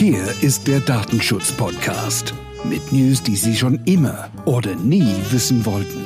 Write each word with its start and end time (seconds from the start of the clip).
Hier 0.00 0.24
ist 0.40 0.66
der 0.66 0.80
Datenschutz-Podcast 0.80 2.32
mit 2.64 2.90
News, 2.90 3.22
die 3.22 3.36
Sie 3.36 3.54
schon 3.54 3.78
immer 3.84 4.30
oder 4.46 4.74
nie 4.74 5.14
wissen 5.28 5.66
wollten. 5.66 6.02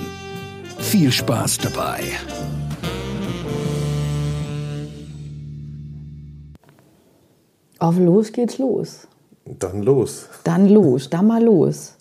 Viel 0.79 1.13
Spaß 1.13 1.59
dabei. 1.59 2.01
Auf 7.79 7.97
los 7.97 8.33
geht's 8.33 8.59
los. 8.59 9.07
Dann 9.45 9.85
los. 9.85 10.27
Dann 10.43 10.69
los, 10.69 11.09
dann 11.09 11.29
mal 11.29 11.45
los. 11.45 11.95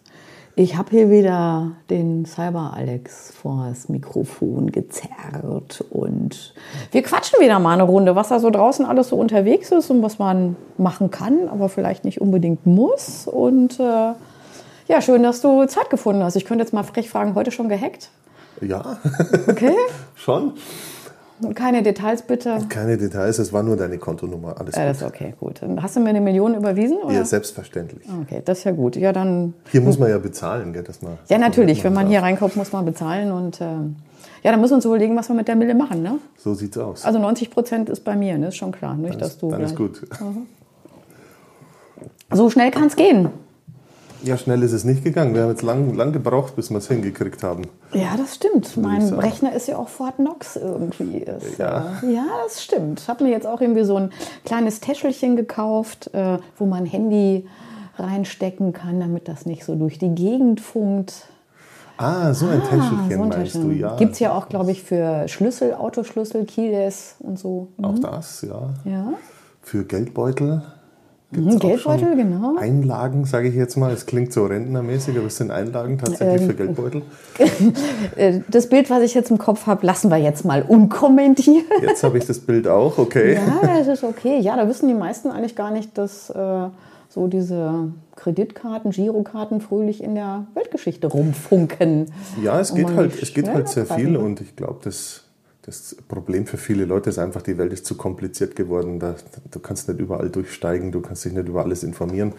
Ich 0.56 0.78
habe 0.78 0.92
hier 0.92 1.10
wieder 1.10 1.72
den 1.90 2.26
Cyber-Alex 2.26 3.34
vor 3.42 3.66
das 3.70 3.90
Mikrofon 3.90 4.72
gezerrt 4.72 5.84
und 5.90 6.54
wir 6.92 7.02
quatschen 7.02 7.40
wieder 7.40 7.58
mal 7.58 7.74
eine 7.74 7.84
Runde, 7.84 8.16
was 8.16 8.30
da 8.30 8.40
so 8.40 8.52
draußen 8.52 8.86
alles 8.86 9.10
so 9.10 9.16
unterwegs 9.16 9.72
ist 9.72 9.90
und 9.90 10.04
was 10.04 10.20
man 10.20 10.56
machen 10.78 11.10
kann, 11.10 11.50
aber 11.50 11.70
vielleicht 11.70 12.06
nicht 12.06 12.22
unbedingt 12.22 12.68
muss. 12.68 13.26
Und 13.26 13.80
äh, 13.80 14.14
ja, 14.88 15.02
schön, 15.02 15.24
dass 15.24 15.42
du 15.42 15.66
Zeit 15.66 15.90
gefunden 15.90 16.22
hast. 16.22 16.36
Ich 16.36 16.46
könnte 16.46 16.64
jetzt 16.64 16.74
mal 16.74 16.84
frech 16.84 17.10
fragen, 17.10 17.34
heute 17.34 17.50
schon 17.50 17.68
gehackt? 17.68 18.12
Ja. 18.62 18.98
Okay. 19.48 19.74
Schon? 20.16 20.54
Keine 21.54 21.84
Details 21.84 22.22
bitte. 22.22 22.60
Keine 22.70 22.98
Details, 22.98 23.40
es 23.40 23.52
war 23.54 23.64
nur 23.64 23.76
deine 23.78 23.98
Kontonummer. 23.98 24.60
Alles 24.60 24.76
Ja, 24.76 24.82
gut. 24.84 24.90
das 24.90 24.98
ist 25.02 25.04
okay, 25.08 25.34
gut. 25.40 25.62
Dann 25.62 25.82
Hast 25.82 25.96
du 25.96 26.00
mir 26.00 26.10
eine 26.10 26.22
Million 26.22 26.56
überwiesen? 26.56 26.98
Oder? 26.98 27.14
Ja, 27.14 27.26
selbstverständlich. 27.26 28.08
Okay, 28.22 28.42
das 28.46 28.60
ist 28.60 28.64
ja 28.64 28.72
gut. 28.72 28.96
Ja, 28.96 29.12
dann. 29.14 29.54
Hier 29.72 29.82
muss 29.82 30.00
man 30.00 30.10
ja 30.10 30.18
bezahlen, 30.18 30.74
gell, 30.74 30.84
dass 30.84 31.02
man. 31.02 31.18
Ja, 31.28 31.38
natürlich. 31.38 31.84
Wenn 31.84 31.94
man 31.94 32.04
darf. 32.06 32.12
hier 32.12 32.22
reinkommt, 32.22 32.56
muss 32.56 32.72
man 32.72 32.86
bezahlen. 32.86 33.32
Und 33.32 33.60
äh, 33.62 33.66
ja, 34.44 34.52
dann 34.52 34.60
müssen 34.62 34.72
wir 34.72 34.76
uns 34.78 34.86
überlegen, 34.86 35.16
was 35.16 35.30
wir 35.30 35.36
mit 35.36 35.48
der 35.48 35.56
Mille 35.56 35.76
machen. 35.76 36.02
Ne? 36.02 36.20
So 36.38 36.54
sieht's 36.54 36.78
aus. 36.78 37.06
Also 37.06 37.20
90 37.20 37.50
Prozent 37.52 37.90
ist 37.90 38.02
bei 38.04 38.16
mir, 38.16 38.38
ne? 38.38 38.48
ist 38.48 38.56
schon 38.58 38.72
klar. 38.72 38.96
Nicht, 38.96 39.14
dann 39.14 39.20
dass 39.20 39.30
ist, 39.32 39.42
du 39.42 39.50
dann 39.52 39.62
ist 39.62 39.76
gut. 39.76 40.02
So 42.32 42.50
schnell 42.50 42.72
kann 42.72 42.88
es 42.88 42.96
gehen. 42.96 43.30
Ja, 44.24 44.38
schnell 44.38 44.64
ist 44.64 44.72
es 44.72 44.86
nicht 44.86 45.04
gegangen. 45.04 45.36
Wir 45.36 45.44
haben 45.44 45.50
jetzt 45.50 45.64
lang, 45.64 45.94
lang 45.96 46.14
gebraucht, 46.14 46.56
bis 46.56 46.70
wir 46.70 46.78
es 46.78 46.88
hingekriegt 46.88 47.44
haben. 47.44 47.64
Ja, 47.94 48.16
das 48.18 48.36
stimmt. 48.36 48.78
Mein. 48.78 49.02
Rechner 49.10 49.54
ist 49.54 49.68
ja 49.68 49.78
auch 49.78 49.90
Fort 49.90 50.16
Knox 50.16 50.56
irgendwie. 50.56 51.18
Ist, 51.18 51.58
Ja. 51.58 51.98
Äh, 52.02 52.14
ja, 52.14 52.26
das 52.44 52.64
stimmt. 52.64 53.02
Ich 53.02 53.08
habe 53.10 53.26
mir 53.26 53.32
jetzt 53.32 53.46
auch 53.46 53.60
irgendwie 53.60 53.84
so 53.84 53.98
ein 53.98 54.12
kleines 54.46 54.80
Täschelchen 54.80 55.36
gekauft, 55.36 56.10
äh, 56.14 56.38
wo 56.58 56.66
man 56.66 56.86
Handy 56.86 57.46
reinstecken 57.98 58.72
kann, 58.74 59.00
damit 59.00 59.28
das 59.28 59.46
nicht 59.46 59.66
so 59.66 59.76
durch 59.76 60.00
die 60.00 60.16
Gegend 60.16 60.62
funkt. 60.62 61.28
Ah, 61.98 62.34
so 62.34 62.48
ein 62.48 62.62
Täschelchen 62.62 63.10
so 63.10 63.22
ein 63.24 63.30
meinst 63.30 63.36
Täschchen. 63.54 63.70
du, 63.70 63.76
ja. 63.76 63.96
Gibt 63.98 64.14
es 64.14 64.20
ja 64.20 64.34
auch, 64.34 64.50
glaube 64.50 64.72
ich, 64.72 64.82
für 64.84 65.28
Schlüssel, 65.28 65.74
Autoschlüssel, 65.74 66.46
Keyless 66.46 67.16
und 67.20 67.38
so. 67.38 67.68
Auch 67.82 68.00
das, 68.00 68.42
ja. 68.42 68.70
Ja. 68.86 69.14
Für 69.62 69.84
Geldbeutel. 69.86 70.64
Mhm, 71.36 71.50
gibt's 71.60 71.86
auch 71.86 71.96
Geldbeutel, 71.98 72.16
genau. 72.16 72.56
Einlagen, 72.58 73.26
sage 73.26 73.48
ich 73.50 73.56
jetzt 73.56 73.76
mal. 73.78 73.92
Es 73.92 74.06
klingt 74.06 74.32
so 74.34 74.46
rentnermäßig, 74.46 75.18
aber 75.18 75.28
es 75.28 75.38
sind 75.38 75.52
Einlagen 75.52 75.98
tatsächlich 75.98 76.42
Ähm, 76.42 76.48
für 76.48 76.56
Geldbeutel. 76.56 77.02
Äh, 78.16 78.42
Das 78.50 78.68
Bild, 78.70 78.90
was 78.90 79.02
ich 79.04 79.14
jetzt 79.14 79.32
im 79.32 79.38
Kopf 79.38 79.66
habe, 79.66 79.86
lassen 79.86 80.10
wir 80.12 80.18
jetzt 80.18 80.46
mal 80.46 80.62
unkommentiert. 80.64 81.66
Jetzt 81.82 82.04
habe 82.04 82.18
ich 82.18 82.26
das 82.26 82.40
Bild 82.40 82.68
auch, 82.68 82.98
okay. 82.98 83.36
Ja, 83.36 83.62
das 83.80 83.88
ist 83.88 84.04
okay. 84.04 84.40
Ja, 84.40 84.56
da 84.56 84.68
wissen 84.68 84.88
die 84.88 84.94
meisten 84.94 85.30
eigentlich 85.32 85.56
gar 85.56 85.72
nicht, 85.72 85.98
dass 85.98 86.30
äh, 86.30 86.68
so 87.10 87.28
diese 87.28 87.92
Kreditkarten, 88.16 88.92
Girokarten 88.92 89.62
fröhlich 89.62 90.04
in 90.04 90.16
der 90.16 90.46
Weltgeschichte 90.54 91.08
rumfunken. 91.08 92.08
Ja, 92.44 92.60
es 92.60 92.74
geht 92.74 92.94
halt, 92.96 93.22
es 93.22 93.34
geht 93.34 93.48
halt 93.50 93.68
sehr 93.70 93.86
viel 93.86 94.16
und 94.18 94.42
ich 94.42 94.56
glaube, 94.56 94.80
das, 94.84 95.24
das 95.66 95.96
Problem 96.10 96.46
für 96.46 96.58
viele 96.58 96.86
Leute 96.86 97.10
ist 97.10 97.18
einfach, 97.18 97.42
die 97.42 97.58
Welt 97.58 97.72
ist 97.72 97.86
zu 97.86 97.96
kompliziert 97.96 98.56
geworden. 98.56 99.00
Da, 99.00 99.16
du 99.50 99.60
kannst 99.60 99.88
nicht 99.88 100.00
überall 100.00 100.30
durchsteigen, 100.30 100.92
du 100.92 101.02
kannst 101.02 101.24
dich 101.24 101.34
nicht 101.34 101.48
über 101.48 101.64
alles 101.64 101.84
informieren. 101.84 102.34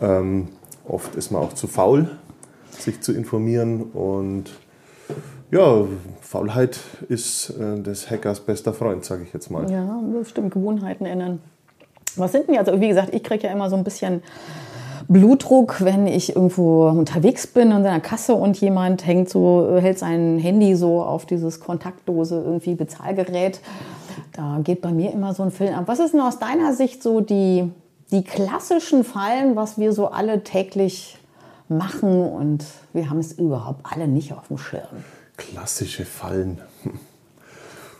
Ähm, 0.00 0.48
oft 0.86 1.14
ist 1.16 1.30
man 1.30 1.42
auch 1.42 1.54
zu 1.54 1.68
faul, 1.68 2.10
sich 2.70 3.00
zu 3.00 3.12
informieren 3.12 3.82
und 3.82 4.50
ja, 5.50 5.86
Faulheit 6.20 6.80
ist 7.08 7.50
äh, 7.50 7.80
des 7.80 8.10
Hackers 8.10 8.40
bester 8.40 8.74
Freund, 8.74 9.04
sage 9.04 9.22
ich 9.22 9.32
jetzt 9.32 9.50
mal. 9.50 9.70
Ja, 9.70 9.98
stimmt. 10.24 10.52
Gewohnheiten 10.52 11.06
ändern. 11.06 11.40
Was 12.16 12.32
sind 12.32 12.48
denn 12.48 12.56
jetzt? 12.56 12.68
Also 12.68 12.80
wie 12.80 12.88
gesagt, 12.88 13.14
ich 13.14 13.22
kriege 13.22 13.46
ja 13.46 13.52
immer 13.52 13.70
so 13.70 13.76
ein 13.76 13.84
bisschen 13.84 14.22
Blutdruck, 15.08 15.84
wenn 15.84 16.06
ich 16.06 16.34
irgendwo 16.34 16.88
unterwegs 16.88 17.46
bin 17.46 17.72
an 17.72 17.82
seiner 17.82 18.00
Kasse 18.00 18.34
und 18.34 18.60
jemand 18.60 19.06
hängt 19.06 19.28
so, 19.28 19.78
hält 19.80 19.98
sein 19.98 20.38
Handy 20.38 20.74
so 20.74 21.02
auf 21.02 21.26
dieses 21.26 21.60
kontaktlose 21.60 22.42
irgendwie 22.42 22.74
Bezahlgerät. 22.74 23.60
Da 24.32 24.60
geht 24.62 24.80
bei 24.80 24.92
mir 24.92 25.12
immer 25.12 25.34
so 25.34 25.42
ein 25.42 25.50
Film 25.50 25.74
ab. 25.74 25.84
Was 25.86 25.98
ist 26.00 26.12
denn 26.12 26.20
aus 26.20 26.38
deiner 26.38 26.74
Sicht 26.74 27.02
so 27.02 27.20
die, 27.20 27.70
die 28.10 28.24
klassischen 28.24 29.04
Fallen, 29.04 29.56
was 29.56 29.78
wir 29.78 29.92
so 29.92 30.08
alle 30.08 30.42
täglich 30.42 31.18
machen 31.68 32.20
und 32.28 32.64
wir 32.92 33.08
haben 33.10 33.18
es 33.18 33.32
überhaupt 33.32 33.80
alle 33.84 34.08
nicht 34.08 34.32
auf 34.32 34.48
dem 34.48 34.58
Schirm? 34.58 34.82
Klassische 35.36 36.04
Fallen. 36.04 36.60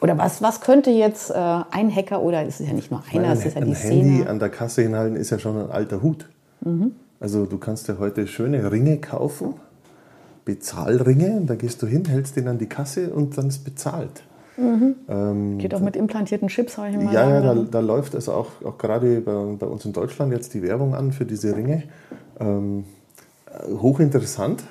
Oder 0.00 0.18
was, 0.18 0.42
was 0.42 0.60
könnte 0.60 0.90
jetzt 0.90 1.30
äh, 1.30 1.34
ein 1.34 1.94
Hacker 1.94 2.22
oder 2.22 2.42
es 2.46 2.60
ist 2.60 2.68
ja 2.68 2.74
nicht 2.74 2.90
nur 2.90 3.02
einer, 3.12 3.32
es 3.32 3.40
Ein, 3.40 3.46
ist 3.46 3.54
ja 3.54 3.60
ein 3.62 3.66
die 3.68 3.74
Handy 3.74 4.16
Szene. 4.16 4.30
an 4.30 4.38
der 4.38 4.50
Kasse 4.50 4.82
hinhalten 4.82 5.16
ist 5.16 5.30
ja 5.30 5.38
schon 5.38 5.58
ein 5.58 5.70
alter 5.70 6.02
Hut. 6.02 6.28
Also 7.20 7.46
du 7.46 7.58
kannst 7.58 7.88
dir 7.88 7.98
heute 7.98 8.26
schöne 8.26 8.70
Ringe 8.70 8.98
kaufen, 8.98 9.54
Bezahlringe, 10.44 11.42
da 11.46 11.54
gehst 11.54 11.82
du 11.82 11.86
hin, 11.86 12.04
hältst 12.04 12.36
den 12.36 12.48
an 12.48 12.58
die 12.58 12.68
Kasse 12.68 13.12
und 13.12 13.36
dann 13.36 13.48
ist 13.48 13.64
bezahlt. 13.64 14.22
Geht 15.58 15.74
auch 15.74 15.80
mit 15.80 15.96
implantierten 15.96 16.48
Chips, 16.48 16.78
habe 16.78 16.90
ich 16.90 16.96
mal 16.96 17.12
Ja, 17.12 17.28
ja, 17.28 17.40
da, 17.40 17.54
da 17.54 17.80
läuft 17.80 18.14
es 18.14 18.28
auch, 18.28 18.62
auch 18.64 18.78
gerade 18.78 19.20
bei, 19.20 19.32
bei 19.58 19.66
uns 19.66 19.84
in 19.84 19.92
Deutschland 19.92 20.32
jetzt 20.32 20.54
die 20.54 20.62
Werbung 20.62 20.94
an 20.94 21.12
für 21.12 21.26
diese 21.26 21.54
Ringe. 21.54 21.82
Ähm, 22.40 22.84
äh, 23.46 23.72
hochinteressant, 23.74 24.64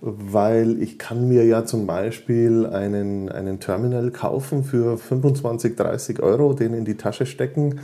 weil 0.00 0.82
ich 0.82 0.98
kann 0.98 1.28
mir 1.28 1.44
ja 1.44 1.64
zum 1.64 1.86
Beispiel 1.86 2.66
einen, 2.66 3.28
einen 3.28 3.60
Terminal 3.60 4.10
kaufen 4.10 4.64
für 4.64 4.98
25, 4.98 5.76
30 5.76 6.20
Euro, 6.20 6.52
den 6.52 6.74
in 6.74 6.84
die 6.84 6.96
Tasche 6.96 7.26
stecken. 7.26 7.80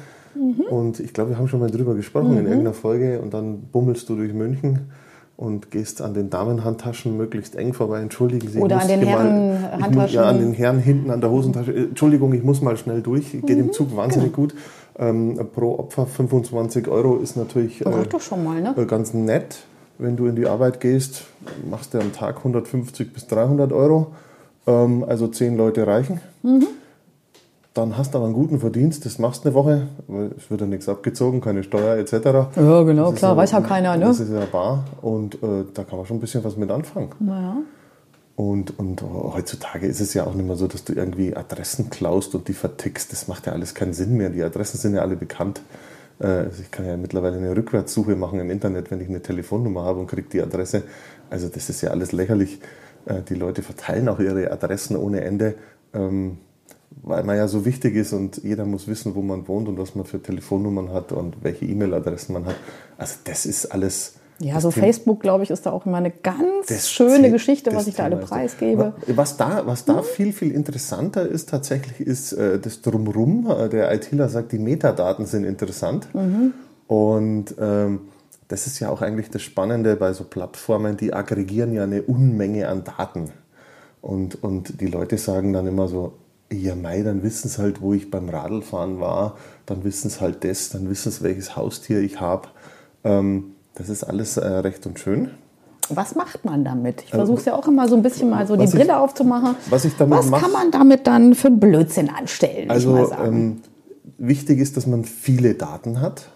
Und 0.71 1.01
ich 1.01 1.13
glaube, 1.13 1.31
wir 1.31 1.39
haben 1.39 1.49
schon 1.49 1.61
mal 1.61 1.71
drüber 1.71 1.95
gesprochen 1.95 2.33
in 2.39 2.45
irgendeiner 2.47 2.75
Folge. 2.75 3.21
Und 3.21 3.33
dann 3.35 3.63
bummelst 3.73 4.09
du 4.09 4.17
durch 4.17 4.33
München 4.33 4.91
und 5.37 5.71
gehst 5.71 6.01
an 6.01 6.15
den 6.15 6.31
Damenhandtaschen 6.31 7.17
möglichst 7.17 7.57
eng 7.57 7.73
vorbei. 7.75 8.01
Entschuldigen 8.01 8.49
Sie, 8.49 8.59
ich 8.59 8.65
Oder 8.65 8.77
muss 8.77 8.85
an 8.85 8.89
den 8.91 9.09
Herrenhandtaschen. 9.09 10.15
Ja, 10.15 10.25
an 10.25 10.39
den 10.39 10.53
Herren 10.55 10.79
hinten 10.79 11.11
an 11.11 11.21
der 11.21 11.31
Hosentasche. 11.31 11.73
Äh, 11.73 11.83
Entschuldigung, 11.85 12.33
ich 12.33 12.43
muss 12.43 12.63
mal 12.63 12.77
schnell 12.77 13.03
durch. 13.03 13.33
Geht 13.33 13.45
Mhm. 13.51 13.59
im 13.59 13.73
Zug 13.73 13.95
wahnsinnig 13.97 14.33
gut. 14.33 14.55
Ähm, 14.99 15.39
pro 15.55 15.79
Opfer 15.79 16.07
25 16.07 16.89
Euro 16.89 17.17
ist 17.19 17.37
natürlich 17.37 17.85
äh, 17.85 17.91
doch 18.09 18.21
schon 18.21 18.43
mal, 18.45 18.63
ne? 18.63 18.75
äh, 18.77 18.87
ganz 18.87 19.13
nett. 19.13 19.59
Wenn 19.99 20.17
du 20.17 20.27
in 20.27 20.37
die 20.37 20.47
Arbeit 20.47 20.81
gehst, 20.81 21.25
machst 21.71 21.93
du 21.95 21.99
am 21.99 22.13
Tag 22.13 22.39
150 22.39 23.13
bis 23.13 23.27
300 23.27 23.73
Euro. 23.73 24.09
Ähm, 24.67 25.05
also 25.07 25.29
10 25.29 25.57
Leute 25.57 25.87
reichen. 25.87 26.21
Mhm. 26.43 26.67
Dann 27.77 27.97
hast 27.99 28.15
du 28.15 28.19
aber 28.19 28.27
einen 28.27 28.35
guten 28.35 28.59
Verdienst, 28.59 29.05
das 29.05 29.19
machst 29.19 29.45
du 29.45 29.49
eine 29.49 29.55
Woche, 29.55 29.89
weil 30.09 30.31
es 30.37 30.51
wird 30.51 30.63
ja 30.63 30.67
nichts 30.67 30.89
abgezogen, 30.89 31.41
keine 31.41 31.63
Steuer 31.63 31.97
etc. 31.97 32.13
Ja, 32.57 32.83
genau, 32.83 33.13
klar, 33.13 33.37
weiß 33.37 33.53
ja 33.53 33.61
keiner, 33.61 33.97
ne? 33.97 34.07
Das 34.07 34.21
ist 34.21 34.33
ja 34.33 34.47
bar 34.51 34.85
und 35.03 35.35
äh, 35.43 35.65
da 35.75 35.85
kann 35.85 35.99
man 35.99 36.07
schon 36.07 36.17
ein 36.17 36.21
bisschen 36.21 36.43
was 36.43 36.57
mit 36.57 36.71
anfangen. 36.71 37.11
Naja. 37.21 37.57
Und, 38.35 38.79
und 38.79 39.03
heutzutage 39.03 39.87
ist 39.87 40.01
es 40.01 40.13
ja 40.15 40.27
auch 40.27 40.35
nicht 40.35 40.47
mehr 40.47 40.57
so, 40.57 40.67
dass 40.67 40.85
du 40.85 40.93
irgendwie 40.93 41.35
Adressen 41.37 41.89
klaust 41.89 42.35
und 42.35 42.49
die 42.49 42.53
vertickst. 42.53 43.11
Das 43.13 43.29
macht 43.29 43.47
ja 43.47 43.53
alles 43.53 43.75
keinen 43.75 43.95
Sinn 43.95 44.17
mehr. 44.17 44.29
Die 44.31 44.43
Adressen 44.43 44.77
sind 44.79 44.95
ja 44.95 45.01
alle 45.01 45.17
bekannt. 45.17 45.63
Äh, 46.19 46.27
Also 46.27 46.63
ich 46.63 46.71
kann 46.71 46.85
ja 46.87 46.97
mittlerweile 46.99 47.37
eine 47.39 47.57
Rückwärtssuche 47.57 48.15
machen 48.17 48.39
im 48.41 48.51
Internet, 48.51 48.91
wenn 48.91 49.01
ich 49.01 49.09
eine 49.09 49.23
Telefonnummer 49.23 49.85
habe 49.85 50.01
und 50.01 50.07
kriege 50.07 50.29
die 50.31 50.43
Adresse. 50.43 50.83
Also 51.31 51.49
das 51.49 51.71
ist 51.71 51.81
ja 51.81 51.91
alles 51.91 52.13
lächerlich. 52.13 52.61
Äh, 53.07 53.23
Die 53.29 53.35
Leute 53.35 53.63
verteilen 53.63 54.09
auch 54.09 54.21
ihre 54.21 54.51
Adressen 54.51 54.97
ohne 54.97 55.23
Ende, 55.23 55.55
ähm, 55.95 56.39
weil 57.03 57.23
man 57.25 57.37
ja 57.37 57.47
so 57.49 57.65
wichtig 57.65 57.95
ist 57.97 58.13
und 58.13 58.39
jeder 58.43 58.65
muss 58.65 58.89
wissen, 58.89 59.15
wo 59.15 59.23
man 59.23 59.47
wohnt 59.49 59.69
und 59.69 59.79
was 59.79 59.95
man 59.95 60.05
für 60.07 60.21
Telefonnummern 60.23 60.93
hat 60.93 61.13
und 61.13 61.37
welche 61.43 61.65
E-Mail-Adressen 61.65 62.33
man 62.33 62.47
hat. 62.47 62.57
Also 62.99 63.17
das 63.25 63.47
ist 63.47 63.67
alles... 63.67 64.15
Ja, 64.39 64.61
so 64.61 64.71
Thema- 64.71 64.85
Facebook, 64.87 65.21
glaube 65.21 65.45
ich, 65.45 65.51
ist 65.51 65.65
da 65.65 65.71
auch 65.71 65.87
immer 65.87 65.97
eine 65.97 66.11
ganz 66.11 66.67
das 66.69 66.91
schöne 66.91 67.25
The- 67.25 67.31
Geschichte, 67.31 67.75
was 67.75 67.87
ich 67.87 67.95
da 67.95 68.05
alle 68.05 68.17
Thema 68.17 68.27
preisgebe. 68.29 68.93
Was 69.07 69.39
da, 69.39 69.63
was 69.67 69.87
da 69.87 70.03
viel, 70.03 70.33
viel 70.35 70.51
interessanter 70.53 71.27
ist 71.27 71.49
tatsächlich, 71.49 72.07
ist 72.07 72.33
äh, 72.35 72.59
das 72.59 72.83
Drumrum. 72.83 73.51
Äh, 73.51 73.71
Der 73.71 73.91
ITler 73.95 74.29
sagt, 74.29 74.53
die 74.53 74.59
Metadaten 74.59 75.25
sind 75.25 75.45
interessant. 75.45 76.09
Und 76.87 77.55
ähm, 77.59 78.01
das 78.49 78.67
ist 78.67 78.79
ja 78.79 78.91
auch 78.91 79.01
eigentlich 79.01 79.31
das 79.31 79.41
Spannende 79.43 79.97
bei 79.97 80.13
so 80.13 80.25
Plattformen, 80.25 80.97
die 80.99 81.15
aggregieren 81.15 81.73
ja 81.73 81.85
eine 81.85 82.03
Unmenge 82.03 82.69
an 82.69 82.85
Daten. 82.85 83.31
Und, 84.03 84.43
und 84.45 84.81
die 84.81 84.87
Leute 84.87 85.17
sagen 85.19 85.53
dann 85.55 85.67
immer 85.67 85.89
so, 85.89 86.13
ja 86.53 86.75
mei, 86.75 87.03
dann 87.03 87.23
wissen 87.23 87.49
sie 87.49 87.59
halt, 87.61 87.81
wo 87.83 87.93
ich 87.93 88.11
beim 88.11 88.29
Radlfahren 88.29 89.01
war, 89.01 89.37
dann 89.67 89.85
wissen 89.85 90.11
sie 90.11 90.21
halt 90.21 90.45
das, 90.45 90.69
dann 90.71 90.89
wissen 90.89 91.11
sie, 91.13 91.23
welches 91.23 91.57
Haustier 91.57 92.01
ich 92.01 92.21
habe. 92.21 92.49
Ähm, 93.05 93.53
das 93.75 93.89
ist 93.89 94.05
alles 94.05 94.37
äh, 94.37 94.47
recht 94.47 94.87
und 94.87 94.99
schön. 94.99 95.31
Was 95.89 96.15
macht 96.17 96.45
man 96.45 96.65
damit? 96.65 97.03
Ich 97.03 97.11
versuche 97.11 97.39
es 97.39 97.45
ja 97.45 97.55
auch 97.55 97.69
immer 97.69 97.87
so 97.89 97.95
ein 97.95 98.03
bisschen 98.03 98.29
mal 98.31 98.47
so 98.47 98.57
die 98.57 98.63
was 98.65 98.71
ich- 98.75 98.81
Brille 98.81 98.99
aufzumachen. 98.99 99.55
was 99.71 99.85
ich 99.85 99.95
damit 99.97 100.19
was 100.19 100.27
mach- 100.31 100.41
kann 100.43 100.51
man 100.53 100.71
damit 100.73 101.07
dann 101.07 101.35
für 101.35 101.47
einen 101.49 101.61
Blödsinn 101.61 102.09
anstellen? 102.11 102.71
Also 102.71 103.13
ähm, 103.23 103.61
wichtig 104.19 104.59
ist, 104.59 104.77
dass 104.77 104.87
man 104.87 105.05
viele 105.05 105.55
Daten 105.55 106.01
hat. 106.01 106.29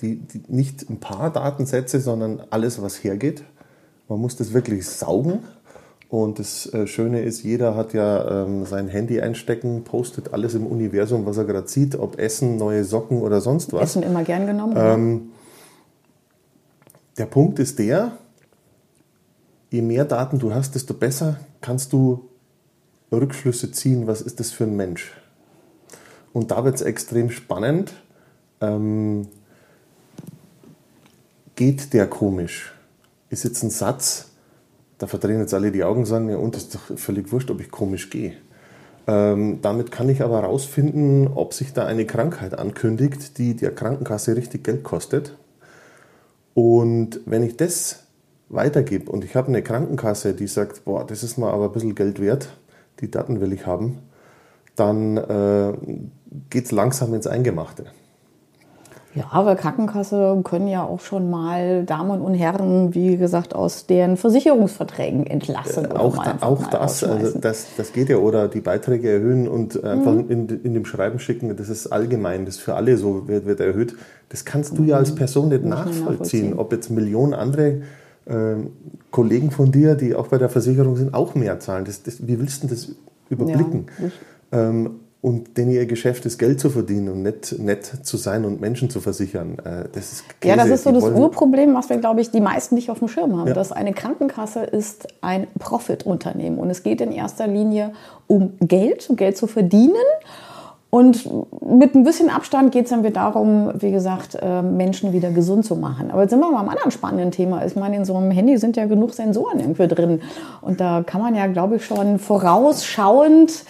die, 0.00 0.16
die, 0.16 0.42
nicht 0.48 0.88
ein 0.90 0.98
paar 1.00 1.30
Datensätze, 1.32 2.00
sondern 2.00 2.42
alles, 2.50 2.80
was 2.82 3.02
hergeht. 3.04 3.44
Man 4.08 4.20
muss 4.20 4.36
das 4.36 4.52
wirklich 4.52 4.86
saugen. 4.86 5.40
Und 6.08 6.38
das 6.38 6.72
äh, 6.72 6.86
Schöne 6.86 7.20
ist, 7.20 7.42
jeder 7.42 7.74
hat 7.76 7.92
ja 7.92 8.44
ähm, 8.44 8.64
sein 8.64 8.88
Handy 8.88 9.20
einstecken, 9.20 9.84
postet 9.84 10.32
alles 10.32 10.54
im 10.54 10.66
Universum, 10.66 11.26
was 11.26 11.36
er 11.36 11.44
gerade 11.44 11.68
sieht, 11.68 11.96
ob 11.96 12.18
Essen, 12.18 12.56
neue 12.56 12.84
Socken 12.84 13.20
oder 13.20 13.42
sonst 13.42 13.74
was. 13.74 13.82
Essen 13.82 14.02
immer 14.02 14.24
gern 14.24 14.46
genommen. 14.46 14.74
Ähm, 14.76 15.28
der 17.18 17.26
Punkt 17.26 17.58
ist 17.58 17.78
der, 17.78 18.12
je 19.70 19.82
mehr 19.82 20.06
Daten 20.06 20.38
du 20.38 20.54
hast, 20.54 20.74
desto 20.74 20.94
besser 20.94 21.40
kannst 21.60 21.92
du 21.92 22.28
Rückschlüsse 23.12 23.70
ziehen, 23.72 24.06
was 24.06 24.22
ist 24.22 24.40
das 24.40 24.50
für 24.50 24.64
ein 24.64 24.76
Mensch. 24.76 25.12
Und 26.32 26.50
da 26.50 26.64
wird 26.64 26.76
es 26.76 26.82
extrem 26.82 27.30
spannend. 27.30 27.92
Ähm, 28.60 29.28
geht 31.54 31.92
der 31.92 32.06
komisch? 32.06 32.72
Ist 33.28 33.44
jetzt 33.44 33.62
ein 33.62 33.70
Satz, 33.70 34.27
da 34.98 35.06
verdrehen 35.06 35.40
jetzt 35.40 35.54
alle 35.54 35.72
die 35.72 35.84
Augen 35.84 36.00
und 36.00 36.06
sagen, 36.06 36.28
ja, 36.28 36.36
und 36.36 36.56
ist 36.56 36.74
doch 36.74 36.98
völlig 36.98 37.32
wurscht, 37.32 37.50
ob 37.50 37.60
ich 37.60 37.70
komisch 37.70 38.10
gehe. 38.10 38.34
Ähm, 39.06 39.60
damit 39.62 39.90
kann 39.90 40.08
ich 40.08 40.22
aber 40.22 40.42
herausfinden, 40.42 41.28
ob 41.34 41.54
sich 41.54 41.72
da 41.72 41.86
eine 41.86 42.04
Krankheit 42.04 42.58
ankündigt, 42.58 43.38
die 43.38 43.56
der 43.56 43.74
Krankenkasse 43.74 44.36
richtig 44.36 44.64
Geld 44.64 44.82
kostet. 44.82 45.34
Und 46.52 47.20
wenn 47.24 47.42
ich 47.42 47.56
das 47.56 48.04
weitergebe 48.48 49.10
und 49.10 49.24
ich 49.24 49.36
habe 49.36 49.48
eine 49.48 49.62
Krankenkasse, 49.62 50.34
die 50.34 50.46
sagt, 50.46 50.84
boah, 50.84 51.06
das 51.06 51.22
ist 51.22 51.38
mal 51.38 51.52
aber 51.52 51.66
ein 51.66 51.72
bisschen 51.72 51.94
Geld 51.94 52.20
wert, 52.20 52.50
die 53.00 53.10
Daten 53.10 53.40
will 53.40 53.52
ich 53.52 53.66
haben, 53.66 53.98
dann 54.74 55.16
äh, 55.16 55.72
geht 56.50 56.66
es 56.66 56.72
langsam 56.72 57.14
ins 57.14 57.26
Eingemachte. 57.26 57.86
Ja, 59.14 59.24
aber 59.30 59.56
Krankenkasse 59.56 60.40
können 60.44 60.68
ja 60.68 60.84
auch 60.84 61.00
schon 61.00 61.30
mal 61.30 61.84
Damen 61.84 62.20
und 62.20 62.34
Herren, 62.34 62.94
wie 62.94 63.16
gesagt, 63.16 63.54
aus 63.54 63.86
deren 63.86 64.16
Versicherungsverträgen 64.16 65.26
entlassen. 65.26 65.86
Äh, 65.86 65.94
auch, 65.94 66.22
da, 66.22 66.36
auch 66.40 66.66
das, 66.68 67.02
also 67.02 67.38
das, 67.38 67.66
das 67.76 67.92
geht 67.92 68.10
ja. 68.10 68.18
Oder 68.18 68.48
die 68.48 68.60
Beiträge 68.60 69.10
erhöhen 69.10 69.48
und 69.48 69.82
einfach 69.82 70.12
mhm. 70.12 70.30
in, 70.30 70.48
in 70.62 70.74
dem 70.74 70.84
Schreiben 70.84 71.18
schicken, 71.18 71.56
das 71.56 71.68
ist 71.68 71.86
allgemein, 71.86 72.44
das 72.44 72.58
für 72.58 72.74
alle 72.74 72.96
so 72.98 73.26
wird, 73.28 73.46
wird 73.46 73.60
erhöht. 73.60 73.96
Das 74.28 74.44
kannst 74.44 74.76
du 74.76 74.82
mhm. 74.82 74.88
ja 74.88 74.96
als 74.96 75.14
Person 75.14 75.48
nicht 75.48 75.64
nachvollziehen, 75.64 76.04
nachvollziehen, 76.04 76.54
ob 76.58 76.72
jetzt 76.72 76.90
Millionen 76.90 77.32
andere 77.32 77.82
äh, 78.26 78.56
Kollegen 79.10 79.50
von 79.50 79.72
dir, 79.72 79.94
die 79.94 80.14
auch 80.14 80.28
bei 80.28 80.36
der 80.36 80.50
Versicherung 80.50 80.96
sind, 80.96 81.14
auch 81.14 81.34
mehr 81.34 81.60
zahlen. 81.60 81.86
Das, 81.86 82.02
das, 82.02 82.26
wie 82.26 82.38
willst 82.38 82.62
du 82.62 82.66
das 82.66 82.90
überblicken? 83.30 83.86
Ja, 84.52 84.68
ähm, 84.68 85.00
und 85.20 85.56
denn 85.56 85.68
ihr 85.68 85.84
Geschäft 85.86 86.26
ist, 86.26 86.38
Geld 86.38 86.60
zu 86.60 86.70
verdienen 86.70 87.08
und 87.08 87.22
nicht 87.22 87.58
nett 87.58 87.84
zu 87.84 88.16
sein 88.16 88.44
und 88.44 88.60
Menschen 88.60 88.88
zu 88.88 89.00
versichern. 89.00 89.58
Äh, 89.58 89.88
das 89.92 90.12
ist 90.12 90.40
Käse. 90.40 90.54
Ja, 90.54 90.56
das 90.56 90.70
ist 90.70 90.84
so 90.84 90.92
das 90.92 91.04
Urproblem, 91.04 91.74
was 91.74 91.88
wir, 91.88 91.96
glaube 91.96 92.20
ich, 92.20 92.30
die 92.30 92.40
meisten 92.40 92.76
nicht 92.76 92.88
auf 92.88 93.00
dem 93.00 93.08
Schirm 93.08 93.36
haben. 93.36 93.48
Ja. 93.48 93.54
Dass 93.54 93.72
eine 93.72 93.92
Krankenkasse 93.92 94.60
ist 94.60 95.08
ein 95.20 95.48
Profitunternehmen 95.58 96.58
und 96.58 96.70
es 96.70 96.84
geht 96.84 97.00
in 97.00 97.10
erster 97.10 97.48
Linie 97.48 97.92
um 98.28 98.52
Geld, 98.60 99.10
um 99.10 99.16
Geld 99.16 99.36
zu 99.36 99.48
verdienen. 99.48 99.96
Und 100.90 101.28
mit 101.60 101.94
ein 101.94 102.02
bisschen 102.02 102.30
Abstand 102.30 102.72
geht 102.72 102.84
es 102.84 102.90
dann 102.90 103.00
wieder 103.00 103.20
darum, 103.20 103.72
wie 103.78 103.90
gesagt, 103.90 104.38
äh, 104.40 104.62
Menschen 104.62 105.12
wieder 105.12 105.30
gesund 105.30 105.66
zu 105.66 105.76
machen. 105.76 106.10
Aber 106.10 106.22
jetzt 106.22 106.30
sind 106.30 106.40
wir 106.40 106.50
mal 106.50 106.60
am 106.60 106.68
anderen 106.70 106.90
spannenden 106.90 107.30
Thema. 107.30 107.66
Ich 107.66 107.76
meine, 107.76 107.96
in 107.96 108.06
so 108.06 108.16
einem 108.16 108.30
Handy 108.30 108.56
sind 108.56 108.74
ja 108.78 108.86
genug 108.86 109.12
Sensoren 109.12 109.60
irgendwie 109.60 109.86
drin. 109.86 110.22
Und 110.62 110.80
da 110.80 111.02
kann 111.04 111.20
man 111.20 111.34
ja, 111.34 111.46
glaube 111.46 111.76
ich, 111.76 111.84
schon 111.84 112.18
vorausschauend 112.18 113.64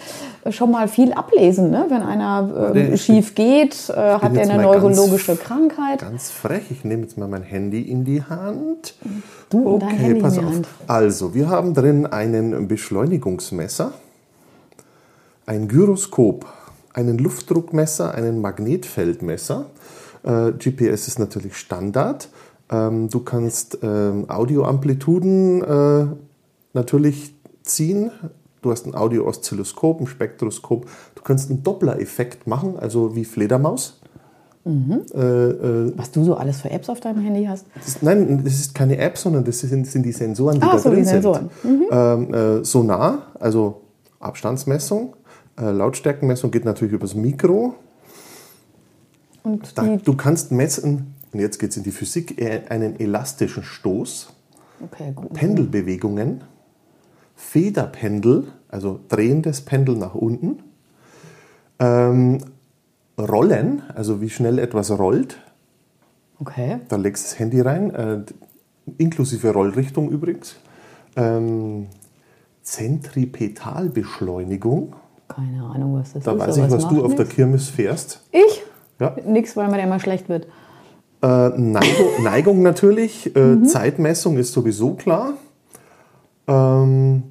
schon 0.49 0.71
mal 0.71 0.87
viel 0.87 1.11
ablesen. 1.11 1.69
Ne? 1.71 1.87
Wenn 1.89 2.01
einer 2.03 2.73
äh, 2.73 2.95
schief 2.95 3.35
geht, 3.35 3.89
äh, 3.89 3.93
hat 3.93 4.33
er 4.33 4.49
eine 4.49 4.63
neurologische 4.63 5.35
ganz, 5.35 5.41
Krankheit. 5.41 5.99
Ganz 5.99 6.29
frech. 6.29 6.71
Ich 6.71 6.85
nehme 6.85 7.01
jetzt 7.01 7.17
mal 7.17 7.27
mein 7.27 7.43
Handy 7.43 7.81
in 7.81 8.05
die 8.05 8.23
Hand. 8.23 8.95
Du 9.49 9.75
okay, 9.75 9.85
dein 9.87 9.97
Handy 9.97 10.21
pass 10.21 10.37
in 10.37 10.39
die 10.39 10.45
auf. 10.45 10.53
Hand. 10.53 10.67
Also, 10.87 11.33
wir 11.33 11.49
haben 11.49 11.73
drin 11.73 12.05
einen 12.05 12.69
Beschleunigungsmesser, 12.69 13.91
ein 15.45 15.67
Gyroskop 15.67 16.45
einen 16.93 17.17
Luftdruckmesser, 17.17 18.13
einen 18.13 18.41
Magnetfeldmesser. 18.41 19.65
Äh, 20.23 20.51
GPS 20.53 21.07
ist 21.07 21.19
natürlich 21.19 21.57
Standard. 21.57 22.29
Ähm, 22.71 23.09
du 23.09 23.21
kannst 23.21 23.79
ähm, 23.81 24.29
Audioamplituden 24.29 25.63
äh, 25.63 26.07
natürlich 26.73 27.33
ziehen. 27.63 28.11
Du 28.61 28.71
hast 28.71 28.85
ein 28.85 28.95
Audio-Oszilloskop, 28.95 30.01
ein 30.01 30.07
Spektroskop. 30.07 30.85
Du 31.15 31.21
kannst 31.23 31.49
einen 31.49 31.63
Doppler-Effekt 31.63 32.47
machen, 32.47 32.77
also 32.77 33.15
wie 33.15 33.25
Fledermaus. 33.25 34.01
Mhm. 34.65 35.01
Äh, 35.13 35.19
äh, 35.19 35.93
Was 35.95 36.11
du 36.11 36.23
so 36.23 36.35
alles 36.35 36.61
für 36.61 36.69
Apps 36.69 36.89
auf 36.89 36.99
deinem 36.99 37.21
Handy 37.21 37.45
hast? 37.45 37.65
Das, 37.75 38.01
nein, 38.01 38.41
das 38.43 38.53
ist 38.55 38.75
keine 38.75 38.97
App, 38.97 39.17
sondern 39.17 39.43
das 39.45 39.59
sind, 39.59 39.87
sind 39.87 40.03
die 40.05 40.11
Sensoren, 40.11 40.59
die 40.59 40.63
ah, 40.63 40.73
da 40.73 40.79
so, 40.79 40.89
drin 40.89 40.99
die 40.99 41.05
Sensoren. 41.05 41.49
sind. 41.63 41.79
Mhm. 41.79 41.85
Ähm, 41.89 42.33
äh, 42.33 42.65
Sonar, 42.65 43.27
also 43.39 43.81
Abstandsmessung, 44.19 45.15
äh, 45.59 45.71
Lautstärkenmessung 45.71 46.51
geht 46.51 46.65
natürlich 46.65 46.93
übers 46.93 47.15
Mikro. 47.15 47.75
Und 49.43 49.77
da, 49.77 49.97
du 49.97 50.15
kannst 50.15 50.51
messen, 50.51 51.15
und 51.31 51.39
jetzt 51.39 51.59
geht 51.59 51.71
es 51.71 51.77
in 51.77 51.83
die 51.83 51.91
Physik, 51.91 52.39
äh, 52.39 52.63
einen 52.69 52.99
elastischen 52.99 53.63
Stoß, 53.63 54.33
okay, 54.83 55.13
Pendelbewegungen, 55.33 56.43
Federpendel, 57.35 58.51
also 58.67 58.99
drehendes 59.07 59.61
Pendel 59.61 59.95
nach 59.95 60.15
unten, 60.15 60.63
ähm, 61.79 62.39
Rollen, 63.17 63.81
also 63.93 64.21
wie 64.21 64.29
schnell 64.29 64.59
etwas 64.59 64.91
rollt. 64.91 65.37
Okay. 66.39 66.79
Da 66.87 66.95
legst 66.95 67.25
du 67.25 67.29
das 67.29 67.39
Handy 67.39 67.59
rein, 67.59 67.93
äh, 67.93 68.23
inklusive 68.97 69.51
Rollrichtung 69.51 70.09
übrigens. 70.09 70.55
Ähm, 71.17 71.87
Zentripetalbeschleunigung. 72.63 74.95
Keine 75.29 75.63
Ahnung, 75.63 75.95
was 75.95 76.13
das 76.13 76.23
da 76.23 76.31
ist. 76.33 76.39
Da 76.39 76.47
weiß 76.47 76.57
ich, 76.57 76.71
was 76.71 76.87
du 76.87 77.05
auf 77.05 77.15
der 77.15 77.25
Kirmes 77.25 77.69
fährst. 77.69 78.21
Ich? 78.31 78.63
Ja. 78.99 79.15
Nix, 79.25 79.55
weil 79.55 79.69
mir 79.69 79.81
immer 79.81 79.99
schlecht 79.99 80.27
wird. 80.27 80.47
Äh, 81.21 81.49
Neigung, 81.49 82.07
Neigung, 82.23 82.61
natürlich, 82.61 83.35
äh, 83.35 83.39
mhm. 83.39 83.65
Zeitmessung 83.65 84.37
ist 84.37 84.51
sowieso 84.51 84.95
klar. 84.95 85.33
Ähm, 86.47 87.23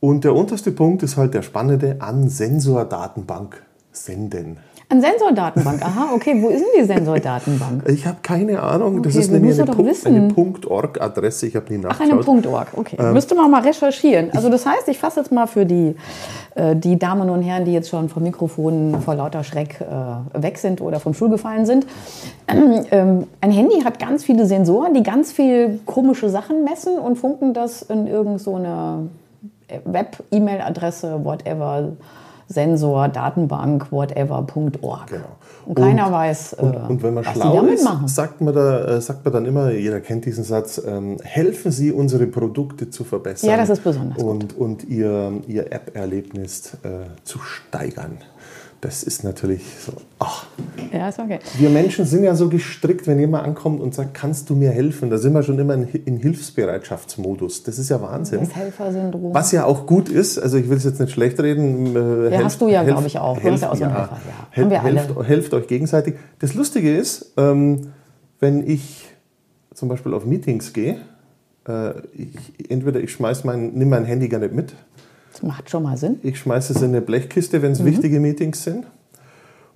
und 0.00 0.24
der 0.24 0.34
unterste 0.34 0.72
Punkt 0.72 1.02
ist 1.02 1.16
halt 1.16 1.34
der 1.34 1.42
spannende 1.42 1.96
an 2.00 2.28
Sensordatenbank 2.28 3.62
senden. 3.92 4.56
An 4.92 5.00
Sensordatenbank, 5.00 5.82
aha, 5.82 6.10
okay. 6.14 6.36
Wo 6.42 6.50
ist 6.50 6.60
denn 6.60 6.82
die 6.82 6.84
Sensordatenbank? 6.84 7.88
Ich 7.88 8.06
habe 8.06 8.18
keine 8.20 8.62
Ahnung. 8.62 8.98
Okay, 8.98 9.04
das 9.04 9.16
ist 9.16 9.32
nämlich 9.32 9.58
eine, 9.58 9.72
Punkt, 9.72 10.66
eine 10.66 10.70
.org-Adresse. 10.70 11.46
Ich 11.46 11.56
habe 11.56 11.72
nie 11.72 11.78
nachgeschaut. 11.78 12.22
Ach, 12.22 12.28
eine 12.28 12.48
.org, 12.50 12.68
okay. 12.76 12.96
Ähm, 13.00 13.14
Müsste 13.14 13.34
man 13.34 13.50
mal 13.50 13.62
recherchieren. 13.62 14.28
Also 14.34 14.50
das 14.50 14.66
heißt, 14.66 14.88
ich 14.88 14.98
fasse 14.98 15.20
jetzt 15.20 15.32
mal 15.32 15.46
für 15.46 15.64
die, 15.64 15.96
äh, 16.56 16.76
die 16.76 16.98
Damen 16.98 17.30
und 17.30 17.40
Herren, 17.40 17.64
die 17.64 17.72
jetzt 17.72 17.88
schon 17.88 18.10
vom 18.10 18.22
Mikrofon 18.22 19.00
vor 19.02 19.14
lauter 19.14 19.44
Schreck 19.44 19.80
äh, 19.80 20.42
weg 20.42 20.58
sind 20.58 20.82
oder 20.82 21.00
vom 21.00 21.14
Stuhl 21.14 21.30
gefallen 21.30 21.64
sind. 21.64 21.86
Ähm, 22.46 23.26
ein 23.40 23.50
Handy 23.50 23.80
hat 23.80 23.98
ganz 23.98 24.24
viele 24.24 24.44
Sensoren, 24.44 24.92
die 24.92 25.02
ganz 25.02 25.32
viel 25.32 25.80
komische 25.86 26.28
Sachen 26.28 26.64
messen 26.64 26.98
und 26.98 27.16
funken 27.16 27.54
das 27.54 27.80
in 27.80 28.06
irgendeine 28.06 28.38
so 28.38 28.58
Web-E-Mail-Adresse, 29.86 31.24
whatever 31.24 31.92
Sensor, 32.52 33.08
Datenbank, 33.08 33.90
whatever.org. 33.90 35.06
Genau. 35.06 35.22
Und 35.64 35.74
keiner 35.76 36.06
und, 36.06 36.12
weiß, 36.12 36.54
und, 36.54 36.74
äh, 36.74 36.78
und, 36.88 37.02
wenn 37.02 37.14
man 37.14 37.24
was 37.24 37.32
schlau 37.34 37.64
ist, 37.66 37.86
sagt 38.06 38.40
man, 38.40 38.54
da, 38.54 38.96
äh, 38.96 39.00
sagt 39.00 39.24
man 39.24 39.32
dann 39.32 39.46
immer, 39.46 39.70
jeder 39.70 40.00
kennt 40.00 40.24
diesen 40.24 40.44
Satz, 40.44 40.82
ähm, 40.84 41.18
helfen 41.22 41.70
Sie, 41.70 41.92
unsere 41.92 42.26
Produkte 42.26 42.90
zu 42.90 43.04
verbessern. 43.04 43.50
Ja, 43.50 43.56
das 43.56 43.70
ist 43.70 43.84
besonders 43.84 44.22
und, 44.22 44.56
gut. 44.56 44.58
Und 44.58 44.84
Ihr, 44.84 45.40
ihr 45.46 45.72
App-Erlebnis 45.72 46.74
äh, 46.82 47.06
zu 47.24 47.38
steigern. 47.38 48.18
Das 48.82 49.04
ist 49.04 49.22
natürlich 49.22 49.62
so, 49.78 49.92
ach. 50.18 50.46
Ja, 50.92 51.08
ist 51.08 51.20
okay. 51.20 51.38
Wir 51.56 51.70
Menschen 51.70 52.04
sind 52.04 52.24
ja 52.24 52.34
so 52.34 52.48
gestrickt, 52.48 53.06
wenn 53.06 53.20
jemand 53.20 53.44
ankommt 53.46 53.80
und 53.80 53.94
sagt, 53.94 54.12
kannst 54.12 54.50
du 54.50 54.56
mir 54.56 54.72
helfen? 54.72 55.08
Da 55.08 55.18
sind 55.18 55.34
wir 55.34 55.44
schon 55.44 55.56
immer 55.60 55.74
in, 55.74 56.16
Hilfsbereitschaftsmodus. 56.16 57.62
Das 57.62 57.78
ist 57.78 57.90
ja 57.90 58.02
Wahnsinn. 58.02 58.40
Das 58.40 58.56
Helfersyndrom. 58.56 59.32
Was 59.32 59.52
ja 59.52 59.66
auch 59.66 59.86
gut 59.86 60.08
ist, 60.08 60.36
also 60.36 60.56
ich 60.56 60.68
will 60.68 60.78
es 60.78 60.82
jetzt 60.82 60.98
nicht 60.98 61.12
schlecht 61.12 61.38
reden. 61.38 61.94
Äh, 61.94 62.24
ja, 62.24 62.30
helft, 62.30 62.44
hast 62.44 62.60
du 62.60 62.66
ja, 62.66 62.82
glaube 62.82 63.06
ich, 63.06 63.16
auch. 63.20 63.36
Du 63.36 63.42
helft, 63.44 63.64
hast 63.64 63.78
ja 63.78 63.86
auch 63.86 64.08
Helfer. 64.50 64.72
Ja. 64.72 64.82
Hel 64.82 64.96
helft, 64.96 65.28
helft, 65.28 65.54
euch 65.54 65.68
gegenseitig. 65.68 66.16
Das 66.40 66.54
Lustige 66.54 66.92
ist, 66.92 67.34
ähm, 67.36 67.92
wenn 68.40 68.68
ich 68.68 69.04
zum 69.72 69.90
Beispiel 69.90 70.12
auf 70.12 70.26
Meetings 70.26 70.72
gehe, 70.72 70.96
äh, 71.68 71.92
ich, 72.14 72.68
entweder 72.68 72.98
ich 72.98 73.12
schmeiß 73.12 73.44
mein, 73.44 73.74
nimm 73.74 73.90
mein 73.90 74.04
Handy 74.04 74.28
gar 74.28 74.40
nicht 74.40 74.54
mit, 74.54 74.74
macht 75.42 75.70
schon 75.70 75.82
mal 75.82 75.96
Sinn. 75.96 76.18
Ich 76.22 76.38
schmeiße 76.38 76.72
es 76.72 76.82
in 76.82 76.88
eine 76.88 77.00
Blechkiste, 77.00 77.62
wenn 77.62 77.72
es 77.72 77.80
mhm. 77.80 77.86
wichtige 77.86 78.20
Meetings 78.20 78.62
sind. 78.64 78.86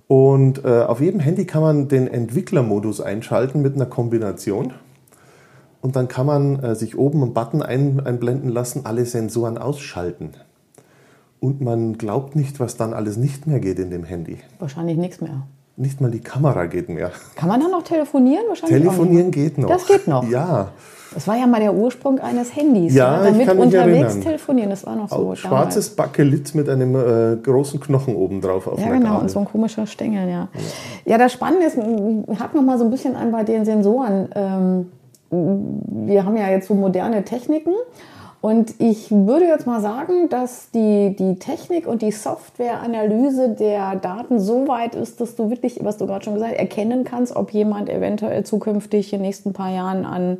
Und 0.07 0.63
äh, 0.63 0.83
auf 0.83 1.01
jedem 1.01 1.19
Handy 1.19 1.45
kann 1.45 1.61
man 1.61 1.87
den 1.89 2.07
Entwicklermodus 2.07 3.01
einschalten 3.01 3.61
mit 3.61 3.75
einer 3.75 3.85
Kombination. 3.85 4.73
Und 5.81 5.95
dann 5.95 6.07
kann 6.07 6.25
man 6.25 6.59
äh, 6.59 6.75
sich 6.75 6.97
oben 6.97 7.21
einen 7.21 7.33
Button 7.33 7.61
ein, 7.61 7.99
einblenden 7.99 8.49
lassen, 8.49 8.85
alle 8.85 9.05
Sensoren 9.05 9.57
ausschalten. 9.57 10.31
Und 11.39 11.61
man 11.61 11.97
glaubt 11.97 12.35
nicht, 12.35 12.59
was 12.59 12.77
dann 12.77 12.93
alles 12.93 13.17
nicht 13.17 13.47
mehr 13.47 13.59
geht 13.59 13.79
in 13.79 13.91
dem 13.91 14.03
Handy. 14.03 14.37
Wahrscheinlich 14.59 14.97
nichts 14.97 15.21
mehr. 15.21 15.45
Nicht 15.77 16.01
mal 16.01 16.09
die 16.09 16.19
Kamera 16.19 16.65
geht 16.65 16.89
mehr. 16.89 17.11
Kann 17.35 17.47
man 17.47 17.61
dann 17.61 17.71
noch 17.71 17.83
telefonieren? 17.83 18.45
Wahrscheinlich 18.47 18.81
Telefonieren 18.81 19.31
geht 19.31 19.57
noch. 19.59 19.69
Das 19.69 19.85
geht 19.85 20.07
noch. 20.07 20.27
Ja. 20.27 20.69
Das 21.13 21.27
war 21.27 21.37
ja 21.37 21.47
mal 21.47 21.61
der 21.61 21.73
Ursprung 21.73 22.19
eines 22.19 22.55
Handys. 22.55 22.93
Ja, 22.93 23.21
ne? 23.21 23.29
ich 23.29 23.45
damit 23.45 23.47
mich 23.47 23.65
unterwegs 23.65 23.97
erinnern. 24.01 24.21
telefonieren, 24.21 24.69
das 24.71 24.85
war 24.85 24.95
noch 24.95 25.09
so. 25.09 25.35
Schwarzes 25.35 25.91
Bakelit 25.91 26.53
mit 26.53 26.67
einem 26.67 26.95
äh, 26.95 27.37
großen 27.37 27.79
Knochen 27.79 28.15
oben 28.15 28.41
drauf 28.41 28.67
auf 28.67 28.79
Ja, 28.79 28.89
genau, 28.89 29.11
Gabel. 29.11 29.21
und 29.21 29.29
so 29.29 29.39
ein 29.39 29.45
komischer 29.45 29.85
Stängel, 29.87 30.29
ja. 30.29 30.47
Ja, 31.05 31.17
das 31.17 31.31
Spannende 31.31 31.65
ist, 31.67 31.77
hakt 32.39 32.55
noch 32.55 32.63
mal 32.63 32.77
so 32.77 32.83
ein 32.83 32.91
bisschen 32.91 33.15
an 33.15 33.31
bei 33.31 33.43
den 33.43 33.63
Sensoren. 33.63 34.29
Ähm, 34.35 34.91
wir 35.29 36.25
haben 36.25 36.37
ja 36.37 36.49
jetzt 36.49 36.67
so 36.67 36.73
moderne 36.73 37.23
Techniken 37.23 37.73
und 38.47 38.75
ich 38.79 39.11
würde 39.11 39.45
jetzt 39.45 39.67
mal 39.67 39.81
sagen, 39.81 40.29
dass 40.29 40.71
die, 40.71 41.15
die 41.19 41.35
Technik 41.37 41.85
und 41.85 42.01
die 42.01 42.11
Softwareanalyse 42.11 43.49
der 43.49 43.95
Daten 43.97 44.39
so 44.39 44.67
weit 44.69 44.95
ist, 44.95 45.19
dass 45.19 45.35
du 45.35 45.49
wirklich, 45.49 45.79
was 45.83 45.97
du 45.97 46.05
gerade 46.07 46.23
schon 46.23 46.35
gesagt 46.35 46.53
hast, 46.53 46.59
erkennen 46.59 47.03
kannst, 47.03 47.35
ob 47.35 47.51
jemand 47.51 47.89
eventuell 47.89 48.43
zukünftig 48.45 49.11
in 49.11 49.19
den 49.19 49.25
nächsten 49.25 49.51
paar 49.51 49.71
Jahren 49.71 50.05
an 50.05 50.37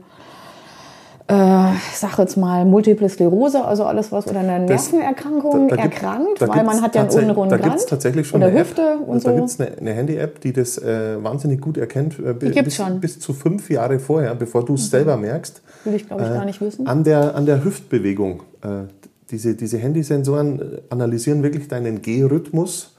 äh, 1.30 1.74
ich 1.92 1.98
sage 1.98 2.22
jetzt 2.22 2.38
mal 2.38 2.64
Multiple 2.64 3.10
Sklerose, 3.10 3.66
also 3.66 3.84
alles 3.84 4.14
was 4.14 4.28
oder 4.28 4.40
eine 4.40 4.66
Das- 4.66 4.94
Nervenerkrankung 4.94 5.68
da- 5.68 5.76
da 5.76 5.82
erkrankt, 5.84 6.42
da 6.42 6.48
weil 6.48 6.64
man 6.64 6.82
hat 6.82 6.96
ja 6.96 7.02
einen 7.02 7.30
unrunden 7.32 7.50
Da 7.50 7.58
gibt 7.58 7.76
es 7.76 7.86
tatsächlich 7.86 8.26
schon 8.28 8.42
eine 8.42 8.58
Hüfte 8.58 8.82
App. 8.94 9.06
und 9.08 9.26
da 9.26 9.32
so. 9.32 9.36
gibt 9.36 9.50
es 9.50 9.60
eine, 9.60 9.72
eine 9.78 9.92
Handy-App, 9.92 10.40
die 10.40 10.54
das 10.54 10.78
äh, 10.78 11.22
wahnsinnig 11.22 11.60
gut 11.60 11.78
erkennt, 11.78 12.18
äh, 12.20 12.34
gibt's 12.34 12.64
bis, 12.64 12.76
schon. 12.78 12.94
Mhm. 12.96 13.00
bis 13.02 13.20
zu 13.20 13.34
fünf 13.34 13.70
Jahre 13.70 14.00
vorher, 14.00 14.36
bevor 14.36 14.64
du 14.64 14.76
es 14.76 14.90
selber 14.90 15.18
merkst. 15.18 15.62
Will 15.88 15.96
ich, 15.96 16.06
glaube 16.06 16.24
ich, 16.24 16.30
gar 16.30 16.46
nicht 16.46 16.60
wissen. 16.60 16.86
An 16.86 17.04
der, 17.04 17.36
an 17.36 17.46
der 17.46 17.64
Hüftbewegung. 17.64 18.44
Äh, 18.62 18.92
diese, 19.32 19.56
diese 19.56 19.78
Handysensoren 19.78 20.60
äh, 20.60 20.64
analysieren 20.90 21.44
wirklich 21.44 21.68
deinen 21.70 22.02
Gehrhythmus 22.02 22.96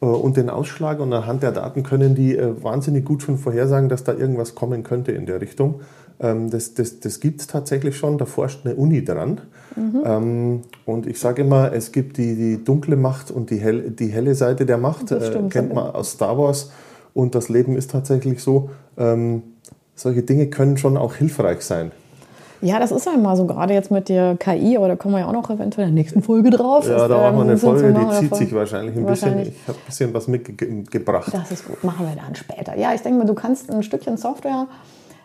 äh, 0.00 0.06
und 0.06 0.36
den 0.36 0.48
Ausschlag 0.48 1.00
und 1.00 1.12
anhand 1.12 1.42
der 1.42 1.52
Daten 1.52 1.82
können 1.82 2.14
die 2.14 2.36
äh, 2.36 2.62
wahnsinnig 2.62 3.04
gut 3.04 3.22
schon 3.22 3.36
vorhersagen, 3.36 3.88
dass 3.88 4.04
da 4.04 4.14
irgendwas 4.14 4.54
kommen 4.54 4.84
könnte 4.84 5.12
in 5.12 5.26
der 5.26 5.40
Richtung. 5.40 5.80
Ähm, 6.20 6.50
das 6.50 6.74
das, 6.74 7.00
das 7.00 7.18
gibt 7.18 7.40
es 7.40 7.46
tatsächlich 7.46 7.96
schon, 7.96 8.18
da 8.18 8.26
forscht 8.26 8.64
eine 8.64 8.76
Uni 8.76 9.04
dran. 9.04 9.40
Mhm. 9.74 10.02
Ähm, 10.04 10.60
und 10.84 11.06
ich 11.06 11.18
sage 11.18 11.42
immer, 11.42 11.72
es 11.72 11.92
gibt 11.92 12.16
die, 12.16 12.34
die 12.36 12.64
dunkle 12.64 12.96
Macht 12.96 13.30
und 13.30 13.50
die, 13.50 13.56
hell, 13.56 13.90
die 13.90 14.08
helle 14.08 14.34
Seite 14.34 14.66
der 14.66 14.78
Macht, 14.78 15.10
Das 15.10 15.30
äh, 15.30 15.42
kennt 15.48 15.74
man 15.74 15.90
aus 15.90 16.12
Star 16.12 16.38
Wars. 16.38 16.70
Und 17.12 17.34
das 17.34 17.48
Leben 17.48 17.76
ist 17.76 17.90
tatsächlich 17.90 18.40
so, 18.40 18.70
ähm, 18.96 19.42
solche 19.94 20.22
Dinge 20.22 20.48
können 20.48 20.76
schon 20.76 20.96
auch 20.96 21.14
hilfreich 21.14 21.62
sein. 21.62 21.90
Ja, 22.62 22.78
das 22.78 22.92
ist 22.92 23.06
ja 23.06 23.14
immer 23.14 23.36
so, 23.36 23.46
gerade 23.46 23.72
jetzt 23.74 23.90
mit 23.90 24.08
der 24.08 24.36
KI, 24.36 24.76
aber 24.76 24.88
da 24.88 24.96
kommen 24.96 25.14
wir 25.14 25.20
ja 25.20 25.28
auch 25.28 25.32
noch 25.32 25.48
eventuell 25.50 25.88
in 25.88 25.94
der 25.94 26.02
nächsten 26.02 26.22
Folge 26.22 26.50
drauf. 26.50 26.86
Ja, 26.88 27.08
da 27.08 27.16
machen 27.16 27.36
wir 27.36 27.42
eine 27.42 27.56
Folge, 27.56 27.94
die 27.94 28.18
zieht 28.20 28.34
sich 28.36 28.54
wahrscheinlich 28.54 28.96
ein 28.96 29.06
Wahrscheinlich. 29.06 29.48
bisschen. 29.48 29.60
Ich 29.62 29.68
habe 29.68 29.78
ein 29.78 29.86
bisschen 29.86 30.14
was 30.14 30.28
mitgebracht. 30.28 31.32
Das 31.32 31.50
ist 31.50 31.66
gut, 31.66 31.82
machen 31.84 32.06
wir 32.06 32.16
dann 32.16 32.34
später. 32.34 32.76
Ja, 32.76 32.92
ich 32.94 33.00
denke 33.00 33.18
mal, 33.18 33.26
du 33.26 33.34
kannst 33.34 33.70
ein 33.70 33.82
Stückchen 33.82 34.16
Software 34.16 34.66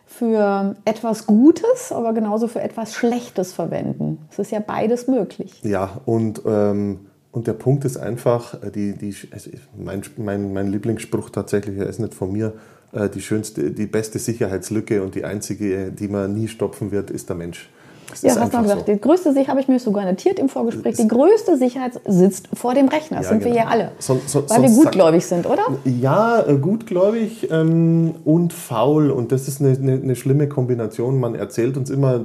für 0.05 0.75
etwas 0.85 1.25
Gutes, 1.27 1.91
aber 1.91 2.13
genauso 2.13 2.47
für 2.47 2.61
etwas 2.61 2.93
Schlechtes 2.93 3.51
verwenden. 3.51 4.19
Es 4.31 4.39
ist 4.39 4.51
ja 4.51 4.59
beides 4.65 5.07
möglich. 5.07 5.61
Ja, 5.63 6.01
und, 6.05 6.41
ähm, 6.45 7.01
und 7.31 7.47
der 7.47 7.53
Punkt 7.53 7.83
ist 7.83 7.97
einfach, 7.97 8.63
äh, 8.63 8.71
die, 8.71 8.93
die, 8.93 9.13
also 9.31 9.49
mein, 9.77 10.03
mein, 10.15 10.53
mein 10.53 10.67
Lieblingsspruch 10.67 11.31
tatsächlich, 11.31 11.77
er 11.77 11.87
ist 11.87 11.99
nicht 11.99 12.13
von 12.13 12.31
mir, 12.31 12.53
äh, 12.95 13.09
die 13.09 13.21
schönste, 13.21 13.71
die 13.71 13.85
beste 13.85 14.17
Sicherheitslücke 14.19 15.03
und 15.03 15.13
die 15.15 15.23
einzige, 15.25 15.91
die 15.91 16.07
man 16.07 16.33
nie 16.33 16.47
stopfen 16.47 16.91
wird, 16.91 17.11
ist 17.11 17.29
der 17.29 17.35
Mensch. 17.35 17.69
Das 18.09 18.21
Ja, 18.21 18.35
hast 18.39 18.53
du 18.53 18.61
gesagt, 18.61 18.85
so. 18.85 18.93
die 18.93 19.01
größte 19.01 19.29
Sicherheit, 19.33 19.47
habe 19.49 19.59
ich 19.61 19.67
mir 19.67 19.79
sogar 19.79 20.05
notiert 20.05 20.37
im 20.39 20.47
Vorgespräch, 20.47 20.95
die 20.95 21.07
größte 21.07 21.57
Sicherheit 21.57 21.99
sitzt 22.07 22.47
vor 22.53 22.73
dem 22.75 22.87
Rechner. 22.87 23.17
Das 23.17 23.25
Ja, 23.25 23.31
sind 23.31 23.43
wir 23.43 23.51
genau. 23.51 23.63
ja 23.65 23.69
alle. 23.69 23.91
Son- 23.99 24.21
son- 24.27 24.43
weil 24.47 24.61
wir 24.61 24.69
gutgläubig 24.69 25.25
sind, 25.25 25.45
oder? 25.47 25.63
Ja, 25.85 26.45
äh, 26.47 26.55
gutgläubig 26.57 27.49
ähm, 27.51 28.13
und 28.23 28.53
faul. 28.53 29.09
Und 29.09 29.31
das 29.31 29.47
ist 29.47 29.59
eine, 29.59 29.71
eine, 29.75 29.93
eine 29.93 30.15
schlimme 30.15 30.47
Kombination. 30.47 31.19
Man 31.19 31.33
erzählt 31.35 31.77
uns 31.77 31.89
immer, 31.89 32.23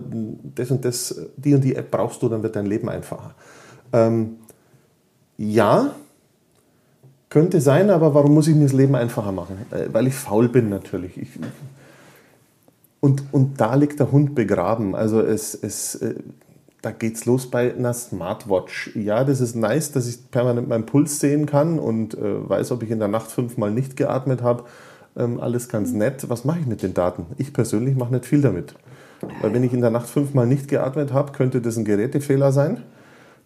das 0.54 0.70
und 0.70 0.84
das, 0.84 1.18
die 1.36 1.54
und 1.54 1.64
die 1.64 1.74
App 1.74 1.90
brauchst 1.90 2.22
du, 2.22 2.28
dann 2.28 2.42
wird 2.42 2.56
dein 2.56 2.66
Leben 2.66 2.88
einfacher. 2.90 3.34
Ähm, 3.92 4.36
ja, 5.38 5.92
könnte 7.30 7.60
sein, 7.60 7.90
aber 7.90 8.14
warum 8.14 8.34
muss 8.34 8.48
ich 8.48 8.54
mir 8.54 8.64
das 8.64 8.72
Leben 8.72 8.94
einfacher 8.94 9.32
machen? 9.32 9.56
Äh, 9.70 9.86
weil 9.92 10.06
ich 10.06 10.14
faul 10.14 10.48
bin 10.48 10.68
natürlich. 10.68 11.16
Ich, 11.16 11.28
und, 13.00 13.22
und 13.32 13.60
da 13.60 13.74
liegt 13.76 13.98
der 13.98 14.12
Hund 14.12 14.34
begraben. 14.34 14.94
Also 14.94 15.20
es, 15.22 15.54
es, 15.54 15.94
äh, 15.94 16.16
da 16.82 16.90
geht's 16.90 17.24
los 17.24 17.50
bei 17.50 17.74
einer 17.74 17.94
Smartwatch. 17.94 18.94
Ja, 18.94 19.24
das 19.24 19.40
ist 19.40 19.54
nice, 19.54 19.92
dass 19.92 20.06
ich 20.06 20.30
permanent 20.30 20.68
meinen 20.68 20.86
Puls 20.86 21.20
sehen 21.20 21.46
kann 21.46 21.78
und 21.78 22.14
äh, 22.14 22.48
weiß, 22.48 22.72
ob 22.72 22.82
ich 22.82 22.90
in 22.90 22.98
der 22.98 23.08
Nacht 23.08 23.30
fünfmal 23.30 23.70
nicht 23.70 23.96
geatmet 23.96 24.42
habe. 24.42 24.64
Ähm, 25.16 25.40
alles 25.40 25.68
ganz 25.68 25.92
nett. 25.92 26.28
Was 26.28 26.44
mache 26.44 26.60
ich 26.60 26.66
mit 26.66 26.82
den 26.82 26.94
Daten? 26.94 27.26
Ich 27.38 27.52
persönlich 27.52 27.96
mache 27.96 28.12
nicht 28.12 28.26
viel 28.26 28.42
damit. 28.42 28.74
Weil 29.40 29.52
wenn 29.52 29.64
ich 29.64 29.72
in 29.72 29.80
der 29.80 29.90
Nacht 29.90 30.08
fünfmal 30.08 30.46
nicht 30.46 30.68
geatmet 30.68 31.12
habe, 31.12 31.32
könnte 31.32 31.60
das 31.60 31.76
ein 31.76 31.84
Gerätefehler 31.84 32.52
sein. 32.52 32.82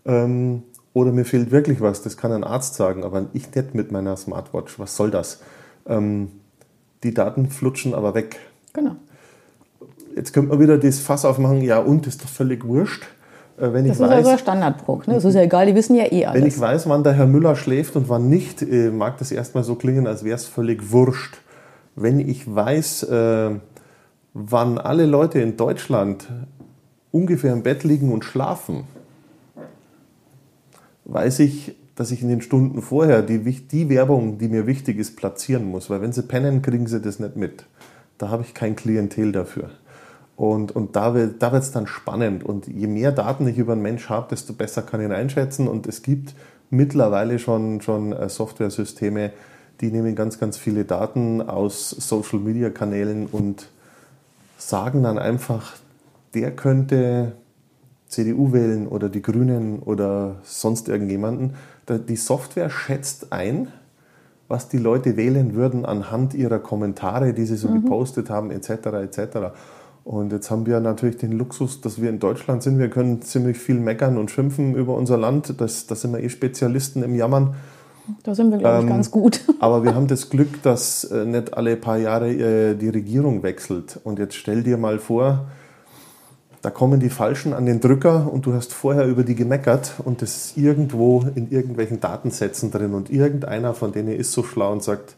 Ähm, 0.04 0.62
oder 0.94 1.12
mir 1.12 1.26
fehlt 1.26 1.50
wirklich 1.50 1.82
was. 1.82 2.00
Das 2.02 2.16
kann 2.16 2.32
ein 2.32 2.44
Arzt 2.44 2.76
sagen, 2.76 3.04
aber 3.04 3.26
ich 3.34 3.54
nicht 3.54 3.74
mit 3.74 3.92
meiner 3.92 4.16
Smartwatch. 4.16 4.78
Was 4.78 4.96
soll 4.96 5.10
das? 5.10 5.40
Ähm, 5.86 6.30
die 7.02 7.12
Daten 7.12 7.50
flutschen 7.50 7.94
aber 7.94 8.14
weg. 8.14 8.38
Genau. 8.72 8.96
Jetzt 10.16 10.32
könnte 10.32 10.50
man 10.50 10.60
wieder 10.60 10.78
das 10.78 11.00
Fass 11.00 11.24
aufmachen, 11.24 11.60
ja 11.60 11.78
und, 11.78 12.06
ist 12.06 12.22
doch 12.22 12.28
völlig 12.28 12.64
wurscht. 12.64 13.04
Äh, 13.58 13.72
Wenn 13.72 13.84
ich, 13.84 13.90
Das 13.92 14.00
ist 14.00 14.10
ja 14.10 14.22
so 14.22 14.30
weiß, 14.30 14.40
Standardbruch. 14.40 15.06
Ne? 15.06 15.14
Das 15.14 15.24
ist 15.24 15.34
ja 15.34 15.42
egal, 15.42 15.66
die 15.66 15.74
wissen 15.74 15.96
ja 15.96 16.04
eh 16.04 16.20
wenn 16.20 16.28
alles. 16.28 16.54
ich 16.54 16.60
weiß, 16.60 16.88
wann 16.88 17.02
der 17.02 17.12
Herr 17.14 17.26
Müller 17.26 17.56
schläft 17.56 17.96
und 17.96 18.08
wann 18.08 18.28
nicht, 18.28 18.62
äh, 18.62 18.90
mag 18.90 19.18
das 19.18 19.32
erstmal 19.32 19.64
so 19.64 19.74
klingen, 19.74 20.06
als 20.06 20.24
wäre 20.24 20.36
es 20.36 20.46
völlig 20.46 20.92
wurscht. 20.92 21.38
Wenn 21.96 22.20
ich 22.20 22.52
weiß, 22.52 23.02
äh, 23.04 23.50
wann 24.32 24.78
alle 24.78 25.06
Leute 25.06 25.40
in 25.40 25.56
Deutschland 25.56 26.28
ungefähr 27.10 27.52
im 27.52 27.62
Bett 27.64 27.84
liegen 27.84 28.12
und 28.12 28.24
schlafen, 28.24 28.84
weiß 31.04 31.40
ich, 31.40 31.76
dass 31.94 32.10
ich 32.10 32.22
in 32.22 32.28
den 32.28 32.40
Stunden 32.40 32.82
vorher 32.82 33.22
die, 33.22 33.38
die 33.38 33.88
Werbung, 33.88 34.38
die 34.38 34.48
mir 34.48 34.66
wichtig 34.66 34.98
ist, 34.98 35.16
platzieren 35.16 35.64
muss. 35.64 35.90
Weil 35.90 36.00
wenn 36.00 36.12
sie 36.12 36.22
pennen, 36.22 36.62
kriegen 36.62 36.86
sie 36.86 37.00
das 37.00 37.20
nicht 37.20 37.36
mit. 37.36 37.64
Da 38.18 38.30
habe 38.30 38.42
ich 38.42 38.54
kein 38.54 38.76
Klientel 38.76 39.32
dafür. 39.32 39.70
Und, 40.36 40.74
und 40.74 40.96
da 40.96 41.14
wird 41.14 41.40
da 41.40 41.52
wird's 41.52 41.70
dann 41.70 41.86
spannend. 41.86 42.42
Und 42.42 42.66
je 42.66 42.88
mehr 42.88 43.12
Daten 43.12 43.46
ich 43.46 43.58
über 43.58 43.72
einen 43.72 43.82
Mensch 43.82 44.08
habe, 44.08 44.26
desto 44.30 44.52
besser 44.52 44.82
kann 44.82 45.00
ich 45.00 45.06
ihn 45.06 45.12
einschätzen. 45.12 45.68
Und 45.68 45.86
es 45.86 46.02
gibt 46.02 46.34
mittlerweile 46.70 47.38
schon, 47.38 47.80
schon 47.80 48.12
äh, 48.12 48.28
Softwaresysteme, 48.28 49.32
die 49.80 49.90
nehmen 49.90 50.14
ganz, 50.14 50.38
ganz 50.38 50.56
viele 50.56 50.84
Daten 50.84 51.40
aus 51.42 51.90
Social-Media-Kanälen 51.90 53.26
und 53.26 53.68
sagen 54.56 55.02
dann 55.02 55.18
einfach, 55.18 55.74
der 56.34 56.54
könnte 56.54 57.32
CDU 58.08 58.52
wählen 58.52 58.86
oder 58.86 59.08
die 59.08 59.22
Grünen 59.22 59.78
oder 59.80 60.36
sonst 60.44 60.88
irgendjemanden. 60.88 61.54
Da- 61.86 61.98
Die 61.98 62.16
Software 62.16 62.70
schätzt 62.70 63.32
ein, 63.32 63.68
was 64.48 64.68
die 64.68 64.78
Leute 64.78 65.16
wählen 65.16 65.54
würden 65.54 65.84
anhand 65.86 66.34
ihrer 66.34 66.58
Kommentare, 66.58 67.32
die 67.32 67.44
sie 67.46 67.56
so 67.56 67.68
gepostet 67.68 68.30
haben, 68.30 68.50
etc. 68.50 68.68
etc. 69.02 69.18
Und 70.04 70.32
jetzt 70.32 70.50
haben 70.50 70.66
wir 70.66 70.80
natürlich 70.80 71.16
den 71.16 71.32
Luxus, 71.32 71.80
dass 71.80 72.00
wir 72.00 72.10
in 72.10 72.18
Deutschland 72.18 72.62
sind. 72.62 72.78
Wir 72.78 72.90
können 72.90 73.22
ziemlich 73.22 73.56
viel 73.56 73.80
meckern 73.80 74.18
und 74.18 74.30
schimpfen 74.30 74.74
über 74.74 74.94
unser 74.94 75.16
Land. 75.16 75.54
Das, 75.60 75.86
das 75.86 76.02
sind 76.02 76.12
wir 76.12 76.22
eh 76.22 76.28
Spezialisten 76.28 77.02
im 77.02 77.14
Jammern. 77.14 77.54
Da 78.22 78.34
sind 78.34 78.50
wir, 78.50 78.58
glaube 78.58 78.76
ich, 78.76 78.82
Ähm, 78.82 78.88
ganz 78.90 79.10
gut. 79.10 79.40
Aber 79.60 79.82
wir 79.82 79.94
haben 79.94 80.08
das 80.08 80.28
Glück, 80.28 80.62
dass 80.62 81.04
äh, 81.04 81.24
nicht 81.24 81.54
alle 81.56 81.74
paar 81.76 81.96
Jahre 81.96 82.30
äh, 82.30 82.74
die 82.74 82.90
Regierung 82.90 83.42
wechselt. 83.42 83.98
Und 84.04 84.18
jetzt 84.18 84.34
stell 84.34 84.62
dir 84.62 84.76
mal 84.76 84.98
vor, 84.98 85.46
da 86.64 86.70
kommen 86.70 86.98
die 86.98 87.10
Falschen 87.10 87.52
an 87.52 87.66
den 87.66 87.80
Drücker 87.80 88.26
und 88.32 88.46
du 88.46 88.54
hast 88.54 88.72
vorher 88.72 89.04
über 89.06 89.22
die 89.22 89.34
gemeckert 89.34 89.92
und 90.02 90.22
das 90.22 90.34
ist 90.36 90.56
irgendwo 90.56 91.22
in 91.34 91.50
irgendwelchen 91.50 92.00
Datensätzen 92.00 92.70
drin 92.70 92.94
und 92.94 93.10
irgendeiner 93.10 93.74
von 93.74 93.92
denen 93.92 94.08
ist 94.16 94.32
so 94.32 94.42
schlau 94.42 94.72
und 94.72 94.82
sagt, 94.82 95.14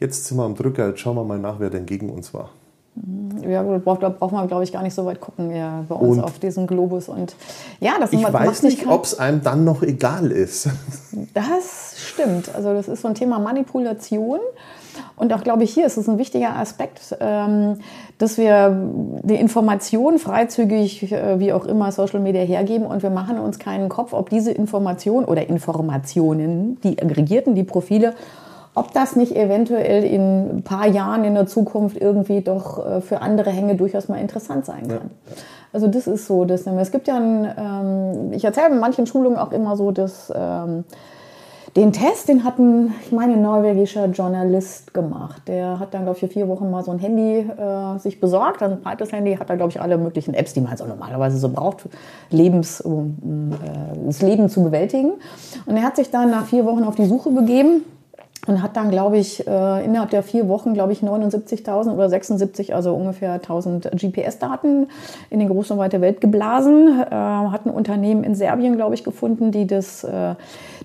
jetzt 0.00 0.24
sind 0.24 0.36
wir 0.36 0.42
am 0.44 0.56
Drücker, 0.56 0.88
jetzt 0.88 0.98
schauen 1.00 1.14
wir 1.14 1.22
mal 1.22 1.38
nach, 1.38 1.60
wer 1.60 1.70
denn 1.70 1.86
gegen 1.86 2.10
uns 2.10 2.34
war. 2.34 2.50
Ja, 3.48 3.62
gut, 3.62 3.84
braucht, 3.84 4.02
da 4.02 4.08
braucht 4.08 4.32
man, 4.32 4.48
glaube 4.48 4.64
ich, 4.64 4.72
gar 4.72 4.82
nicht 4.82 4.94
so 4.94 5.04
weit 5.06 5.20
gucken 5.20 5.54
ja, 5.54 5.84
bei 5.88 5.94
uns 5.94 6.16
Und- 6.16 6.24
auf 6.24 6.40
diesem 6.40 6.66
Globus. 6.66 7.08
Und 7.08 7.36
ja, 7.78 7.92
das 8.00 8.12
Ich 8.12 8.20
weiß 8.20 8.64
nicht 8.64 8.78
nicht, 8.78 8.88
ob 8.88 9.04
es 9.04 9.16
einem 9.16 9.42
dann 9.44 9.62
noch 9.62 9.82
egal 9.82 10.32
ist. 10.32 10.68
Das 11.34 11.94
stimmt. 11.96 12.52
Also 12.52 12.74
das 12.74 12.88
ist 12.88 13.02
so 13.02 13.08
ein 13.08 13.14
Thema 13.14 13.38
Manipulation. 13.38 14.40
Und 15.16 15.32
auch, 15.32 15.42
glaube 15.42 15.64
ich, 15.64 15.72
hier 15.72 15.86
ist 15.86 15.96
es 15.96 16.08
ein 16.08 16.18
wichtiger 16.18 16.56
Aspekt, 16.56 17.16
ähm, 17.20 17.78
dass 18.18 18.38
wir 18.38 18.76
die 19.22 19.36
Information 19.36 20.18
freizügig, 20.18 21.12
äh, 21.12 21.38
wie 21.38 21.52
auch 21.52 21.64
immer, 21.64 21.92
Social 21.92 22.20
Media 22.20 22.42
hergeben 22.42 22.86
und 22.86 23.02
wir 23.02 23.10
machen 23.10 23.38
uns 23.38 23.58
keinen 23.58 23.88
Kopf, 23.88 24.12
ob 24.12 24.30
diese 24.30 24.50
Information 24.50 25.24
oder 25.24 25.48
Informationen, 25.48 26.78
die 26.82 27.00
aggregierten, 27.00 27.54
die 27.54 27.64
Profile, 27.64 28.14
ob 28.74 28.92
das 28.92 29.16
nicht 29.16 29.34
eventuell 29.34 30.04
in 30.04 30.58
ein 30.58 30.62
paar 30.62 30.86
Jahren 30.86 31.24
in 31.24 31.34
der 31.34 31.46
Zukunft 31.46 31.96
irgendwie 31.96 32.42
doch 32.42 32.84
äh, 32.84 33.00
für 33.00 33.20
andere 33.20 33.50
Hänge 33.50 33.74
durchaus 33.74 34.08
mal 34.08 34.20
interessant 34.20 34.66
sein 34.66 34.86
kann. 34.88 35.10
Also 35.72 35.86
das 35.88 36.06
ist 36.06 36.26
so. 36.26 36.44
Das, 36.44 36.66
es 36.66 36.90
gibt 36.90 37.08
ja, 37.08 37.16
ein, 37.16 37.48
ähm, 37.56 38.32
ich 38.32 38.44
erzähle 38.44 38.70
in 38.70 38.78
manchen 38.78 39.06
Schulungen 39.06 39.38
auch 39.38 39.52
immer 39.52 39.76
so, 39.76 39.90
dass 39.90 40.32
ähm, 40.34 40.84
Den 41.78 41.92
Test, 41.92 42.28
den 42.28 42.42
hat 42.42 42.58
ein, 42.58 42.92
ich 43.04 43.12
meine, 43.12 43.34
ein 43.34 43.42
norwegischer 43.42 44.06
Journalist 44.06 44.92
gemacht. 44.92 45.42
Der 45.46 45.78
hat 45.78 45.94
dann, 45.94 46.02
glaube 46.02 46.16
ich, 46.16 46.20
für 46.20 46.26
vier 46.26 46.48
Wochen 46.48 46.72
mal 46.72 46.82
so 46.82 46.90
ein 46.90 46.98
Handy 46.98 47.38
äh, 47.38 47.98
sich 48.00 48.18
besorgt. 48.18 48.64
Also 48.64 48.74
ein 48.74 48.80
breites 48.80 49.12
Handy, 49.12 49.36
hat 49.36 49.48
da, 49.48 49.54
glaube 49.54 49.70
ich, 49.70 49.80
alle 49.80 49.96
möglichen 49.96 50.34
Apps, 50.34 50.54
die 50.54 50.60
man 50.60 50.76
so 50.76 50.86
normalerweise 50.86 51.38
so 51.38 51.48
braucht, 51.48 51.88
Lebens, 52.30 52.80
um 52.80 53.52
äh, 53.52 54.06
das 54.06 54.22
Leben 54.22 54.48
zu 54.48 54.64
bewältigen. 54.64 55.12
Und 55.66 55.76
er 55.76 55.84
hat 55.84 55.94
sich 55.94 56.10
dann 56.10 56.32
nach 56.32 56.46
vier 56.46 56.64
Wochen 56.64 56.82
auf 56.82 56.96
die 56.96 57.06
Suche 57.06 57.30
begeben 57.30 57.84
und 58.48 58.62
hat 58.62 58.76
dann, 58.76 58.90
glaube 58.90 59.18
ich, 59.18 59.46
äh, 59.46 59.84
innerhalb 59.84 60.10
der 60.10 60.22
vier 60.22 60.48
Wochen, 60.48 60.72
glaube 60.72 60.92
ich, 60.92 61.02
79.000 61.02 61.92
oder 61.92 62.08
76, 62.08 62.74
also 62.74 62.94
ungefähr 62.94 63.32
1000 63.34 63.90
GPS-Daten 63.92 64.88
in 65.28 65.38
den 65.38 65.48
großen 65.48 65.74
und 65.74 65.78
weite 65.78 66.00
Welt 66.00 66.20
geblasen. 66.22 66.98
Äh, 66.98 67.14
hat 67.14 67.66
ein 67.66 67.70
Unternehmen 67.70 68.24
in 68.24 68.34
Serbien, 68.34 68.76
glaube 68.76 68.94
ich, 68.94 69.04
gefunden, 69.04 69.52
die 69.52 69.66
das, 69.66 70.02
äh, 70.02 70.34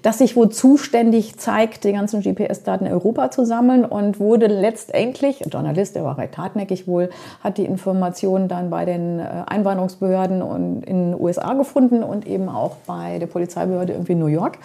das 0.02 0.18
sich 0.18 0.36
wohl 0.36 0.50
zuständig 0.50 1.38
zeigt, 1.38 1.86
die 1.86 1.94
ganzen 1.94 2.22
GPS-Daten 2.22 2.86
in 2.86 2.92
Europa 2.92 3.32
zu 3.32 3.46
sammeln 3.46 3.86
und 3.86 4.20
wurde 4.20 4.48
letztendlich, 4.48 5.46
ein 5.46 5.50
Journalist, 5.50 5.96
der 5.96 6.04
war 6.04 6.18
recht 6.18 6.38
hartnäckig 6.38 6.86
wohl, 6.86 7.10
hat 7.42 7.58
die 7.58 7.66
Informationen 7.66 8.50
dann 8.50 8.70
bei 8.70 8.84
den 8.84 9.22
Einwanderungsbehörden 9.22 10.82
in 10.86 11.12
den 11.12 11.16
USA 11.20 11.54
gefunden 11.54 12.04
und 12.04 12.28
eben 12.28 12.50
auch 12.50 12.76
bei 12.86 13.20
der 13.20 13.28
Polizeibehörde 13.28 13.94
irgendwie 13.94 14.12
in 14.12 14.20
New 14.20 14.28
York. 14.28 14.58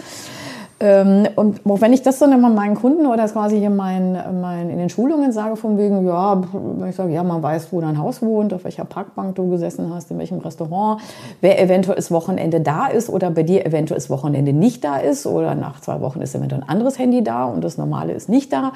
Ähm, 0.81 1.27
und 1.35 1.61
wenn 1.65 1.93
ich 1.93 2.03
das 2.03 2.21
dann 2.21 2.31
immer 2.31 2.51
meinen 2.51 2.77
Kunden 2.77 3.07
oder 3.07 3.17
das 3.17 3.33
quasi 3.33 3.59
hier 3.59 3.71
mein, 3.71 4.13
mein, 4.41 4.71
in 4.71 4.79
den 4.79 4.89
Schulungen 4.89 5.33
sage, 5.33 5.57
von 5.57 5.77
wegen, 5.77 6.07
ja, 6.07 6.41
ich 6.89 6.95
sage, 6.95 7.13
ja, 7.13 7.25
man 7.25 7.43
weiß, 7.43 7.73
wo 7.73 7.81
dein 7.81 7.99
Haus 7.99 8.23
wohnt, 8.23 8.55
auf 8.55 8.63
welcher 8.63 8.85
Parkbank 8.85 9.35
du 9.35 9.51
gesessen 9.51 9.93
hast, 9.93 10.11
in 10.13 10.19
welchem 10.19 10.39
Restaurant, 10.39 11.01
wer 11.41 11.61
eventuell 11.61 11.97
das 11.97 12.13
Wochenende 12.13 12.61
da 12.61 12.87
ist 12.87 13.11
oder 13.11 13.31
bei 13.31 13.43
dir 13.43 13.67
eventuell 13.67 13.99
das 13.99 14.09
Wochenende 14.09 14.53
nicht 14.53 14.85
da 14.85 14.99
ist 14.99 15.27
oder 15.27 15.57
nach 15.57 15.81
zwei 15.81 16.01
Wochen 16.01 16.21
ist 16.21 16.37
eventuell 16.37 16.63
ein 16.63 16.69
anderes 16.69 16.97
Handy 16.97 17.25
da 17.25 17.47
und 17.47 17.65
das 17.65 17.77
normale 17.77 18.13
ist 18.13 18.29
nicht 18.29 18.53
da, 18.53 18.73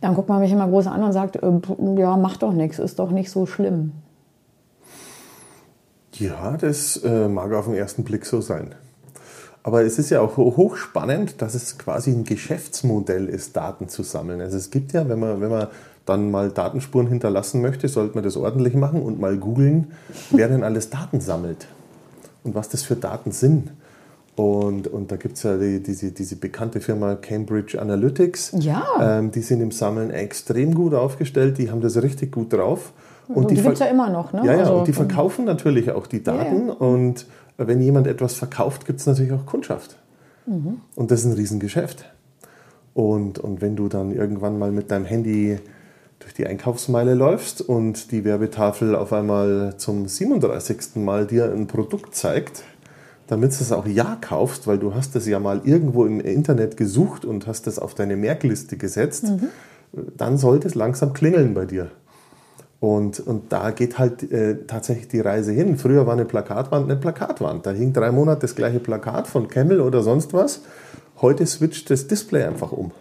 dann 0.00 0.14
guckt 0.14 0.30
man 0.30 0.40
mich 0.40 0.52
immer 0.52 0.68
groß 0.68 0.86
an 0.86 1.02
und 1.02 1.12
sagt, 1.12 1.36
äh, 1.36 1.50
ja, 1.96 2.16
mach 2.16 2.38
doch 2.38 2.52
nichts, 2.52 2.78
ist 2.78 2.98
doch 2.98 3.10
nicht 3.10 3.30
so 3.30 3.44
schlimm. 3.44 3.92
Ja, 6.14 6.56
das 6.56 6.96
äh, 7.04 7.28
mag 7.28 7.52
auf 7.52 7.66
den 7.66 7.74
ersten 7.74 8.02
Blick 8.02 8.24
so 8.24 8.40
sein. 8.40 8.74
Aber 9.68 9.82
es 9.82 9.98
ist 9.98 10.08
ja 10.08 10.22
auch 10.22 10.38
hochspannend, 10.38 11.42
dass 11.42 11.52
es 11.54 11.76
quasi 11.76 12.10
ein 12.10 12.24
Geschäftsmodell 12.24 13.28
ist, 13.28 13.54
Daten 13.54 13.90
zu 13.90 14.02
sammeln. 14.02 14.40
Also 14.40 14.56
es 14.56 14.70
gibt 14.70 14.94
ja, 14.94 15.10
wenn 15.10 15.20
man, 15.20 15.42
wenn 15.42 15.50
man 15.50 15.66
dann 16.06 16.30
mal 16.30 16.48
Datenspuren 16.48 17.06
hinterlassen 17.06 17.60
möchte, 17.60 17.86
sollte 17.86 18.14
man 18.14 18.24
das 18.24 18.38
ordentlich 18.38 18.72
machen 18.72 19.02
und 19.02 19.20
mal 19.20 19.36
googeln, 19.36 19.88
wer 20.30 20.48
denn 20.48 20.64
alles 20.64 20.88
Daten 20.88 21.20
sammelt 21.20 21.66
und 22.44 22.54
was 22.54 22.70
das 22.70 22.82
für 22.82 22.96
Daten 22.96 23.30
sind. 23.30 23.70
Und, 24.36 24.88
und 24.88 25.12
da 25.12 25.16
gibt 25.16 25.36
es 25.36 25.42
ja 25.42 25.58
die, 25.58 25.82
diese, 25.82 26.12
diese 26.12 26.36
bekannte 26.36 26.80
Firma 26.80 27.16
Cambridge 27.16 27.78
Analytics. 27.78 28.54
Ja. 28.60 29.18
Ähm, 29.18 29.32
die 29.32 29.42
sind 29.42 29.60
im 29.60 29.70
Sammeln 29.70 30.10
extrem 30.10 30.74
gut 30.74 30.94
aufgestellt, 30.94 31.58
die 31.58 31.70
haben 31.70 31.82
das 31.82 32.00
richtig 32.00 32.32
gut 32.32 32.54
drauf. 32.54 32.94
Und, 33.28 33.36
und 33.36 33.50
die, 33.50 33.56
die 33.56 33.60
gibt 33.60 33.74
es 33.74 33.80
ja 33.80 33.86
immer 33.88 34.08
noch, 34.08 34.32
ne? 34.32 34.46
Ja, 34.46 34.54
ja, 34.54 34.60
also, 34.60 34.78
und 34.78 34.88
die 34.88 34.94
verkaufen 34.94 35.44
natürlich 35.44 35.90
auch 35.90 36.06
die 36.06 36.22
Daten. 36.22 36.68
Ja, 36.68 36.74
ja. 36.80 36.80
Und 37.58 37.66
wenn 37.66 37.80
jemand 37.82 38.06
etwas 38.06 38.34
verkauft, 38.34 38.86
gibt 38.86 39.00
es 39.00 39.06
natürlich 39.06 39.32
auch 39.32 39.44
Kundschaft. 39.44 39.98
Mhm. 40.46 40.80
Und 40.94 41.10
das 41.10 41.20
ist 41.20 41.26
ein 41.26 41.32
Riesengeschäft. 41.32 42.06
Und, 42.94 43.38
und 43.38 43.60
wenn 43.60 43.76
du 43.76 43.88
dann 43.88 44.12
irgendwann 44.12 44.58
mal 44.58 44.72
mit 44.72 44.90
deinem 44.90 45.04
Handy 45.04 45.58
durch 46.20 46.34
die 46.34 46.46
Einkaufsmeile 46.46 47.14
läufst 47.14 47.60
und 47.60 48.10
die 48.10 48.24
Werbetafel 48.24 48.94
auf 48.96 49.12
einmal 49.12 49.74
zum 49.76 50.08
37. 50.08 50.96
Mal 50.96 51.26
dir 51.26 51.52
ein 51.52 51.66
Produkt 51.66 52.14
zeigt, 52.14 52.62
damit 53.26 53.52
du 53.52 53.62
es 53.62 53.72
auch 53.72 53.86
ja 53.86 54.16
kaufst, 54.20 54.66
weil 54.66 54.78
du 54.78 54.94
hast 54.94 55.14
es 55.16 55.26
ja 55.26 55.38
mal 55.38 55.60
irgendwo 55.64 56.06
im 56.06 56.20
Internet 56.20 56.76
gesucht 56.76 57.24
und 57.24 57.46
hast 57.46 57.66
es 57.66 57.78
auf 57.78 57.94
deine 57.94 58.16
Merkliste 58.16 58.76
gesetzt, 58.76 59.24
mhm. 59.24 59.48
dann 60.16 60.38
sollte 60.38 60.66
es 60.66 60.74
langsam 60.74 61.12
klingeln 61.12 61.54
bei 61.54 61.66
dir. 61.66 61.90
Und, 62.80 63.18
und 63.18 63.52
da 63.52 63.72
geht 63.72 63.98
halt 63.98 64.30
äh, 64.30 64.64
tatsächlich 64.66 65.08
die 65.08 65.20
Reise 65.20 65.52
hin. 65.52 65.76
Früher 65.78 66.06
war 66.06 66.12
eine 66.12 66.24
Plakatwand 66.24 66.84
eine 66.84 66.98
Plakatwand. 66.98 67.66
Da 67.66 67.72
hing 67.72 67.92
drei 67.92 68.12
Monate 68.12 68.42
das 68.42 68.54
gleiche 68.54 68.78
Plakat 68.78 69.26
von 69.26 69.48
Camel 69.48 69.80
oder 69.80 70.02
sonst 70.02 70.32
was. 70.32 70.62
Heute 71.20 71.44
switcht 71.46 71.90
das 71.90 72.06
Display 72.06 72.44
einfach 72.44 72.70
um. 72.70 72.92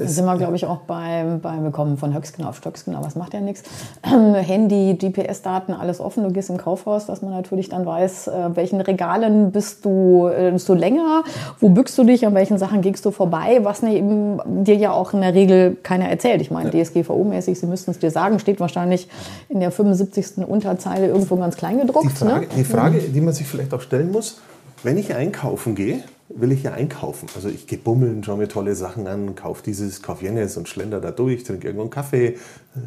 Da 0.00 0.08
sind 0.08 0.24
wir, 0.24 0.36
glaube 0.36 0.56
ich, 0.56 0.64
auch 0.66 0.78
beim, 0.78 1.40
beim 1.40 1.62
wir 1.62 1.70
kommen 1.70 1.96
von 1.98 2.14
Höchstgen 2.14 2.44
auf 2.44 2.56
Stöcksken, 2.56 2.94
aber 2.94 3.06
es 3.06 3.16
macht 3.16 3.34
ja 3.34 3.40
nichts. 3.40 3.62
Handy, 4.02 4.94
GPS-Daten, 4.94 5.72
alles 5.72 6.00
offen. 6.00 6.24
Du 6.24 6.30
gehst 6.30 6.48
im 6.48 6.56
Kaufhaus, 6.56 7.06
dass 7.06 7.22
man 7.22 7.32
natürlich 7.32 7.68
dann 7.68 7.84
weiß, 7.84 8.28
äh, 8.28 8.32
welchen 8.54 8.80
Regalen 8.80 9.52
bist 9.52 9.84
du, 9.84 10.28
äh, 10.28 10.50
bist 10.52 10.68
du 10.68 10.74
länger, 10.74 11.24
wo 11.58 11.68
bückst 11.68 11.98
du 11.98 12.04
dich, 12.04 12.26
an 12.26 12.34
welchen 12.34 12.58
Sachen 12.58 12.80
gehst 12.80 13.04
du 13.04 13.10
vorbei, 13.10 13.60
was 13.62 13.82
ne, 13.82 13.94
eben 13.94 14.40
dir 14.64 14.76
ja 14.76 14.92
auch 14.92 15.12
in 15.12 15.20
der 15.20 15.34
Regel 15.34 15.76
keiner 15.82 16.08
erzählt. 16.08 16.40
Ich 16.40 16.50
meine, 16.50 16.70
ja. 16.72 16.82
DSGVO-mäßig, 16.82 17.58
sie 17.58 17.66
müssten 17.66 17.90
es 17.90 17.98
dir 17.98 18.10
sagen, 18.10 18.38
steht 18.38 18.60
wahrscheinlich 18.60 19.08
in 19.48 19.60
der 19.60 19.70
75. 19.70 20.38
Unterzeile 20.46 21.08
irgendwo 21.08 21.36
ganz 21.36 21.56
klein 21.56 21.78
gedruckt. 21.78 22.10
Die 22.10 22.24
Frage, 22.24 22.40
ne? 22.40 22.46
die, 22.56 22.64
Frage 22.64 22.98
die 22.98 23.20
man 23.20 23.34
sich 23.34 23.46
vielleicht 23.46 23.74
auch 23.74 23.80
stellen 23.80 24.10
muss, 24.10 24.40
wenn 24.82 24.96
ich 24.96 25.14
einkaufen 25.14 25.74
gehe, 25.74 26.02
will 26.28 26.52
ich 26.52 26.62
ja 26.62 26.72
einkaufen. 26.72 27.28
Also 27.34 27.48
ich 27.48 27.66
gehe 27.66 27.78
bummeln, 27.78 28.22
schaue 28.22 28.38
mir 28.38 28.48
tolle 28.48 28.74
Sachen 28.74 29.06
an, 29.06 29.34
kaufe 29.34 29.62
dieses, 29.64 30.02
kaufe 30.02 30.24
jenes 30.24 30.56
und 30.56 30.68
schlender 30.68 31.00
da 31.00 31.10
durch, 31.10 31.44
trinke 31.44 31.66
irgendwo 31.66 31.82
einen 31.82 31.90
Kaffee. 31.90 32.36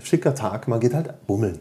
Schicker 0.02 0.34
Tag, 0.34 0.68
man 0.68 0.80
geht 0.80 0.94
halt 0.94 1.14
bummeln. 1.28 1.60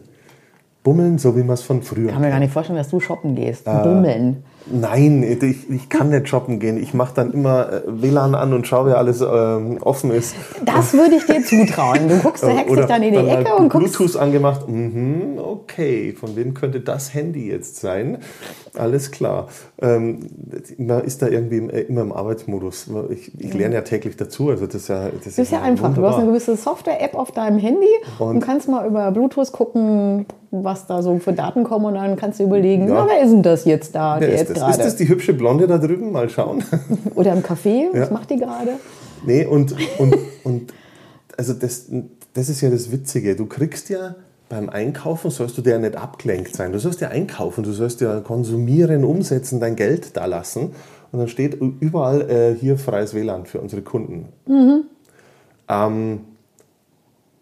Bummeln, 0.83 1.17
so 1.17 1.35
wie 1.37 1.43
man 1.43 1.53
es 1.53 1.61
von 1.61 1.81
früher. 1.81 2.07
Ich 2.07 2.11
kann 2.11 2.21
mir 2.21 2.29
gar 2.29 2.39
nicht 2.39 2.53
vorstellen, 2.53 2.77
dass 2.77 2.89
du 2.89 2.99
shoppen 2.99 3.35
gehst. 3.35 3.67
Äh, 3.67 3.83
bummeln. 3.83 4.43
Nein, 4.65 5.23
ich, 5.23 5.69
ich 5.69 5.89
kann 5.89 6.09
nicht 6.09 6.29
shoppen 6.29 6.59
gehen. 6.59 6.77
Ich 6.77 6.93
mache 6.93 7.13
dann 7.13 7.33
immer 7.33 7.71
äh, 7.71 7.81
WLAN 7.85 8.33
an 8.33 8.53
und 8.53 8.65
schaue, 8.65 8.87
wer 8.87 8.97
alles 8.97 9.21
ähm, 9.21 9.77
offen 9.81 10.11
ist. 10.11 10.35
Das 10.63 10.93
würde 10.93 11.15
ich 11.15 11.25
dir 11.25 11.43
zutrauen. 11.43 12.07
Du 12.07 12.17
guckst, 12.19 12.43
du 12.43 12.47
hackst 12.47 12.75
dich 12.75 12.85
dann 12.85 13.03
in 13.03 13.11
die 13.11 13.17
dann 13.17 13.27
Ecke 13.27 13.55
und 13.55 13.69
guckst. 13.69 13.97
Bluetooth 13.97 14.15
angemacht. 14.15 14.67
Mhm, 14.69 15.37
okay, 15.37 16.13
von 16.13 16.35
wem 16.35 16.53
könnte 16.53 16.79
das 16.79 17.13
Handy 17.13 17.49
jetzt 17.49 17.77
sein? 17.77 18.19
Alles 18.75 19.11
klar. 19.11 19.47
Ähm, 19.81 20.27
man 20.77 21.03
ist 21.03 21.21
da 21.21 21.27
irgendwie 21.27 21.57
immer 21.57 22.01
im 22.01 22.13
Arbeitsmodus. 22.13 22.89
Ich, 23.09 23.39
ich 23.39 23.53
lerne 23.53 23.75
ja 23.75 23.81
täglich 23.81 24.15
dazu. 24.15 24.49
Also 24.49 24.65
das 24.65 24.75
ist 24.75 24.87
ja, 24.87 25.09
das 25.09 25.23
das 25.23 25.37
ist 25.39 25.51
ja, 25.51 25.61
einfach. 25.61 25.89
Wunderbar. 25.89 26.11
Du 26.11 26.15
hast 26.15 26.21
eine 26.21 26.31
gewisse 26.31 26.55
Software-App 26.55 27.15
auf 27.15 27.31
deinem 27.31 27.59
Handy 27.59 27.87
und, 28.19 28.27
und 28.27 28.39
kannst 28.39 28.69
mal 28.69 28.87
über 28.87 29.11
Bluetooth 29.11 29.51
gucken, 29.51 30.25
was 30.53 30.85
da 30.85 31.01
so 31.01 31.17
für 31.17 31.33
Daten 31.33 31.63
kommen 31.63 31.85
und 31.85 31.95
dann 31.95 32.15
kannst 32.15 32.39
du 32.39 32.43
überlegen, 32.43 32.87
ja. 32.87 32.93
na, 32.93 33.07
wer 33.07 33.23
ist 33.23 33.31
denn 33.31 33.41
das 33.41 33.65
jetzt 33.65 33.95
da? 33.95 34.17
Wer 34.19 34.29
ist, 34.29 34.52
das? 34.53 34.77
ist 34.77 34.85
das 34.85 34.95
die 34.95 35.07
hübsche 35.07 35.33
Blonde 35.33 35.67
da 35.67 35.77
drüben? 35.77 36.11
Mal 36.11 36.29
schauen. 36.29 36.63
Oder 37.15 37.33
im 37.33 37.41
Café, 37.41 37.93
ja. 37.93 38.01
was 38.01 38.11
macht 38.11 38.29
die 38.29 38.37
gerade? 38.37 38.71
Nee, 39.25 39.45
und, 39.45 39.75
und, 39.99 40.15
und 40.43 40.73
also 41.37 41.53
das, 41.53 41.87
das 42.33 42.49
ist 42.49 42.61
ja 42.61 42.69
das 42.69 42.91
Witzige. 42.91 43.35
Du 43.35 43.45
kriegst 43.45 43.89
ja 43.89 44.15
beim 44.49 44.69
Einkaufen 44.69 45.31
sollst 45.31 45.57
du 45.57 45.61
dir 45.61 45.71
ja 45.71 45.79
nicht 45.79 45.95
abgelenkt 45.95 46.55
sein. 46.55 46.73
Du 46.73 46.79
sollst 46.79 47.01
ja 47.01 47.07
einkaufen, 47.09 47.63
du 47.63 47.71
sollst 47.71 48.01
ja 48.01 48.19
konsumieren, 48.19 49.03
umsetzen, 49.03 49.59
dein 49.59 49.75
Geld 49.75 50.15
da 50.15 50.25
lassen. 50.25 50.75
Und 51.11 51.19
dann 51.19 51.27
steht 51.27 51.55
überall 51.79 52.29
äh, 52.29 52.55
hier 52.59 52.77
freies 52.77 53.13
WLAN 53.13 53.45
für 53.45 53.61
unsere 53.61 53.81
Kunden. 53.81 54.27
Mhm. 54.45 54.83
Ähm, 55.69 56.21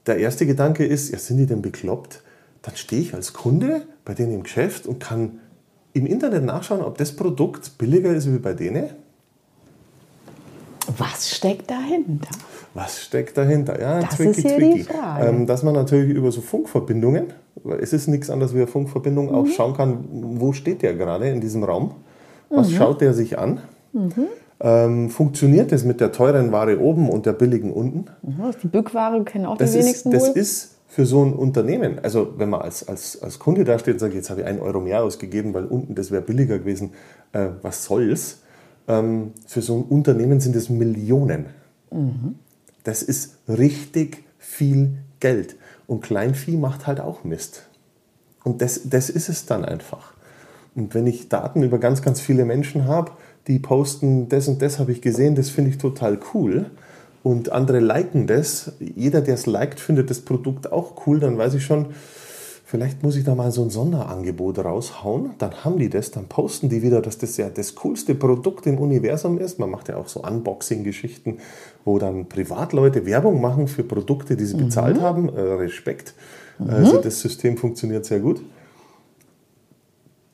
der 0.05 0.17
erste 0.17 0.45
Gedanke 0.45 0.85
ist, 0.85 1.11
ja, 1.11 1.17
sind 1.17 1.37
die 1.37 1.47
denn 1.47 1.61
bekloppt? 1.61 2.21
dann 2.61 2.75
stehe 2.75 3.01
ich 3.01 3.13
als 3.13 3.33
Kunde 3.33 3.83
bei 4.05 4.13
denen 4.13 4.33
im 4.33 4.43
Geschäft 4.43 4.85
und 4.85 4.99
kann 4.99 5.39
im 5.93 6.05
Internet 6.05 6.43
nachschauen, 6.43 6.81
ob 6.81 6.97
das 6.97 7.15
Produkt 7.15 7.77
billiger 7.77 8.13
ist 8.13 8.31
wie 8.31 8.39
bei 8.39 8.53
denen. 8.53 8.89
Was 10.97 11.29
steckt 11.29 11.69
dahinter? 11.69 12.29
Was 12.73 13.01
steckt 13.01 13.37
dahinter? 13.37 13.79
Ja, 13.79 13.99
das 13.99 14.17
tricky, 14.17 14.29
ist 14.29 14.55
tricky. 14.55 14.73
Die 14.75 14.83
Frage. 14.83 15.27
Ähm, 15.27 15.45
dass 15.45 15.63
man 15.63 15.73
natürlich 15.73 16.15
über 16.15 16.31
so 16.31 16.41
Funkverbindungen, 16.41 17.33
weil 17.63 17.79
es 17.79 17.93
ist 17.93 18.07
nichts 18.07 18.29
anderes 18.29 18.53
wie 18.53 18.59
eine 18.59 18.67
Funkverbindung, 18.67 19.27
mhm. 19.27 19.35
auch 19.35 19.47
schauen 19.47 19.75
kann, 19.75 20.05
wo 20.39 20.53
steht 20.53 20.81
der 20.81 20.95
gerade 20.95 21.29
in 21.29 21.41
diesem 21.41 21.63
Raum? 21.63 21.95
Was 22.49 22.69
mhm. 22.69 22.75
schaut 22.75 23.01
der 23.01 23.13
sich 23.13 23.37
an? 23.37 23.59
Mhm. 23.93 24.27
Ähm, 24.59 25.09
funktioniert 25.09 25.71
das 25.71 25.83
mit 25.83 25.99
der 25.99 26.11
teuren 26.11 26.51
Ware 26.51 26.79
oben 26.79 27.09
und 27.09 27.25
der 27.25 27.33
billigen 27.33 27.71
unten? 27.71 28.05
Mhm, 28.21 28.51
die 28.61 28.67
Bückware 28.67 29.23
kennen 29.23 29.45
auch 29.45 29.57
das 29.57 29.71
die 29.71 29.79
wenigsten 29.79 30.11
ist, 30.11 30.27
Das 30.27 30.35
ist 30.35 30.70
für 30.91 31.05
so 31.05 31.23
ein 31.23 31.31
Unternehmen, 31.31 31.99
also 31.99 32.33
wenn 32.35 32.49
man 32.49 32.63
als, 32.63 32.85
als, 32.85 33.21
als 33.21 33.39
Kunde 33.39 33.63
da 33.63 33.79
steht 33.79 33.93
und 33.93 33.99
sagt, 33.99 34.13
jetzt 34.13 34.29
habe 34.29 34.41
ich 34.41 34.47
einen 34.47 34.59
Euro 34.59 34.81
mehr 34.81 35.01
ausgegeben, 35.01 35.53
weil 35.53 35.63
unten 35.63 35.95
das 35.95 36.11
wäre 36.11 36.21
billiger 36.21 36.59
gewesen, 36.59 36.91
äh, 37.31 37.47
was 37.61 37.85
soll's? 37.85 38.41
Ähm, 38.89 39.31
für 39.47 39.61
so 39.61 39.77
ein 39.77 39.83
Unternehmen 39.83 40.41
sind 40.41 40.53
es 40.53 40.69
Millionen. 40.69 41.45
Mhm. 41.91 42.35
Das 42.83 43.03
ist 43.03 43.37
richtig 43.47 44.25
viel 44.37 44.97
Geld. 45.21 45.55
Und 45.87 46.01
Kleinvieh 46.01 46.57
macht 46.57 46.87
halt 46.87 46.99
auch 46.99 47.23
Mist. 47.23 47.69
Und 48.43 48.61
das, 48.61 48.81
das 48.89 49.09
ist 49.09 49.29
es 49.29 49.45
dann 49.45 49.63
einfach. 49.63 50.13
Und 50.75 50.93
wenn 50.93 51.07
ich 51.07 51.29
Daten 51.29 51.63
über 51.63 51.79
ganz, 51.79 52.01
ganz 52.01 52.19
viele 52.19 52.43
Menschen 52.43 52.85
habe, 52.85 53.11
die 53.47 53.59
posten, 53.59 54.27
das 54.27 54.49
und 54.49 54.61
das 54.61 54.77
habe 54.77 54.91
ich 54.91 55.01
gesehen, 55.01 55.35
das 55.35 55.51
finde 55.51 55.69
ich 55.69 55.77
total 55.77 56.19
cool, 56.33 56.69
und 57.23 57.51
andere 57.51 57.79
liken 57.79 58.27
das. 58.27 58.73
Jeder, 58.79 59.21
der 59.21 59.35
es 59.35 59.45
liked, 59.45 59.79
findet 59.79 60.09
das 60.09 60.21
Produkt 60.21 60.71
auch 60.71 61.05
cool, 61.05 61.19
dann 61.19 61.37
weiß 61.37 61.53
ich 61.53 61.63
schon, 61.65 61.87
vielleicht 62.65 63.03
muss 63.03 63.15
ich 63.15 63.23
da 63.25 63.35
mal 63.35 63.51
so 63.51 63.61
ein 63.63 63.69
Sonderangebot 63.69 64.59
raushauen. 64.59 65.31
Dann 65.37 65.63
haben 65.63 65.77
die 65.77 65.89
das, 65.89 66.11
dann 66.11 66.25
posten 66.25 66.69
die 66.69 66.81
wieder, 66.81 67.01
dass 67.01 67.17
das 67.17 67.37
ja 67.37 67.49
das 67.49 67.75
coolste 67.75 68.15
Produkt 68.15 68.65
im 68.65 68.77
Universum 68.79 69.37
ist. 69.37 69.59
Man 69.59 69.69
macht 69.69 69.89
ja 69.89 69.97
auch 69.97 70.07
so 70.07 70.23
Unboxing-Geschichten, 70.23 71.37
wo 71.85 71.99
dann 71.99 72.27
Privatleute 72.27 73.05
Werbung 73.05 73.41
machen 73.41 73.67
für 73.67 73.83
Produkte, 73.83 74.35
die 74.35 74.45
sie 74.45 74.55
bezahlt 74.57 74.97
Mhm. 74.97 75.01
haben. 75.01 75.29
Äh, 75.29 75.41
Respekt. 75.41 76.13
Also 76.67 76.97
das 76.97 77.19
System 77.21 77.57
funktioniert 77.57 78.05
sehr 78.05 78.19
gut. 78.19 78.41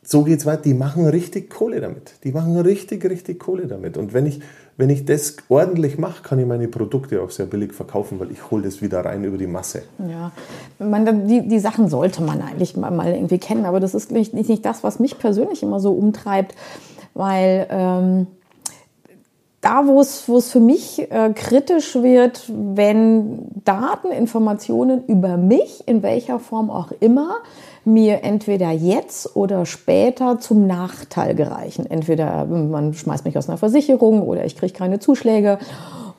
So 0.04 0.24
geht's 0.24 0.46
weiter. 0.46 0.62
Die 0.64 0.74
machen 0.74 1.06
richtig 1.06 1.50
Kohle 1.50 1.82
damit. 1.82 2.14
Die 2.24 2.32
machen 2.32 2.56
richtig, 2.58 3.04
richtig 3.10 3.40
Kohle 3.40 3.68
damit. 3.68 3.98
Und 3.98 4.14
wenn 4.14 4.26
ich, 4.26 4.40
wenn 4.78 4.92
ich 4.92 5.06
das 5.06 5.38
ordentlich 5.50 5.98
mache, 5.98 6.22
kann 6.22 6.38
ich 6.38 6.46
meine 6.46 6.68
Produkte 6.68 7.22
auch 7.22 7.32
sehr 7.32 7.48
billig 7.48 7.74
verkaufen, 7.74 8.20
weil 8.20 8.32
ich 8.32 8.52
hole 8.52 8.64
das 8.64 8.82
wieder 8.82 9.04
rein 9.04 9.24
über 9.24 9.38
die 9.38 9.48
Masse. 9.48 9.84
Ja, 10.08 10.32
man, 10.78 11.28
die, 11.28 11.48
die 11.48 11.60
Sachen 11.60 11.90
sollte 11.90 12.22
man 12.22 12.42
eigentlich 12.42 12.78
mal, 12.78 12.92
mal 12.92 13.12
irgendwie 13.12 13.40
kennen, 13.40 13.66
aber 13.66 13.80
das 13.80 13.96
ist 13.96 14.12
nicht, 14.12 14.34
nicht 14.36 14.66
das, 14.66 14.84
was 14.84 15.00
mich 15.00 15.18
persönlich 15.18 15.64
immer 15.64 15.80
so 15.80 15.94
umtreibt, 15.94 16.54
weil 17.16 17.68
ähm, 17.72 18.28
da, 19.68 19.86
wo 19.86 20.00
es, 20.00 20.30
wo 20.30 20.38
es 20.38 20.50
für 20.50 20.62
mich 20.62 21.12
äh, 21.12 21.34
kritisch 21.36 21.96
wird, 21.96 22.44
wenn 22.48 23.50
Daten, 23.66 24.12
Informationen 24.12 25.04
über 25.08 25.36
mich, 25.36 25.84
in 25.88 26.04
welcher 26.04 26.40
Form 26.40 26.70
auch 26.70 26.92
immer, 27.02 27.38
mir 27.84 28.24
entweder 28.24 28.72
jetzt 28.72 29.36
oder 29.36 29.66
später 29.66 30.40
zum 30.40 30.68
Nachteil 30.68 31.36
gereichen. 31.36 31.86
Entweder 31.86 32.46
man 32.46 32.94
schmeißt 32.94 33.26
mich 33.26 33.38
aus 33.38 33.50
einer 33.50 33.58
Versicherung 33.58 34.22
oder 34.22 34.46
ich 34.46 34.56
kriege 34.56 34.74
keine 34.74 35.00
Zuschläge. 35.00 35.60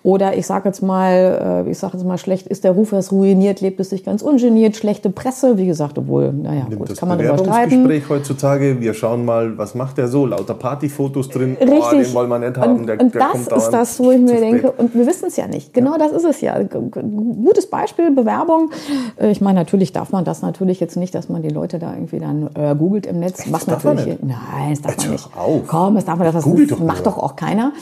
Oder 0.03 0.37
ich 0.37 0.47
sage 0.47 0.69
jetzt 0.69 0.83
mal, 0.83 1.65
äh, 1.67 1.71
ich 1.71 1.79
sage 1.79 1.97
jetzt 1.97 2.07
mal, 2.07 2.19
schlecht 2.19 2.47
ist 2.47 2.65
der 2.65 2.73
Ruf, 2.73 2.93
er 2.93 3.01
ist 3.01 3.13
ruiniert, 3.13 3.61
lebt 3.61 3.81
es 3.81 3.91
sich 3.91 4.05
ganz 4.05 4.23
ungeniert, 4.23 4.77
schlechte 4.77 5.11
Presse, 5.11 5.59
wie 5.59 5.67
gesagt, 5.67 5.99
obwohl, 5.99 6.33
naja, 6.33 6.65
Nimmt 6.69 6.79
gut, 6.79 6.91
das 6.91 6.99
kann 6.99 7.09
man. 7.09 7.19
Bewerbungsgespräch 7.19 8.09
heutzutage. 8.09 8.81
Wir 8.81 8.95
schauen 8.95 9.25
mal, 9.25 9.59
was 9.59 9.75
macht 9.75 9.99
der 9.99 10.09
so? 10.09 10.27
Lauter 10.27 10.55
Partyfotos 10.55 11.29
drin. 11.29 11.57
Oh, 11.61 11.65
Richtig. 11.65 12.07
den 12.07 12.15
wollen 12.15 12.29
wir 12.29 12.39
nicht 12.39 12.57
haben. 12.57 12.77
Und, 12.81 12.87
der, 12.87 13.01
und 13.01 13.15
der 13.15 13.21
das 13.23 13.33
kommt 13.33 13.53
ist 13.53 13.71
das, 13.71 13.99
wo 14.01 14.11
ich 14.11 14.21
mir 14.21 14.41
denke, 14.41 14.71
und 14.73 14.95
wir 14.95 15.07
wissen 15.07 15.27
es 15.27 15.37
ja 15.37 15.47
nicht. 15.47 15.75
Genau 15.75 15.99
das 15.99 16.13
ist 16.13 16.25
es 16.25 16.41
ja. 16.41 16.59
Gutes 16.63 17.69
Beispiel, 17.69 18.11
Bewerbung. 18.11 18.71
Äh, 19.21 19.31
Ich 19.31 19.41
meine, 19.41 19.59
natürlich 19.59 19.93
darf 19.93 20.11
man 20.11 20.25
das 20.25 20.43
natürlich 20.43 20.81
jetzt 20.81 20.97
nicht, 20.97 21.15
dass 21.15 21.29
man 21.29 21.43
die 21.43 21.49
Leute 21.49 21.79
da 21.79 21.93
irgendwie 21.95 22.19
dann 22.19 22.51
äh, 22.55 22.75
googelt 22.77 23.07
im 23.07 23.19
Netz. 23.21 23.47
Macht 23.47 23.69
darf 23.69 23.85
man 23.85 23.97
natürlich. 23.97 24.21
nicht. 24.21 24.31
Nein, 24.31 24.71
das 24.71 24.83
darf 24.83 24.93
Jetzt 24.93 25.05
man 25.05 25.13
nicht. 25.13 25.29
auf. 25.37 25.61
Komm, 25.67 25.95
das 25.97 26.05
darf 26.05 26.19
man, 26.19 26.33
das, 26.33 26.45
das 26.45 26.67
doch 26.69 26.79
macht 26.81 27.07
doch 27.07 27.19
auch 27.19 27.37
keiner. 27.37 27.73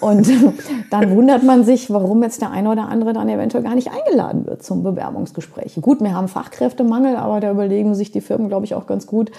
Und 0.00 0.28
dann 0.90 1.10
wundert 1.16 1.42
man 1.42 1.61
sich, 1.62 1.90
warum 1.92 2.22
jetzt 2.22 2.40
der 2.40 2.50
eine 2.50 2.70
oder 2.70 2.88
andere 2.88 3.12
dann 3.12 3.28
eventuell 3.28 3.64
gar 3.64 3.74
nicht 3.74 3.90
eingeladen 3.90 4.46
wird 4.46 4.62
zum 4.62 4.82
Bewerbungsgespräch. 4.82 5.78
Gut, 5.80 6.00
wir 6.00 6.14
haben 6.14 6.28
Fachkräftemangel, 6.28 7.16
aber 7.16 7.40
da 7.40 7.50
überlegen 7.50 7.94
sich 7.94 8.10
die 8.10 8.20
Firmen, 8.20 8.48
glaube 8.48 8.64
ich, 8.64 8.74
auch 8.74 8.86
ganz 8.86 9.06
gut, 9.06 9.30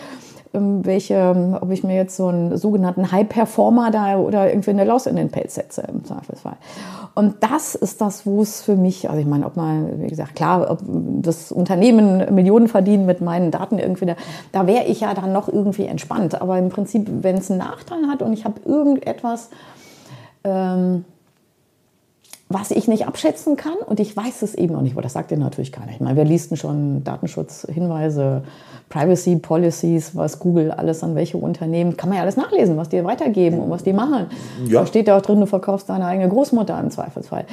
ähm, 0.54 0.86
welche, 0.86 1.58
ob 1.62 1.72
ich 1.72 1.84
mir 1.84 1.96
jetzt 1.96 2.16
so 2.16 2.28
einen 2.28 2.58
sogenannten 2.58 3.12
High-Performer 3.12 3.90
da 3.92 4.18
oder 4.18 4.50
irgendwie 4.50 4.70
eine 4.70 4.84
Laus 4.84 5.08
in 5.08 5.16
den 5.16 5.30
Pelz 5.30 5.56
setze 5.56 5.84
im 5.92 6.06
Zweifelsfall. 6.06 6.58
Und 7.16 7.36
das 7.42 7.76
ist 7.76 8.02
das, 8.02 8.26
wo 8.26 8.42
es 8.42 8.62
für 8.62 8.76
mich, 8.76 9.10
also 9.10 9.20
ich 9.20 9.26
meine, 9.26 9.46
ob 9.46 9.56
man, 9.56 10.02
wie 10.02 10.08
gesagt, 10.08 10.36
klar, 10.36 10.70
ob 10.70 10.80
das 11.22 11.52
Unternehmen 11.52 12.34
Millionen 12.34 12.68
verdienen 12.68 13.06
mit 13.06 13.22
meinen 13.22 13.52
Daten 13.52 13.80
irgendwie, 13.80 14.06
da, 14.06 14.16
da 14.52 14.68
wäre 14.68 14.86
ich 14.86 15.02
ja 15.02 15.14
dann 15.14 15.34
noch 15.34 15.48
irgendwie 15.48 15.86
entspannt. 15.86 16.40
Aber 16.42 16.58
im 16.60 16.70
Prinzip, 16.70 17.08
wenn 17.22 17.38
es 17.38 17.50
einen 17.50 17.60
Nachteil 17.60 18.08
hat 18.08 18.22
und 18.22 18.34
ich 18.34 18.46
habe 18.46 18.62
irgendetwas, 18.66 19.50
ähm, 20.44 21.06
was 22.54 22.72
ich 22.72 22.88
nicht 22.88 23.08
abschätzen 23.08 23.58
kann 23.58 23.76
und 23.86 24.00
ich 24.00 24.16
weiß 24.16 24.44
es 24.44 24.56
eben 24.56 24.74
noch 24.74 24.82
nicht, 24.82 24.94
aber 24.94 25.02
das 25.02 25.14
sagt 25.14 25.32
dir 25.32 25.38
natürlich 25.38 25.72
keiner. 25.72 25.92
Ich 25.92 26.00
meine, 26.00 26.16
wir 26.16 26.26
liest 26.26 26.56
schon 26.58 27.04
Datenschutzhinweise, 27.04 28.44
Privacy 28.90 29.38
Policies, 29.38 30.16
was 30.16 30.38
Google 30.38 30.70
alles 30.70 31.04
an 31.04 31.16
welche 31.16 31.38
Unternehmen, 31.38 31.98
kann 31.98 32.10
man 32.10 32.18
ja 32.18 32.22
alles 32.22 32.38
nachlesen, 32.38 32.78
was 32.78 32.90
die 32.90 33.04
weitergeben 33.04 33.60
und 33.60 33.72
was 33.72 33.84
die 33.84 33.94
machen. 33.94 34.28
Ja. 34.68 34.82
Da 34.82 34.86
steht 34.86 35.08
ja 35.08 35.18
auch 35.18 35.22
drin, 35.22 35.40
du 35.40 35.48
verkaufst 35.48 35.90
deine 35.90 36.06
eigene 36.06 36.30
Großmutter 36.30 36.80
im 36.80 36.92
Zweifelsfall. 36.92 37.46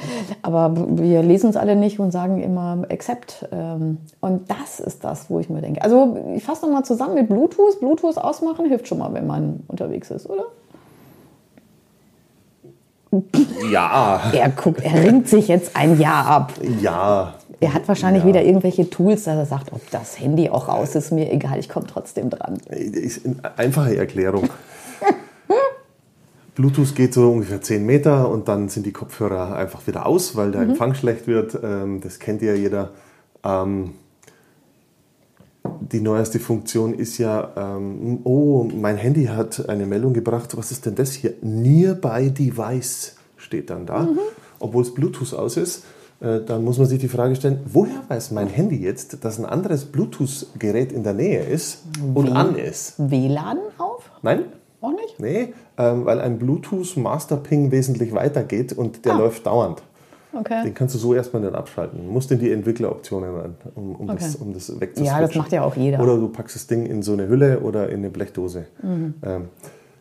Aber 0.43 0.73
wir 0.75 1.23
lesen 1.23 1.49
es 1.49 1.55
alle 1.55 1.75
nicht 1.75 1.99
und 1.99 2.11
sagen 2.11 2.41
immer 2.43 2.83
accept. 2.89 3.47
Ähm, 3.51 3.97
Und 4.19 4.51
das 4.51 4.79
ist 4.79 5.03
das, 5.03 5.29
wo 5.29 5.39
ich 5.39 5.49
mir 5.49 5.61
denke. 5.61 5.81
Also 5.81 6.15
ich 6.35 6.43
fasse 6.43 6.65
nochmal 6.65 6.85
zusammen 6.85 7.15
mit 7.15 7.27
Bluetooth. 7.27 7.79
Bluetooth 7.79 8.17
ausmachen 8.17 8.67
hilft 8.67 8.87
schon 8.87 8.99
mal, 8.99 9.11
wenn 9.13 9.25
man 9.25 9.63
unterwegs 9.67 10.11
ist, 10.11 10.29
oder? 10.29 10.43
Ja, 13.71 14.31
Er 14.33 14.49
guckt, 14.49 14.81
er 14.81 15.03
ringt 15.03 15.27
sich 15.27 15.47
jetzt 15.47 15.75
ein 15.75 15.99
Ja 15.99 16.21
ab. 16.21 16.53
ja. 16.81 17.33
Er 17.63 17.75
hat 17.75 17.87
wahrscheinlich 17.87 18.23
Ja. 18.23 18.29
wieder 18.29 18.43
irgendwelche 18.43 18.89
Tools, 18.89 19.25
dass 19.25 19.35
er 19.35 19.45
sagt, 19.45 19.71
ob 19.71 19.87
das 19.91 20.19
Handy 20.19 20.49
auch 20.49 20.67
raus 20.67 20.95
ist, 20.95 21.11
mir 21.11 21.31
egal, 21.31 21.59
ich 21.59 21.69
komme 21.69 21.85
trotzdem 21.85 22.31
dran. 22.31 22.57
Ist 22.69 23.23
eine 23.25 23.35
einfache 23.57 23.95
Erklärung. 23.95 24.49
Bluetooth 26.55 26.95
geht 26.95 27.13
so 27.13 27.31
ungefähr 27.31 27.61
10 27.61 27.85
Meter 27.85 28.29
und 28.29 28.47
dann 28.47 28.67
sind 28.69 28.85
die 28.85 28.91
Kopfhörer 28.91 29.55
einfach 29.55 29.85
wieder 29.87 30.05
aus, 30.07 30.35
weil 30.35 30.51
der 30.51 30.61
Empfang 30.61 30.95
schlecht 30.95 31.27
wird. 31.27 31.57
Ähm, 31.63 32.01
Das 32.01 32.17
kennt 32.19 32.41
ja 32.41 32.53
jeder. 32.53 32.89
Die 35.91 36.01
neueste 36.01 36.39
Funktion 36.39 36.93
ist 36.93 37.17
ja, 37.17 37.51
ähm, 37.55 38.19
oh, 38.23 38.63
mein 38.63 38.97
Handy 38.97 39.25
hat 39.25 39.67
eine 39.69 39.85
Meldung 39.85 40.13
gebracht. 40.13 40.55
Was 40.57 40.71
ist 40.71 40.85
denn 40.85 40.95
das 40.95 41.11
hier? 41.11 41.33
Nearby 41.41 42.31
Device 42.31 43.15
steht 43.37 43.69
dann 43.69 43.85
da, 43.85 44.07
obwohl 44.59 44.83
es 44.83 44.93
Bluetooth 44.93 45.33
aus 45.33 45.57
ist. 45.57 45.83
Äh, 46.21 46.41
Dann 46.45 46.63
muss 46.63 46.77
man 46.77 46.87
sich 46.87 46.99
die 46.99 47.07
Frage 47.09 47.35
stellen, 47.35 47.59
woher 47.65 48.03
weiß 48.07 48.31
mein 48.31 48.47
Handy 48.47 48.77
jetzt, 48.77 49.23
dass 49.25 49.37
ein 49.39 49.45
anderes 49.45 49.85
Bluetooth-Gerät 49.85 50.91
in 50.93 51.03
der 51.03 51.13
Nähe 51.13 51.43
ist 51.43 51.79
und 52.13 52.31
an 52.31 52.55
ist? 52.55 52.93
WLAN 52.97 53.57
auf? 53.77 54.09
Nein? 54.21 54.45
Auch 54.81 54.91
nicht? 54.91 55.19
Nee, 55.19 55.53
ähm, 55.77 56.05
weil 56.05 56.21
ein 56.21 56.39
Bluetooth-Master-Ping 56.39 57.71
wesentlich 57.71 58.13
weiter 58.13 58.43
geht 58.43 58.73
und 58.73 59.05
der 59.05 59.13
Ah. 59.13 59.17
läuft 59.17 59.45
dauernd. 59.45 59.83
Okay. 60.33 60.63
Den 60.63 60.73
kannst 60.73 60.95
du 60.95 60.99
so 60.99 61.13
erstmal 61.13 61.41
nicht 61.41 61.53
abschalten. 61.53 62.05
Du 62.05 62.11
musst 62.11 62.31
in 62.31 62.39
die 62.39 62.51
Entwickleroptionen 62.51 63.35
rein, 63.35 63.55
um, 63.75 63.95
um, 63.95 64.07
das, 64.07 64.35
Okay. 64.35 64.43
um 64.43 64.53
das 64.53 64.69
wegzuswitchen. 64.79 65.05
Ja, 65.05 65.19
das 65.21 65.35
macht 65.35 65.51
ja 65.51 65.63
auch 65.63 65.75
jeder. 65.75 65.99
Oder 66.01 66.15
du 66.17 66.29
packst 66.29 66.55
das 66.55 66.67
Ding 66.67 66.85
in 66.85 67.01
so 67.03 67.13
eine 67.13 67.27
Hülle 67.27 67.59
oder 67.59 67.89
in 67.89 67.99
eine 67.99 68.09
Blechdose. 68.09 68.65
Mhm. 68.81 69.13
Ähm, 69.23 69.45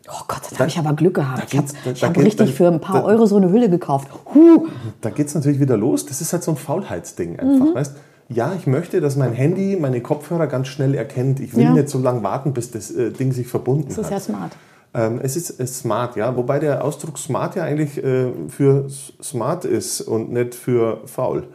Oh 0.08 0.22
Gott, 0.26 0.40
da 0.52 0.58
habe 0.60 0.68
ich 0.68 0.78
aber 0.78 0.92
Glück 0.94 1.14
gehabt. 1.14 1.52
Ich 1.52 1.56
habe 1.56 1.68
hab 2.00 2.16
richtig 2.16 2.48
da- 2.48 2.52
für 2.52 2.66
ein 2.68 2.80
paar 2.80 3.02
da- 3.02 3.06
Euro 3.06 3.26
so 3.26 3.36
eine 3.36 3.50
Hülle 3.52 3.68
gekauft. 3.70 4.08
Huh. 4.34 4.66
da 5.02 5.10
geht 5.10 5.26
es 5.28 5.34
natürlich 5.36 5.60
wieder 5.60 5.76
los. 5.76 6.04
Das 6.06 6.20
ist 6.20 6.32
halt 6.32 6.42
so 6.42 6.50
ein 6.52 6.56
Faulheitsding 6.56 7.38
einfach. 7.38 7.66
Mhm. 7.66 7.74
Weißt? 7.74 7.94
Ja, 8.28 8.52
ich 8.58 8.66
möchte, 8.66 9.00
dass 9.00 9.14
mein 9.16 9.32
Handy 9.32 9.76
meine 9.78 10.00
Kopfhörer 10.00 10.46
ganz 10.48 10.66
schnell 10.68 10.94
erkennt. 10.94 11.38
Ich 11.38 11.54
will 11.54 11.64
Ja. 11.64 11.72
nicht 11.74 11.88
so 11.90 11.98
lange 11.98 12.22
warten, 12.24 12.52
bis 12.54 12.70
das 12.72 12.90
äh, 12.90 13.10
Ding 13.12 13.32
sich 13.32 13.46
verbunden 13.46 13.88
Das 13.88 13.98
ist 13.98 14.04
hat. 14.06 14.10
ja 14.12 14.20
smart. 14.20 14.52
Ähm, 14.92 15.20
es 15.22 15.36
ist 15.36 15.60
äh, 15.60 15.66
smart, 15.66 16.16
ja. 16.16 16.36
Wobei 16.36 16.58
der 16.58 16.84
Ausdruck 16.84 17.18
smart 17.18 17.54
ja 17.56 17.64
eigentlich 17.64 18.02
äh, 18.02 18.32
für 18.48 18.88
smart 18.88 19.64
ist 19.64 20.00
und 20.00 20.32
nicht 20.32 20.54
für 20.54 21.00
faul. 21.06 21.46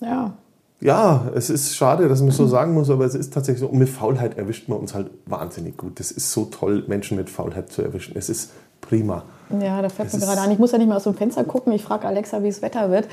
Ja. 0.00 0.34
Ja, 0.82 1.30
es 1.34 1.50
ist 1.50 1.76
schade, 1.76 2.08
dass 2.08 2.22
man 2.22 2.30
so 2.30 2.46
sagen 2.48 2.72
muss, 2.72 2.88
aber 2.88 3.04
es 3.04 3.14
ist 3.14 3.32
tatsächlich 3.32 3.60
so. 3.60 3.68
Und 3.68 3.78
mit 3.78 3.88
Faulheit 3.88 4.38
erwischt 4.38 4.68
man 4.68 4.78
uns 4.78 4.94
halt 4.94 5.10
wahnsinnig 5.26 5.76
gut. 5.76 6.00
Das 6.00 6.10
ist 6.10 6.32
so 6.32 6.46
toll, 6.46 6.84
Menschen 6.86 7.16
mit 7.16 7.28
Faulheit 7.28 7.70
zu 7.70 7.82
erwischen. 7.82 8.16
Es 8.16 8.28
ist 8.28 8.50
prima. 8.90 9.22
Ja, 9.60 9.82
da 9.82 9.88
fällt 9.88 10.12
mir 10.12 10.20
gerade 10.20 10.40
an. 10.40 10.50
Ich 10.52 10.58
muss 10.58 10.70
ja 10.70 10.78
nicht 10.78 10.86
mehr 10.86 10.96
aus 10.96 11.04
dem 11.04 11.14
Fenster 11.14 11.42
gucken. 11.42 11.72
Ich 11.72 11.82
frage 11.82 12.06
Alexa, 12.06 12.42
wie 12.42 12.48
es 12.48 12.62
Wetter 12.62 12.90
wird. 12.90 13.08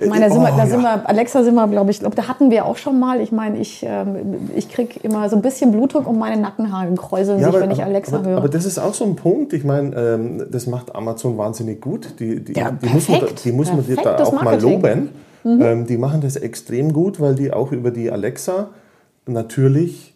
Ich 0.00 0.08
meine, 0.08 0.26
da 0.26 0.30
sind, 0.30 0.40
oh, 0.40 0.44
wir, 0.44 0.50
da 0.50 0.58
ja. 0.58 0.66
sind 0.66 0.80
wir, 0.80 1.08
Alexa 1.08 1.42
sind 1.42 1.54
wir, 1.54 1.68
glaube 1.68 1.90
ich, 1.90 2.00
glaub, 2.00 2.14
da 2.14 2.26
hatten 2.26 2.50
wir 2.50 2.64
auch 2.64 2.76
schon 2.76 2.98
mal. 2.98 3.20
Ich 3.20 3.32
meine, 3.32 3.58
ich, 3.58 3.84
ähm, 3.86 4.50
ich 4.56 4.70
kriege 4.70 4.98
immer 5.02 5.28
so 5.28 5.36
ein 5.36 5.42
bisschen 5.42 5.72
Blutdruck 5.72 6.06
und 6.06 6.18
meine 6.18 6.40
Nackenhaare 6.40 6.92
kräuseln 6.94 7.42
sich, 7.42 7.52
wenn 7.52 7.70
ich 7.70 7.82
Alexa 7.82 8.16
aber, 8.16 8.30
höre. 8.30 8.38
aber 8.38 8.48
das 8.48 8.64
ist 8.64 8.78
auch 8.78 8.94
so 8.94 9.04
ein 9.04 9.16
Punkt. 9.16 9.52
Ich 9.52 9.64
meine, 9.64 9.94
ähm, 9.94 10.46
das 10.50 10.66
macht 10.66 10.94
Amazon 10.94 11.36
wahnsinnig 11.36 11.82
gut. 11.82 12.18
Die, 12.18 12.42
die, 12.42 12.54
Ja, 12.54 12.70
die 12.70 12.88
muss 12.88 13.08
man, 13.08 13.20
die 13.44 13.52
muss 13.52 13.70
man 13.70 13.86
dir 13.86 13.96
da 13.96 14.16
auch 14.16 14.32
mal 14.32 14.44
Marketing. 14.44 14.78
Mhm. 14.78 15.50
loben. 15.50 15.62
Ähm, 15.62 15.86
die 15.86 15.98
machen 15.98 16.22
das 16.22 16.36
extrem 16.36 16.94
gut, 16.94 17.20
weil 17.20 17.34
die 17.34 17.52
auch 17.52 17.72
über 17.72 17.90
die 17.90 18.10
Alexa 18.10 18.68
natürlich 19.26 20.14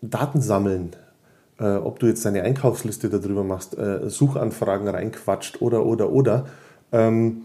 Daten 0.00 0.40
sammeln. 0.40 0.96
Äh, 1.60 1.76
ob 1.76 1.98
du 1.98 2.06
jetzt 2.06 2.24
deine 2.24 2.42
Einkaufsliste 2.42 3.10
darüber 3.10 3.44
machst, 3.44 3.76
äh, 3.76 4.08
Suchanfragen 4.08 4.88
reinquatscht 4.88 5.60
oder, 5.60 5.84
oder, 5.84 6.10
oder. 6.10 6.46
Ähm, 6.90 7.42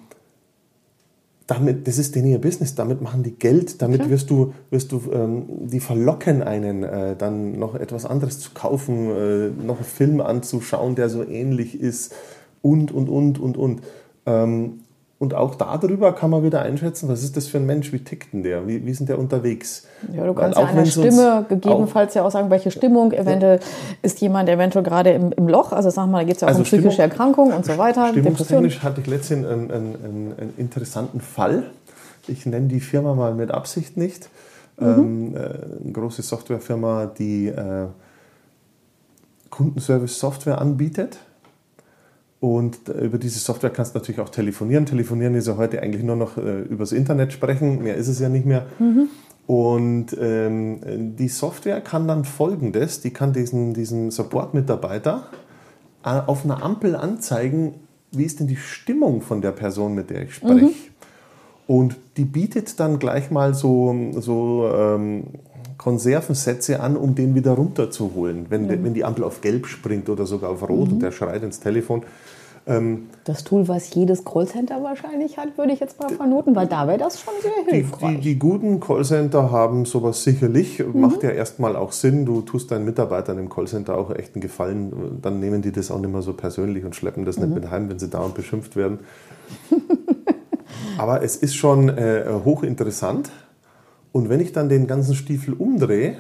damit, 1.47 1.87
das 1.87 1.97
ist 1.97 2.15
denen 2.15 2.27
ihr 2.27 2.39
Business, 2.39 2.73
damit 2.75 3.01
machen 3.01 3.21
die 3.21 3.35
Geld, 3.35 3.81
damit 3.81 4.09
wirst 4.09 4.29
du, 4.29 4.53
wirst 4.71 4.91
du 4.91 5.01
ähm, 5.11 5.43
die 5.67 5.79
verlocken 5.79 6.41
einen, 6.41 6.83
äh, 6.83 7.15
dann 7.15 7.59
noch 7.59 7.75
etwas 7.75 8.05
anderes 8.05 8.39
zu 8.39 8.51
kaufen, 8.53 9.11
äh, 9.11 9.49
noch 9.49 9.75
einen 9.75 9.85
Film 9.85 10.21
anzuschauen, 10.21 10.95
der 10.95 11.09
so 11.09 11.23
ähnlich 11.23 11.79
ist 11.79 12.15
und, 12.61 12.91
und, 12.91 13.09
und, 13.09 13.39
und, 13.39 13.57
und. 13.57 13.81
Ähm, 14.25 14.79
und 15.17 15.33
auch 15.33 15.55
darüber 15.55 16.11
kann 16.13 16.29
man 16.29 16.43
wieder 16.43 16.61
einschätzen, 16.61 17.07
was 17.07 17.23
ist 17.23 17.37
das 17.37 17.47
für 17.47 17.57
ein 17.57 17.65
Mensch, 17.65 17.93
wie 17.93 17.99
tickt 17.99 18.33
denn 18.33 18.43
der, 18.43 18.67
wie, 18.67 18.85
wie 18.85 18.91
ist 18.91 18.99
denn 18.99 19.07
der 19.07 19.17
unterwegs? 19.17 19.87
Ja, 20.11 20.25
du 20.25 20.35
Weil 20.35 20.43
kannst 20.43 20.57
ja 20.57 20.63
auch 20.63 20.67
einer 20.67 20.77
wenn's 20.79 20.97
uns 20.97 21.15
Stimme 21.15 21.45
gegebenenfalls 21.47 22.13
ja 22.15 22.23
auch 22.25 22.31
sagen, 22.31 22.49
welche 22.49 22.69
Stimmung. 22.69 23.13
Eventuell 23.13 23.59
ist 24.01 24.19
jemand 24.19 24.49
eventuell 24.49 24.83
gerade 24.83 25.11
im, 25.11 25.31
im 25.31 25.47
Loch. 25.47 25.71
Also 25.71 25.89
sag 25.89 26.07
mal, 26.07 26.19
da 26.19 26.23
geht 26.25 26.35
es 26.35 26.41
ja 26.41 26.47
auch 26.47 26.49
Also 26.49 26.59
um 26.59 26.65
psychische 26.65 26.91
Stimmung- 26.91 27.09
Erkrankungen 27.11 27.53
und 27.53 27.65
so 27.65 27.77
weiter. 27.77 28.09
Stimmungstechnisch 28.09 28.83
hatte 28.83 28.99
ich 29.01 29.07
letztens 29.07 29.47
einen, 29.47 29.71
einen, 29.71 29.95
einen, 29.95 30.33
einen 30.37 30.53
interessanten 30.57 31.21
Fall. 31.21 31.63
Ich 32.27 32.45
nenne 32.45 32.67
die 32.67 32.81
Firma 32.81 33.15
mal 33.15 33.33
mit 33.35 33.51
Absicht 33.51 33.95
nicht. 33.97 34.29
ähm, 34.81 35.33
äh, 35.33 35.39
eine 35.39 35.91
große 35.93 36.23
Softwarefirma, 36.23 37.05
die 37.05 37.47
äh, 37.47 37.85
Kundenservice-Software 39.49 40.59
anbietet. 40.59 41.19
Und 42.39 42.89
über 42.89 43.17
diese 43.17 43.39
Software 43.39 43.69
kannst 43.69 43.95
du 43.95 43.99
natürlich 43.99 44.19
auch 44.19 44.29
telefonieren. 44.29 44.85
Telefonieren 44.85 45.35
ist 45.35 45.47
ja 45.47 45.57
heute 45.57 45.81
eigentlich 45.81 46.03
nur 46.03 46.15
noch 46.15 46.37
äh, 46.37 46.61
übers 46.61 46.91
Internet 46.91 47.33
sprechen, 47.33 47.81
mehr 47.81 47.95
ist 47.95 48.07
es 48.07 48.19
ja 48.19 48.29
nicht 48.29 48.45
mehr. 48.45 48.65
Mhm. 48.77 49.07
Und 49.47 50.17
ähm, 50.19 51.15
die 51.15 51.27
Software 51.27 51.81
kann 51.81 52.07
dann 52.07 52.25
folgendes: 52.25 53.01
Die 53.01 53.11
kann 53.11 53.31
diesen, 53.33 53.73
diesen 53.73 54.11
Support-Mitarbeiter 54.11 55.27
äh, 56.03 56.09
auf 56.09 56.43
einer 56.45 56.61
Ampel 56.63 56.95
anzeigen, 56.95 57.75
wie 58.11 58.23
ist 58.23 58.39
denn 58.39 58.47
die 58.47 58.57
Stimmung 58.57 59.21
von 59.21 59.41
der 59.41 59.51
Person, 59.51 59.95
mit 59.95 60.09
der 60.09 60.23
ich 60.23 60.35
spreche. 60.35 60.71
Und 61.67 61.95
die 62.17 62.25
bietet 62.25 62.79
dann 62.79 62.99
gleich 62.99 63.31
mal 63.31 63.53
so, 63.53 64.11
so 64.13 64.69
ähm, 64.71 65.23
Konservensätze 65.77 66.79
an, 66.79 66.97
um 66.97 67.15
den 67.15 67.35
wieder 67.35 67.51
runterzuholen, 67.53 68.47
wenn, 68.49 68.69
wenn 68.69 68.93
die 68.93 69.03
Ampel 69.03 69.23
auf 69.23 69.41
Gelb 69.41 69.67
springt 69.67 70.09
oder 70.09 70.25
sogar 70.25 70.49
auf 70.51 70.61
Rot 70.67 70.91
und 70.91 70.99
der 70.99 71.11
schreit 71.11 71.43
ins 71.43 71.59
Telefon. 71.59 72.03
Das 73.25 73.43
Tool, 73.43 73.67
was 73.67 73.93
jedes 73.93 74.25
Callcenter 74.25 74.81
wahrscheinlich 74.81 75.37
hat, 75.37 75.55
würde 75.55 75.73
ich 75.73 75.79
jetzt 75.79 75.99
mal 75.99 76.09
vermuten, 76.09 76.55
weil 76.55 76.65
da 76.65 76.87
wäre 76.87 76.97
das 76.97 77.21
schon 77.21 77.35
sehr 77.39 77.51
Die, 77.69 77.75
hilfreich. 77.75 78.15
die, 78.15 78.21
die 78.21 78.39
guten 78.39 78.79
Callcenter 78.79 79.51
haben 79.51 79.85
sowas 79.85 80.23
sicherlich. 80.23 80.83
Macht 80.91 81.21
ja 81.21 81.29
erstmal 81.29 81.75
auch 81.75 81.91
Sinn. 81.91 82.25
Du 82.25 82.41
tust 82.41 82.71
deinen 82.71 82.85
Mitarbeitern 82.85 83.37
im 83.37 83.49
Callcenter 83.49 83.95
auch 83.95 84.09
echt 84.15 84.33
einen 84.33 84.41
Gefallen. 84.41 85.19
Dann 85.21 85.39
nehmen 85.39 85.61
die 85.61 85.71
das 85.71 85.91
auch 85.91 85.99
nicht 85.99 86.11
mehr 86.11 86.23
so 86.23 86.33
persönlich 86.33 86.83
und 86.85 86.95
schleppen 86.95 87.23
das 87.23 87.37
nicht 87.37 87.53
mit 87.53 87.69
heim, 87.69 87.87
wenn 87.87 87.99
sie 87.99 88.09
dauernd 88.09 88.33
beschimpft 88.33 88.75
werden. 88.75 88.97
Aber 90.97 91.21
es 91.21 91.35
ist 91.35 91.55
schon 91.55 91.89
äh, 91.89 92.25
hochinteressant. 92.45 93.29
Und 94.15 94.29
wenn 94.29 94.39
ich 94.39 94.53
dann 94.53 94.69
den 94.69 94.87
ganzen 94.87 95.13
Stiefel 95.13 95.53
umdrehe 95.55 96.15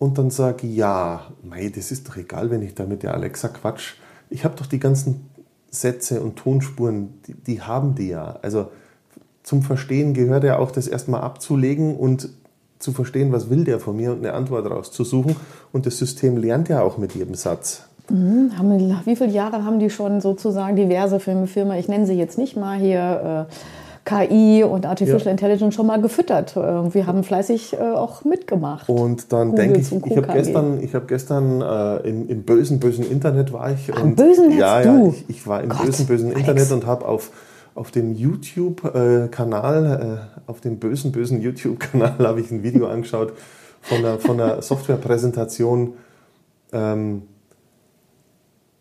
und 0.00 0.18
dann 0.18 0.30
sage, 0.30 0.66
ja, 0.66 1.28
mei, 1.40 1.70
das 1.72 1.92
ist 1.92 2.08
doch 2.08 2.16
egal, 2.16 2.50
wenn 2.50 2.62
ich 2.62 2.74
da 2.74 2.84
mit 2.84 3.04
der 3.04 3.14
Alexa 3.14 3.46
quatsch. 3.46 3.94
Ich 4.28 4.44
habe 4.44 4.56
doch 4.56 4.66
die 4.66 4.80
ganzen 4.80 5.30
Sätze 5.70 6.20
und 6.20 6.34
Tonspuren, 6.34 7.10
die, 7.28 7.34
die 7.34 7.62
haben 7.62 7.94
die 7.94 8.08
ja. 8.08 8.40
Also 8.42 8.72
zum 9.44 9.62
Verstehen 9.62 10.14
gehört 10.14 10.42
ja 10.42 10.58
auch, 10.58 10.72
das 10.72 10.88
erstmal 10.88 11.20
abzulegen 11.20 11.96
und 11.96 12.28
zu 12.80 12.90
verstehen, 12.90 13.30
was 13.30 13.50
will 13.50 13.62
der 13.62 13.78
von 13.78 13.96
mir 13.96 14.10
und 14.10 14.18
eine 14.18 14.34
Antwort 14.34 14.68
rauszusuchen. 14.68 15.36
Und 15.70 15.86
das 15.86 15.96
System 15.98 16.38
lernt 16.38 16.68
ja 16.68 16.82
auch 16.82 16.98
mit 16.98 17.14
jedem 17.14 17.36
Satz. 17.36 17.84
Haben, 18.10 18.98
wie 19.04 19.14
viele 19.14 19.30
Jahre 19.30 19.64
haben 19.64 19.78
die 19.78 19.90
schon 19.90 20.20
sozusagen 20.20 20.74
diverse 20.74 21.20
Filme, 21.20 21.78
ich 21.78 21.86
nenne 21.86 22.08
sie 22.08 22.14
jetzt 22.14 22.36
nicht 22.36 22.56
mal 22.56 22.76
hier, 22.80 23.46
äh, 23.48 23.54
KI 24.08 24.64
und 24.64 24.86
Artificial 24.86 25.26
Ja. 25.26 25.30
Intelligence 25.32 25.74
schon 25.74 25.86
mal 25.86 26.00
gefüttert. 26.00 26.56
Äh, 26.56 26.94
wir 26.94 27.06
haben 27.06 27.24
fleißig 27.24 27.74
äh, 27.74 27.76
auch 27.76 28.24
mitgemacht. 28.24 28.88
Und 28.88 29.32
dann 29.32 29.50
Googles 29.50 29.90
denke 29.90 30.00
ich, 30.06 30.10
ich 30.10 30.16
habe 30.16 30.32
gestern, 30.32 30.82
ich 30.82 30.94
habe 30.94 31.06
gestern 31.06 31.60
äh, 31.60 32.08
im, 32.08 32.28
im 32.28 32.42
bösen, 32.42 32.80
bösen 32.80 33.10
Internet 33.10 33.52
war 33.52 33.70
ich. 33.70 33.90
Im 33.90 34.14
bösen 34.14 34.48
Netz, 34.48 34.60
ja, 34.60 34.80
ja, 34.80 35.08
ich, 35.08 35.28
ich 35.28 35.46
war 35.46 35.62
im 35.62 35.68
Gott, 35.68 35.84
bösen, 35.84 36.06
bösen 36.06 36.28
Alex. 36.28 36.40
Internet 36.40 36.72
und 36.72 36.86
habe 36.86 37.06
auf, 37.06 37.30
auf 37.74 37.90
dem 37.90 38.14
YouTube-Kanal, 38.14 40.28
äh, 40.46 40.50
auf 40.50 40.60
dem 40.60 40.78
bösen, 40.78 41.12
bösen 41.12 41.42
YouTube-Kanal 41.42 42.14
habe 42.18 42.40
ich 42.40 42.50
ein 42.50 42.62
Video 42.62 42.86
angeschaut 42.88 43.34
von 43.82 43.98
einer, 43.98 44.18
von 44.18 44.40
einer 44.40 44.62
Softwarepräsentation. 44.62 45.94
Ähm, 46.72 47.22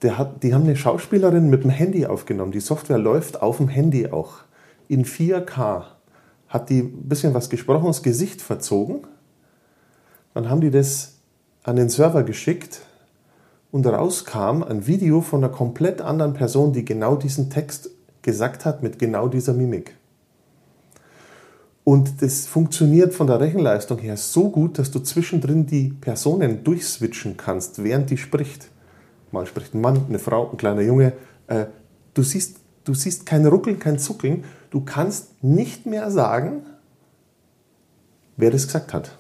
der 0.04 0.18
hat, 0.18 0.44
die 0.44 0.54
haben 0.54 0.64
eine 0.64 0.76
Schauspielerin 0.76 1.50
mit 1.50 1.64
dem 1.64 1.72
Handy 1.72 2.06
aufgenommen. 2.06 2.52
Die 2.52 2.60
Software 2.60 3.00
läuft 3.00 3.42
auf 3.42 3.58
dem 3.58 3.68
Handy 3.68 4.08
auch. 4.08 4.47
In 4.88 5.06
4K. 5.06 5.84
Hat 6.48 6.70
die 6.70 6.80
ein 6.80 7.10
bisschen 7.10 7.34
was 7.34 7.50
gesprochen, 7.50 7.88
das 7.88 8.04
Gesicht 8.04 8.42
verzogen. 8.42 9.02
Dann 10.34 10.50
haben 10.50 10.62
die 10.62 10.72
das 10.72 11.16
an 11.64 11.76
den 11.76 11.90
Server 11.90 12.24
geschickt 12.24 12.82
und 13.72 13.86
rauskam 13.86 14.64
ein 14.64 14.88
Video 14.88 15.22
von 15.22 15.44
einer 15.44 15.52
komplett 15.52 16.02
anderen 16.02 16.34
Person, 16.34 16.72
die 16.72 16.86
genau 16.86 17.16
diesen 17.16 17.50
Text 17.50 17.90
gesagt 18.22 18.64
hat 18.64 18.82
mit 18.82 18.98
genau 18.98 19.28
dieser 19.28 19.54
Mimik. 19.54 19.96
Und 21.84 22.22
das 22.22 22.48
funktioniert 22.48 23.14
von 23.14 23.28
der 23.28 23.40
Rechenleistung 23.40 24.00
her 24.00 24.18
so 24.18 24.50
gut, 24.50 24.78
dass 24.78 24.92
du 24.92 25.00
zwischendrin 25.00 25.66
die 25.66 25.90
Personen 25.90 26.64
durchswitchen 26.64 27.38
kannst, 27.38 27.84
während 27.84 28.10
die 28.10 28.18
spricht. 28.18 28.70
Mal 29.32 29.46
spricht 29.46 29.74
ein 29.74 29.82
Mann, 29.82 30.06
eine 30.08 30.20
Frau, 30.20 30.50
ein 30.50 30.58
kleiner 30.58 30.82
Junge. 30.82 31.14
Äh, 31.48 31.66
Du 32.18 32.24
siehst, 32.24 32.58
du 32.88 32.94
siehst 32.94 33.26
kein 33.26 33.46
Ruckeln, 33.46 33.80
kein 33.80 34.00
Zuckeln. 34.00 34.46
Du 34.70 34.82
kannst 34.82 35.44
nicht 35.44 35.86
mehr 35.86 36.10
sagen, 36.12 36.64
wer 38.38 38.52
das 38.52 38.68
gesagt 38.68 38.94
hat, 38.94 39.18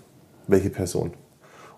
welche 0.47 0.69
Person. 0.69 1.13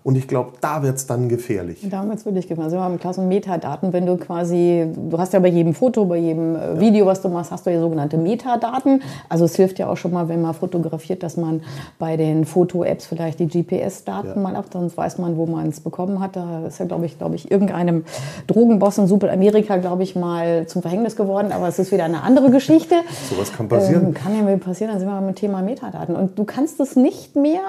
Und 0.02 0.16
ich 0.16 0.26
glaube, 0.28 0.52
da 0.60 0.82
wird 0.82 0.96
es 0.96 1.06
dann 1.06 1.28
gefährlich. 1.28 1.86
Damals 1.90 2.24
würde 2.24 2.38
ich 2.38 2.48
gefallen. 2.48 2.64
Also 2.66 2.76
wir 2.78 2.82
haben 2.82 2.98
klasse 2.98 3.20
Metadaten, 3.20 3.92
wenn 3.92 4.06
du 4.06 4.16
quasi, 4.16 4.86
du 4.96 5.18
hast 5.18 5.32
ja 5.34 5.40
bei 5.40 5.48
jedem 5.48 5.74
Foto, 5.74 6.06
bei 6.06 6.16
jedem 6.16 6.56
äh, 6.56 6.80
Video, 6.80 7.04
was 7.06 7.20
du 7.20 7.28
machst, 7.28 7.50
hast 7.50 7.66
du 7.66 7.70
ja 7.70 7.80
sogenannte 7.80 8.16
Metadaten. 8.16 9.02
Also 9.28 9.44
es 9.44 9.56
hilft 9.56 9.78
ja 9.78 9.88
auch 9.88 9.96
schon 9.96 10.12
mal, 10.12 10.28
wenn 10.28 10.40
man 10.40 10.54
fotografiert, 10.54 11.22
dass 11.22 11.36
man 11.36 11.60
bei 11.98 12.16
den 12.16 12.44
Foto-Apps 12.46 13.06
vielleicht 13.06 13.40
die 13.40 13.46
GPS-Daten 13.46 14.28
Ja. 14.28 14.36
mal 14.36 14.56
ab, 14.56 14.66
sonst 14.72 14.96
weiß 14.96 15.18
man, 15.18 15.36
wo 15.36 15.44
man 15.46 15.68
es 15.68 15.80
bekommen 15.80 16.20
hat. 16.20 16.34
Da 16.36 16.66
ist 16.66 16.78
ja, 16.78 16.86
glaube 16.86 17.04
ich, 17.06 17.18
glaube 17.18 17.34
ich, 17.34 17.50
irgendeinem 17.50 18.04
Drogenboss 18.46 18.98
in 18.98 19.06
Südamerika, 19.06 19.76
glaube 19.76 20.02
ich, 20.02 20.16
mal 20.16 20.66
zum 20.66 20.80
Verhängnis 20.82 21.14
geworden. 21.16 21.52
Aber 21.52 21.68
es 21.68 21.78
ist 21.78 21.92
wieder 21.92 22.04
eine 22.04 22.22
andere 22.22 22.50
Geschichte. 22.50 22.94
Sowas 23.30 23.52
kann 23.52 23.68
passieren. 23.68 24.06
Ähm, 24.06 24.14
kann 24.14 24.34
ja 24.34 24.42
mal 24.42 24.56
passieren, 24.56 24.92
dann 24.92 25.00
sind 25.00 25.08
wir 25.08 25.20
beim 25.20 25.34
Thema 25.34 25.60
Metadaten. 25.62 26.16
Und 26.16 26.38
du 26.38 26.44
kannst 26.44 26.80
es 26.80 26.96
nicht 26.96 27.36
mehr 27.36 27.60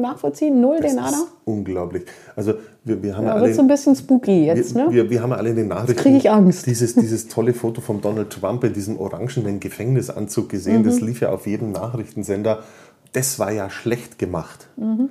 nachvollziehen, 0.00 0.60
null, 0.60 0.78
Das 0.80 0.92
den 0.92 0.96
Nada? 0.96 1.16
Unglaublich. 1.46 2.02
Also 2.34 2.54
wir, 2.84 3.02
wir 3.02 3.16
haben 3.16 3.22
ja 3.24 3.28
Ja, 3.30 3.34
alle... 3.36 3.46
wird 3.46 3.54
so 3.56 3.62
ein 3.62 3.68
bisschen 3.68 3.94
spooky 3.94 4.46
jetzt, 4.46 4.74
wir, 4.74 4.86
ne? 4.86 4.92
wir, 4.92 5.08
wir 5.10 5.22
haben 5.22 5.30
ja 5.30 5.36
alle 5.36 5.50
in 5.50 5.56
den 5.56 5.68
Nachrichten 5.68 5.96
krieg 6.02 6.16
ich 6.16 6.28
Angst. 6.30 6.66
Dieses, 6.66 6.94
dieses 6.96 7.28
tolle 7.28 7.54
Foto 7.54 7.80
von 7.80 8.00
Donald 8.00 8.30
Trump 8.30 8.64
in 8.64 8.72
diesem 8.72 8.98
orangenen 8.98 9.60
Gefängnisanzug 9.60 10.48
gesehen. 10.48 10.82
Mhm. 10.82 10.86
Das 10.86 11.00
lief 11.00 11.20
ja 11.20 11.30
auf 11.30 11.46
jedem 11.46 11.70
Nachrichtensender. 11.72 12.64
Das 13.12 13.38
war 13.38 13.52
ja 13.52 13.70
schlecht 13.70 14.18
gemacht. 14.18 14.66
Mhm. 14.76 15.08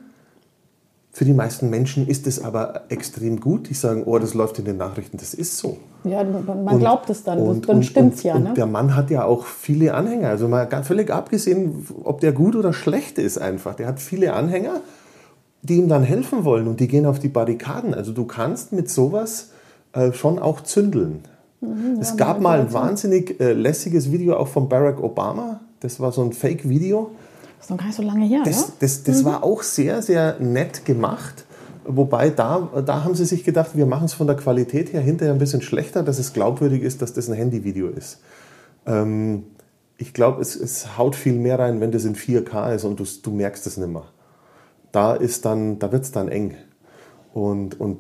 Für 1.14 1.24
die 1.24 1.34
meisten 1.34 1.70
Menschen 1.70 2.06
ist 2.10 2.28
es 2.28 2.44
aber 2.44 2.82
extrem 2.90 3.40
gut. 3.40 3.70
Die 3.70 3.74
sagen, 3.74 4.04
oh, 4.06 4.20
das 4.20 4.34
läuft 4.34 4.60
in 4.60 4.66
den 4.66 4.76
Nachrichten. 4.76 5.16
Das 5.18 5.34
ist 5.34 5.58
so. 5.58 5.78
Ja, 6.04 6.22
man 6.26 6.46
Und- 6.68 6.80
glaubt 6.80 7.10
es 7.10 7.24
dann, 7.24 7.40
und- 7.40 7.70
dann 7.70 7.78
und- 7.78 7.84
stimmt's 7.86 8.18
und, 8.20 8.24
ja. 8.26 8.36
Und 8.36 8.44
Ne? 8.44 8.54
der 8.56 8.66
Mann 8.66 8.94
hat 8.98 9.10
ja 9.10 9.24
auch 9.24 9.46
viele 9.46 9.94
Anhänger. 9.94 10.28
Also 10.28 10.50
mal 10.50 10.66
ganz 10.66 10.88
völlig 10.88 11.10
abgesehen, 11.12 11.88
ob 12.04 12.20
der 12.20 12.34
gut 12.34 12.58
oder 12.58 12.74
schlecht 12.74 13.18
ist 13.18 13.38
einfach. 13.38 13.76
Der 13.76 13.88
hat 13.88 14.02
viele 14.02 14.34
Anhänger, 14.34 14.82
die 15.66 15.78
ihm 15.78 15.88
dann 15.88 16.04
helfen 16.04 16.46
wollen 16.46 16.68
und 16.68 16.80
die 16.80 16.88
gehen 16.88 17.06
auf 17.06 17.20
die 17.20 17.28
Barrikaden. 17.28 17.94
Also 17.94 18.12
du 18.12 18.26
kannst 18.26 18.72
mit 18.72 18.90
sowas 18.90 19.50
äh, 19.94 20.14
schon 20.14 20.40
auch 20.40 20.62
zündeln. 20.62 21.24
Mhm, 21.62 22.00
es 22.00 22.18
gab 22.18 22.40
mal 22.40 22.60
ein 22.60 22.74
wahnsinnig 22.74 23.40
äh, 23.40 23.54
lässiges 23.54 24.12
Video 24.12 24.38
auch 24.38 24.48
von 24.48 24.70
Barack 24.70 25.02
Obama. 25.02 25.62
Das 25.80 26.00
war 26.00 26.12
so 26.12 26.24
ein 26.24 26.34
Fake-Video. 26.34 27.12
Das 27.58 27.68
ist 27.68 27.72
noch 27.72 27.78
gar 27.78 27.88
nicht 27.88 27.96
so 27.96 28.04
lange 28.04 28.26
her, 28.26 28.42
Das, 28.46 28.74
das, 28.80 29.04
das 29.04 29.26
war 29.26 29.44
auch 29.44 29.64
sehr, 29.64 30.02
sehr 30.02 30.40
nett 30.40 30.86
gemacht. 30.86 31.46
Wobei 31.88 32.30
da, 32.30 32.68
da 32.86 33.04
haben 33.04 33.16
sie 33.16 33.26
sich 33.26 33.44
gedacht, 33.44 33.72
wir 33.76 33.86
machen 33.86 34.06
es 34.06 34.14
von 34.14 34.28
der 34.28 34.36
Qualität 34.36 34.94
her 34.94 35.02
hinterher 35.02 35.34
ein 35.34 35.40
bisschen 35.40 35.62
schlechter, 35.62 36.04
dass 36.04 36.20
es 36.20 36.34
glaubwürdig 36.34 36.82
ist, 36.82 37.02
dass 37.02 37.14
das 37.14 37.30
ein 37.30 37.36
Handyvideo 37.36 37.90
ist. 37.90 38.20
Ähm, 38.86 39.44
ich 39.98 40.14
glaube, 40.14 40.42
es, 40.42 40.56
es 40.56 40.98
haut 40.98 41.16
viel 41.16 41.34
mehr 41.34 41.60
rein, 41.60 41.82
wenn 41.82 41.92
das 41.92 42.06
in 42.06 42.16
4K 42.16 42.76
ist 42.76 42.84
und 42.84 43.00
du, 43.00 43.06
du 43.24 43.32
merkst 43.32 43.66
es 43.68 43.78
nicht 43.78 43.90
mehr. 43.90 44.04
Da, 44.96 45.14
ist 45.14 45.46
dann, 45.46 45.78
da 45.80 45.92
wird 45.92 46.04
es 46.04 46.12
dann 46.12 46.30
eng. 46.30 46.56
Und, 47.34 47.80
und 47.80 48.00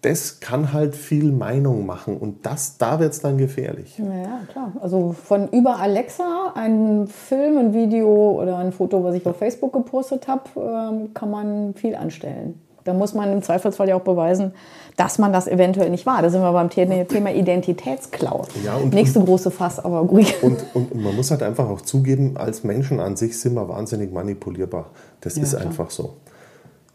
das 0.00 0.40
kann 0.40 0.72
halt 0.72 0.96
viel 0.96 1.30
Meinung 1.32 1.84
machen 1.84 2.16
und 2.16 2.46
das, 2.46 2.78
da 2.78 2.98
wird 2.98 3.12
es 3.12 3.20
dann 3.20 3.36
gefährlich. 3.36 3.98
Ja, 3.98 4.04
ja, 4.06 4.40
klar. 4.50 4.72
Also 4.80 5.12
von 5.12 5.48
über 5.48 5.78
Alexa, 5.78 6.52
ein 6.54 7.06
Film, 7.06 7.58
ein 7.58 7.74
Video 7.74 8.40
oder 8.40 8.56
ein 8.56 8.72
Foto, 8.72 9.04
was 9.04 9.14
ich 9.14 9.26
auf 9.26 9.36
Facebook 9.36 9.74
gepostet 9.74 10.26
habe, 10.28 10.44
ähm, 10.56 11.12
kann 11.12 11.30
man 11.30 11.74
viel 11.74 11.94
anstellen. 11.94 12.58
Da 12.84 12.94
muss 12.94 13.12
man 13.12 13.30
im 13.30 13.42
Zweifelsfall 13.42 13.90
ja 13.90 13.96
auch 13.96 14.00
beweisen, 14.00 14.52
dass 14.96 15.18
man 15.18 15.34
das 15.34 15.46
eventuell 15.46 15.90
nicht 15.90 16.06
war. 16.06 16.22
Da 16.22 16.30
sind 16.30 16.40
wir 16.40 16.50
beim 16.54 16.70
The- 16.70 17.04
Thema 17.04 17.30
Identitätsklau. 17.30 18.46
Ja, 18.64 18.76
und- 18.76 18.94
Nächste 18.94 19.20
große 19.22 19.50
Fass, 19.50 19.78
aber 19.78 19.98
ruhig. 20.00 20.34
Und, 20.42 20.64
und, 20.72 20.92
und 20.92 21.02
man 21.02 21.14
muss 21.14 21.30
halt 21.30 21.42
einfach 21.42 21.68
auch 21.68 21.82
zugeben, 21.82 22.38
als 22.38 22.64
Menschen 22.64 22.98
an 22.98 23.16
sich 23.16 23.38
sind 23.38 23.52
wir 23.52 23.68
wahnsinnig 23.68 24.10
manipulierbar. 24.14 24.86
Das 25.20 25.36
Ja, 25.36 25.42
ist 25.42 25.50
klar. 25.50 25.66
einfach 25.66 25.90
so. 25.90 26.14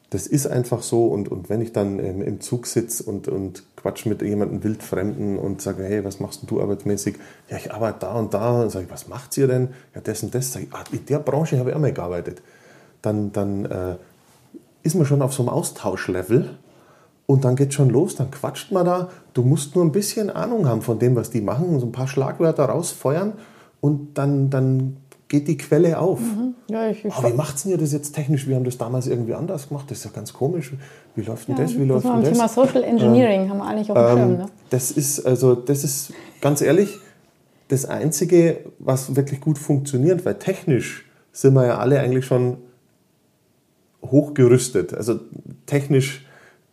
Das 0.09 0.27
ist 0.27 0.47
einfach 0.47 0.81
so. 0.81 1.07
Und, 1.07 1.29
und 1.29 1.49
wenn 1.49 1.61
ich 1.61 1.71
dann 1.71 1.99
ähm, 1.99 2.21
im 2.21 2.41
Zug 2.41 2.67
sitze 2.67 3.03
und, 3.03 3.27
und 3.27 3.63
quatsch 3.75 4.05
mit 4.05 4.21
jemandem 4.21 4.63
Wildfremden 4.63 5.37
und 5.37 5.61
sage, 5.61 5.83
hey, 5.83 6.03
was 6.05 6.19
machst 6.19 6.41
denn 6.41 6.47
du 6.47 6.61
arbeitsmäßig? 6.61 7.15
Ja, 7.49 7.57
ich 7.57 7.73
arbeite 7.73 7.99
da 8.01 8.13
und 8.13 8.33
da. 8.33 8.61
Und 8.61 8.69
sage 8.69 8.85
ich, 8.85 8.91
was 8.91 9.07
macht 9.07 9.37
ihr 9.37 9.47
denn? 9.47 9.69
Ja, 9.93 10.01
das 10.01 10.23
und 10.23 10.33
das. 10.35 10.53
Sag 10.53 10.63
ich, 10.63 10.73
ah, 10.73 10.83
in 10.91 11.05
der 11.05 11.19
Branche 11.19 11.57
habe 11.59 11.71
ich 11.71 11.75
auch 11.75 11.81
mal 11.81 11.93
gearbeitet. 11.93 12.41
Dann, 13.01 13.31
dann 13.31 13.65
äh, 13.65 13.95
ist 14.83 14.95
man 14.95 15.05
schon 15.05 15.21
auf 15.21 15.33
so 15.33 15.43
einem 15.43 15.49
Austauschlevel. 15.49 16.57
Und 17.27 17.43
dann 17.43 17.55
geht 17.55 17.73
schon 17.73 17.89
los, 17.89 18.15
dann 18.15 18.29
quatscht 18.29 18.71
man 18.71 18.85
da. 18.85 19.09
Du 19.33 19.41
musst 19.41 19.75
nur 19.75 19.83
ein 19.83 19.91
bisschen 19.91 20.29
Ahnung 20.29 20.67
haben 20.67 20.83
von 20.83 20.99
dem, 20.99 21.15
was 21.15 21.31
die 21.31 21.41
machen, 21.41 21.79
so 21.79 21.87
ein 21.87 21.91
paar 21.91 22.07
Schlagwörter 22.07 22.65
rausfeuern 22.65 23.33
und 23.81 24.17
dann, 24.17 24.49
dann 24.49 24.97
geht 25.35 25.47
die 25.49 25.57
Quelle 25.57 25.99
auf. 25.99 26.19
Ja, 26.69 26.89
ich, 26.89 27.03
ich 27.03 27.13
Aber 27.13 27.29
wie 27.29 27.33
macht 27.33 27.63
denn 27.63 27.71
ihr 27.71 27.77
das 27.77 27.91
jetzt 27.91 28.13
technisch? 28.13 28.47
Wir 28.47 28.55
haben 28.55 28.63
das 28.63 28.77
damals 28.77 29.07
irgendwie 29.07 29.33
anders 29.33 29.67
gemacht. 29.67 29.91
Das 29.91 29.99
ist 29.99 30.05
ja 30.05 30.11
ganz 30.11 30.31
komisch. 30.31 30.73
Wie 31.15 31.21
läuft 31.23 31.47
denn 31.47 31.57
das? 31.57 31.73
Wie 31.75 31.79
das 31.79 32.03
läuft 32.03 32.05
denn 32.05 32.21
das? 32.21 32.31
Thema 32.31 32.47
Social 32.47 32.83
Engineering, 32.83 33.49
haben 33.49 33.57
wir 33.57 33.65
eigentlich 33.65 33.91
auf 33.91 33.97
dem 33.97 34.17
Schirm. 34.17 34.31
Ähm, 34.31 34.37
Ne? 34.37 34.45
das 34.69 34.91
ist 34.91 35.25
also, 35.25 35.55
das 35.55 35.83
ist 35.83 36.13
ganz 36.41 36.61
ehrlich 36.61 36.97
das 37.67 37.85
Einzige, 37.85 38.59
was 38.79 39.15
wirklich 39.15 39.41
gut 39.41 39.57
funktioniert, 39.57 40.25
weil 40.25 40.35
technisch 40.35 41.05
sind 41.31 41.53
wir 41.55 41.65
ja 41.65 41.77
alle 41.79 41.99
eigentlich 41.99 42.25
schon 42.25 42.57
hochgerüstet. 44.03 44.93
Also 44.93 45.19
technisch 45.65 46.25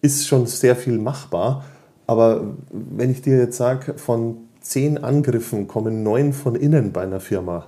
ist 0.03 0.27
schon 0.29 0.47
sehr 0.47 0.77
viel 0.77 0.99
machbar. 0.99 1.65
Aber 2.07 2.55
wenn 2.71 3.11
ich 3.11 3.23
dir 3.23 3.39
jetzt 3.39 3.57
sage, 3.57 3.95
von 3.95 4.37
zehn 4.61 4.99
Angriffen 4.99 5.67
kommen 5.67 6.03
neun 6.03 6.33
von 6.33 6.55
innen 6.55 6.93
bei 6.93 7.03
einer 7.03 7.21
Firma. 7.21 7.67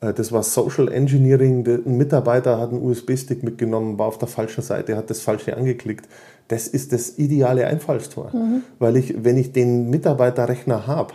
Äh, 0.00 0.12
Das 0.12 0.32
war 0.32 0.42
Social 0.42 0.90
Engineering. 0.92 1.64
Der- 1.64 1.80
Ein 1.84 1.96
Mitarbeiter 1.96 2.58
hat 2.60 2.70
einen 2.70 2.82
USB-Stick 2.82 3.42
mitgenommen, 3.42 3.98
war 3.98 4.06
auf 4.06 4.18
der 4.18 4.28
falschen 4.28 4.62
Seite, 4.62 4.96
hat 4.96 5.10
das 5.10 5.20
Falsche 5.20 5.56
angeklickt. 5.56 6.08
Das 6.48 6.68
ist 6.68 6.92
das 6.92 7.18
ideale 7.18 7.66
Einfallstor. 7.66 8.30
Weil 8.78 8.96
ich, 8.96 9.24
wenn 9.24 9.36
ich 9.36 9.52
den 9.52 9.90
Mitarbeiterrechner 9.90 10.86
habe, 10.86 11.14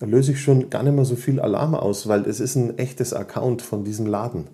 da 0.00 0.06
löse 0.06 0.32
ich 0.32 0.40
schon 0.42 0.68
gar 0.68 0.82
nicht 0.82 0.94
mehr 0.96 1.04
so 1.04 1.14
viel 1.14 1.38
Alarm 1.38 1.76
aus, 1.76 2.08
weil 2.08 2.22
es 2.26 2.40
ist 2.40 2.56
ein 2.56 2.76
echtes 2.76 3.12
Account 3.14 3.62
von 3.62 3.84
diesem 3.84 4.06
Laden. 4.06 4.48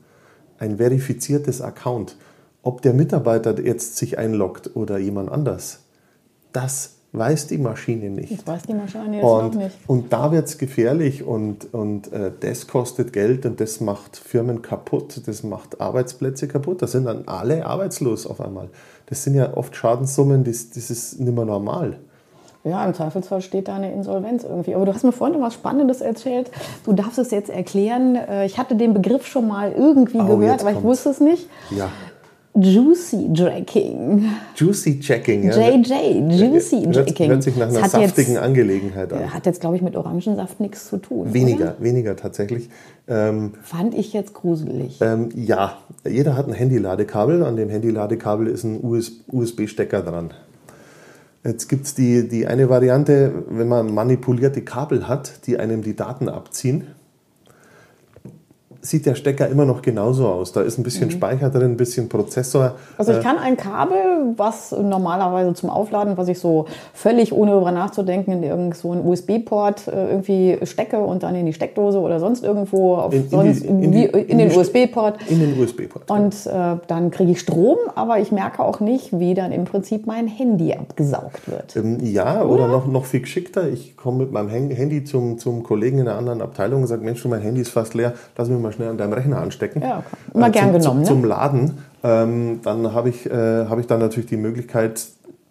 Ein 0.58 0.76
verifiziertes 0.76 1.62
Account. 1.62 2.16
Ob 2.62 2.82
der 2.82 2.92
Mitarbeiter 2.92 3.58
jetzt 3.64 3.96
sich 3.96 4.18
einloggt 4.18 4.76
oder 4.76 4.98
jemand 4.98 5.30
anders, 5.30 5.84
das 6.52 6.96
weiß 7.12 7.46
die 7.46 7.58
Maschine 7.58 8.10
nicht. 8.10 8.32
Das 8.32 8.46
weiß 8.46 8.62
die 8.64 8.74
Maschine 8.74 9.16
jetzt 9.16 9.24
auch 9.24 9.44
Und, 9.44 9.54
nicht. 9.56 9.76
und 9.86 10.12
da 10.12 10.30
wird 10.30 10.46
es 10.46 10.58
gefährlich 10.58 11.22
und, 11.24 11.72
und 11.72 12.12
äh, 12.12 12.30
das 12.40 12.66
kostet 12.66 13.12
Geld 13.12 13.46
und 13.46 13.60
das 13.60 13.80
macht 13.80 14.16
Firmen 14.16 14.60
kaputt, 14.62 15.22
das 15.26 15.42
macht 15.42 15.80
Arbeitsplätze 15.80 16.48
kaputt. 16.48 16.82
Da 16.82 16.86
sind 16.86 17.06
dann 17.06 17.26
alle 17.26 17.64
arbeitslos 17.66 18.26
auf 18.26 18.40
einmal. 18.40 18.68
Das 19.06 19.24
sind 19.24 19.34
ja 19.34 19.56
oft 19.56 19.74
Schadenssummen, 19.74 20.44
das, 20.44 20.70
das 20.70 20.90
ist 20.90 21.18
nicht 21.18 21.34
mehr 21.34 21.46
normal. 21.46 21.98
Ja, 22.64 22.84
im 22.84 22.92
Zweifelsfall 22.92 23.40
steht 23.40 23.68
da 23.68 23.76
eine 23.76 23.92
Insolvenz 23.92 24.42
irgendwie. 24.44 24.74
Aber 24.74 24.84
du 24.84 24.92
hast 24.92 25.02
mir 25.04 25.12
vorhin 25.12 25.38
noch 25.38 25.46
was 25.46 25.54
Spannendes 25.54 26.00
erzählt. 26.02 26.50
Du 26.84 26.92
darfst 26.92 27.18
es 27.18 27.30
jetzt 27.30 27.48
erklären. 27.48 28.16
Äh, 28.16 28.44
Ich 28.44 28.58
hatte 28.58 28.76
den 28.76 28.92
Begriff 28.92 29.26
schon 29.26 29.48
mal 29.48 29.72
irgendwie 29.72 30.18
Oh, 30.20 30.36
gehört, 30.36 30.60
aber 30.60 30.72
ich 30.72 30.82
wusste 30.82 31.08
es 31.08 31.20
nicht. 31.20 31.48
Ja. 31.70 31.88
Juicy 32.60 33.28
Jacking. 33.32 34.28
Juicy 34.56 34.98
Checking. 35.00 35.44
Ja. 35.44 35.68
JJ, 35.70 36.38
Juicy 36.38 36.84
hört, 36.84 36.96
Jacking. 36.96 37.30
hört 37.30 37.42
sich 37.42 37.56
nach 37.56 37.68
einer 37.68 37.88
saftigen 37.88 38.32
jetzt, 38.34 38.42
Angelegenheit 38.42 39.12
an. 39.12 39.32
Hat 39.32 39.46
jetzt, 39.46 39.60
glaube 39.60 39.76
ich, 39.76 39.82
mit 39.82 39.96
Orangensaft 39.96 40.58
nichts 40.58 40.88
zu 40.88 40.98
tun. 40.98 41.32
Weniger, 41.32 41.76
Oder? 41.76 41.76
weniger 41.80 42.16
tatsächlich. 42.16 42.68
Ähm, 43.06 43.52
Fand 43.62 43.94
ich 43.94 44.12
jetzt 44.12 44.34
gruselig. 44.34 45.00
ähm, 45.00 45.28
ja, 45.34 45.78
jeder 46.08 46.36
hat 46.36 46.48
ein 46.48 46.52
Handyladekabel. 46.52 47.44
An 47.44 47.56
dem 47.56 47.68
Handyladekabel 47.68 48.48
ist 48.48 48.64
ein 48.64 48.82
US 48.82 49.12
USB-Stecker 49.30 50.02
dran. 50.02 50.30
Jetzt 51.44 51.68
gibt 51.68 51.86
es 51.86 51.94
die, 51.94 52.28
die 52.28 52.46
eine 52.46 52.68
Variante, 52.68 53.44
wenn 53.48 53.68
man 53.68 53.94
manipulierte 53.94 54.62
Kabel 54.62 55.06
hat, 55.06 55.46
die 55.46 55.58
einem 55.58 55.82
die 55.82 55.94
Daten 55.94 56.28
abziehen. 56.28 56.88
Sieht 58.80 59.06
der 59.06 59.16
Stecker 59.16 59.48
immer 59.48 59.64
noch 59.64 59.82
genauso 59.82 60.28
aus. 60.28 60.52
Da 60.52 60.60
ist 60.62 60.78
ein 60.78 60.84
bisschen 60.84 61.10
Speicher 61.10 61.50
drin, 61.50 61.72
ein 61.72 61.76
bisschen 61.76 62.08
Prozessor. 62.08 62.76
Also 62.96 63.12
ich 63.12 63.20
kann 63.20 63.36
ein 63.36 63.56
Kabel, 63.56 64.34
was 64.36 64.70
normalerweise 64.70 65.52
zum 65.54 65.68
Aufladen, 65.68 66.16
was 66.16 66.28
ich 66.28 66.38
so 66.38 66.66
völlig 66.94 67.32
ohne 67.32 67.50
darüber 67.50 67.72
nachzudenken 67.72 68.30
in 68.32 68.42
irgend 68.44 68.76
so 68.76 68.92
einen 68.92 69.04
USB-Port 69.04 69.88
äh, 69.88 70.10
irgendwie 70.10 70.58
stecke 70.64 71.00
und 71.00 71.24
dann 71.24 71.34
in 71.34 71.46
die 71.46 71.52
Steckdose 71.52 71.98
oder 71.98 72.20
sonst 72.20 72.44
irgendwo 72.44 72.94
auf 72.94 73.12
In- 73.12 73.22
in 73.22 73.24
die- 73.28 73.30
sonst 73.34 73.60
in 73.64 73.92
die- 73.92 74.04
in 74.04 74.38
den 74.38 74.56
USB-Port. 74.56 75.18
In 75.28 75.40
den 75.40 75.60
USB-Port. 75.60 76.08
Und 76.08 76.46
äh, 76.46 76.76
dann 76.86 77.10
kriege 77.10 77.32
ich 77.32 77.40
Strom, 77.40 77.78
aber 77.96 78.20
ich 78.20 78.30
merke 78.30 78.62
auch 78.62 78.78
nicht, 78.78 79.18
wie 79.18 79.34
dann 79.34 79.50
im 79.50 79.64
Prinzip 79.64 80.06
mein 80.06 80.28
Handy 80.28 80.72
abgesaugt 80.72 81.50
wird. 81.50 81.74
Ähm, 81.74 81.98
Ja, 82.00 82.44
oder, 82.44 82.68
noch, 82.68 82.86
noch 82.86 83.06
viel 83.06 83.20
geschickter. 83.22 83.68
Ich 83.68 83.96
komme 83.96 84.18
mit 84.18 84.30
meinem 84.32 84.48
Handy 84.50 85.02
zum, 85.02 85.38
zum 85.38 85.64
Kollegen 85.64 85.98
in 85.98 86.06
einer 86.08 86.16
anderen 86.16 86.40
Abteilung 86.42 86.82
und 86.82 86.86
sage, 86.86 87.04
Mensch, 87.04 87.24
mein 87.24 87.40
Handy 87.40 87.60
ist 87.62 87.70
fast 87.70 87.94
leer, 87.94 88.12
lass 88.36 88.48
mich 88.48 88.60
mal 88.60 88.67
schnell 88.72 88.88
an 88.88 88.98
deinem 88.98 89.12
Rechner 89.12 89.38
anstecken. 89.38 89.82
Ja, 89.82 89.98
okay. 89.98 90.16
Immer 90.34 90.50
gern 90.50 90.64
zum, 90.64 90.80
genommen, 90.80 91.04
Zum, 91.04 91.16
ne? 91.20 91.22
zum 91.22 91.24
Laden. 91.24 91.78
Ähm, 92.02 92.60
dann 92.62 92.92
habe 92.92 93.08
ich, 93.08 93.26
äh, 93.26 93.66
habe 93.66 93.80
ich 93.80 93.86
dann 93.86 94.00
natürlich 94.00 94.28
die 94.28 94.36
Möglichkeit, 94.36 95.06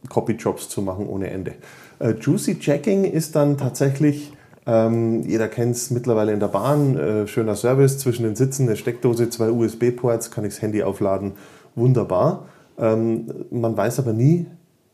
Copyjobs 0.10 0.70
zu 0.70 0.82
machen 0.82 1.08
ohne 1.08 1.30
Ende. 1.30 1.54
Äh, 2.00 2.12
Juicy 2.12 2.60
Checking 2.60 3.04
ist 3.04 3.36
dann 3.36 3.58
tatsächlich, 3.58 4.34
ähm, 4.66 5.24
jeder 5.24 5.48
kennt 5.48 5.76
es 5.76 5.92
mittlerweile 5.92 6.34
in 6.34 6.40
der 6.40 6.48
Bahn, 6.48 6.98
äh, 6.98 7.28
schöner 7.28 7.56
Service, 7.56 7.98
zwischen 7.98 8.24
den 8.24 8.36
Sitzen 8.36 8.68
eine 8.68 8.78
Steckdose, 8.78 9.30
zwei 9.30 9.50
USB-Ports, 9.50 10.32
kann 10.32 10.46
ich 10.46 10.54
das 10.54 10.62
Handy 10.62 10.84
aufladen, 10.84 11.34
wunderbar. 11.76 12.46
Ähm, 12.78 13.28
man 13.50 13.76
weiß 13.76 14.00
aber 14.00 14.14
nie, 14.14 14.46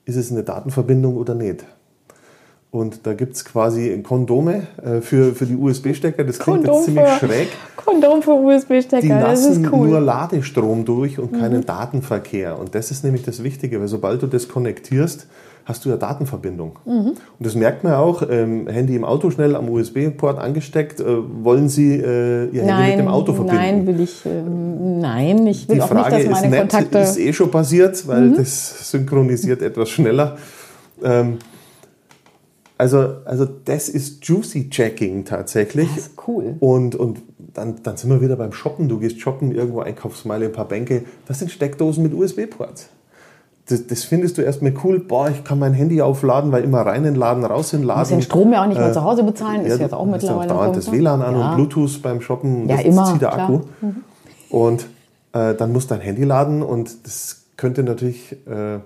ist 0.06 0.16
es 0.16 0.32
eine 0.32 0.44
Datenverbindung 0.44 1.18
oder 1.18 1.36
nicht. 1.36 1.66
Und 2.74 3.06
da 3.06 3.14
gibt 3.14 3.36
es 3.36 3.46
quasi 3.46 4.02
Kondome 4.02 4.64
äh, 4.84 5.00
für, 5.00 5.36
für 5.36 5.46
die 5.46 5.56
USB-Stecker. 5.56 6.24
Das 6.24 6.40
klingt 6.40 6.66
jetzt 6.66 6.86
ziemlich 6.86 7.06
für, 7.06 7.28
schräg. 7.28 7.48
Kondom 7.76 8.24
für 8.24 8.32
Die 8.32 8.46
USB-Stecker, 8.48 9.20
das 9.20 9.46
lassen 9.46 9.64
ist 9.64 9.72
cool. 9.72 9.86
Mhm. 9.86 9.90
nur 9.92 10.02
Ladestrom 10.02 10.84
durch 10.84 11.20
und 11.20 11.40
keinen 11.40 11.64
Datenverkehr. 11.64 12.58
Und 12.58 12.74
das 12.74 12.90
ist 12.90 13.04
nämlich 13.04 13.22
das 13.22 13.44
Wichtige, 13.44 13.80
weil 13.80 13.88
sobald 13.88 14.24
du 14.24 14.26
das 14.26 14.48
konnektierst, 14.48 15.28
hast 15.66 15.86
du 15.86 15.90
ja 15.90 15.98
Datenverbindung. 15.98 16.80
Mhm. 16.86 17.10
Und 17.10 17.18
das 17.38 17.54
merkt 17.54 17.84
man 17.84 17.94
auch, 17.94 18.24
ähm, 18.28 18.66
Handy 18.68 18.96
im 18.96 19.06
Auto 19.06 19.30
schnell 19.30 19.56
am 19.56 19.70
USB-Port 19.70 20.40
angesteckt, 20.40 21.00
äh, 21.00 21.06
wollen 21.44 21.70
Sie 21.70 21.94
äh, 21.94 22.46
Ihr 22.48 22.62
Handy 22.62 22.66
Nein, 22.66 22.90
mit 22.90 23.00
dem 23.02 23.08
Auto 23.08 23.34
verbinden? 23.34 23.56
nein, 23.56 23.86
will 23.86 24.00
ich, 24.00 24.26
ähm, 24.26 25.00
nein, 25.00 25.46
ich 25.46 25.70
will 25.70 25.76
Die 25.76 25.82
auch 25.84 25.90
Frage 25.90 26.16
nicht, 26.16 26.28
dass 26.28 26.38
ist 26.38 26.42
meine 26.42 26.56
nett, 26.56 26.72
Kontakte... 26.72 26.98
Mhm. 26.98 27.04
ist 27.04 27.20
eh 27.20 27.34
schon 27.34 27.52
passiert, 27.52 28.08
weil 28.08 28.32
das 28.32 28.90
synchronisiert 28.90 29.62
etwas 29.62 29.92
schneller. 29.92 30.38
Ähm, 31.04 31.38
also, 32.84 33.16
also 33.24 33.46
das 33.46 33.88
ist 33.88 34.26
Juicy 34.26 34.70
Checking 34.70 35.24
tatsächlich. 35.24 35.88
Das 35.96 36.08
ist 36.08 36.28
cool. 36.28 36.58
Und, 36.60 36.96
und 36.96 37.22
dann, 37.40 37.76
dann 37.82 37.96
sind 37.96 38.10
wir 38.10 38.20
wieder 38.20 38.36
beim 38.36 38.52
Shoppen. 38.52 38.90
Du 38.90 39.00
gehst 39.00 39.22
shoppen, 39.22 39.56
irgendwo 39.56 39.80
Einkaufsmeile, 39.80 40.48
ein 40.48 40.52
paar 40.52 40.68
Bänke. 40.68 41.06
Das 41.26 41.40
sind 41.40 41.50
Steckdosen 41.50 42.04
mit 42.04 42.14
USB-Ports. 42.14 42.90
Das, 43.70 43.88
das 43.88 44.04
findest 44.04 44.38
du 44.38 44.42
erstmal 44.42 44.74
cool. 44.84 45.00
Boah, 45.00 45.30
ich 45.30 45.46
kann 45.46 45.60
mein 45.60 45.72
Handy 45.72 46.02
aufladen, 46.02 46.52
weil 46.52 46.66
immer 46.66 46.82
rein 46.82 47.06
in 47.06 47.14
den 47.14 47.16
Laden, 47.16 47.46
raus 47.46 47.72
in 47.72 47.80
den 47.80 47.88
Laden. 47.88 48.00
muss 48.02 48.10
den 48.10 48.22
Strom 48.22 48.52
ja 48.52 48.64
auch 48.64 48.68
nicht 48.68 48.82
mal 48.82 48.92
zu 48.92 49.02
Hause 49.02 49.24
bezahlen, 49.24 49.62
ist 49.62 49.78
Ja, 49.78 49.84
jetzt 49.86 49.94
auch 49.94 50.04
du 50.04 50.10
ja 50.10 50.18
mittlerweile 50.18 50.50
dauernd 50.50 50.74
ein 50.74 50.76
das 50.76 50.88
ne? 50.88 50.94
WLAN 50.98 51.22
an 51.22 51.36
Ja. 51.40 51.50
und 51.52 51.56
Bluetooth 51.56 52.02
beim 52.02 52.20
Shoppen. 52.20 52.68
Ja, 52.68 52.76
das 52.76 52.86
immer, 52.86 53.06
zieht 53.06 53.22
der 53.22 53.30
klar. 53.30 53.44
Akku. 53.50 53.62
Und 54.50 54.88
äh, 55.32 55.54
dann 55.56 55.72
muss 55.72 55.88
dein 55.88 56.02
Handy 56.02 56.26
laden 56.26 56.62
und 56.62 57.06
das 57.06 57.46
könnte 57.56 57.84
natürlich 57.84 58.34
äh, 58.46 58.80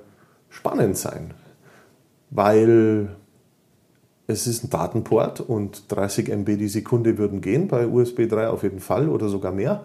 spannend 0.50 0.98
sein, 0.98 1.32
weil 2.30 3.10
es 4.28 4.46
ist 4.46 4.64
ein 4.64 4.70
Datenport 4.70 5.40
und 5.40 5.84
30 5.88 6.30
MB 6.30 6.58
die 6.58 6.68
Sekunde 6.68 7.18
würden 7.18 7.40
gehen, 7.42 7.70
bei 7.70 7.88
USB 7.88 8.28
3 8.28 8.50
auf 8.50 8.64
jeden 8.64 8.82
Fall 8.82 9.08
oder 9.08 9.30
sogar 9.30 9.54
mehr. 9.54 9.84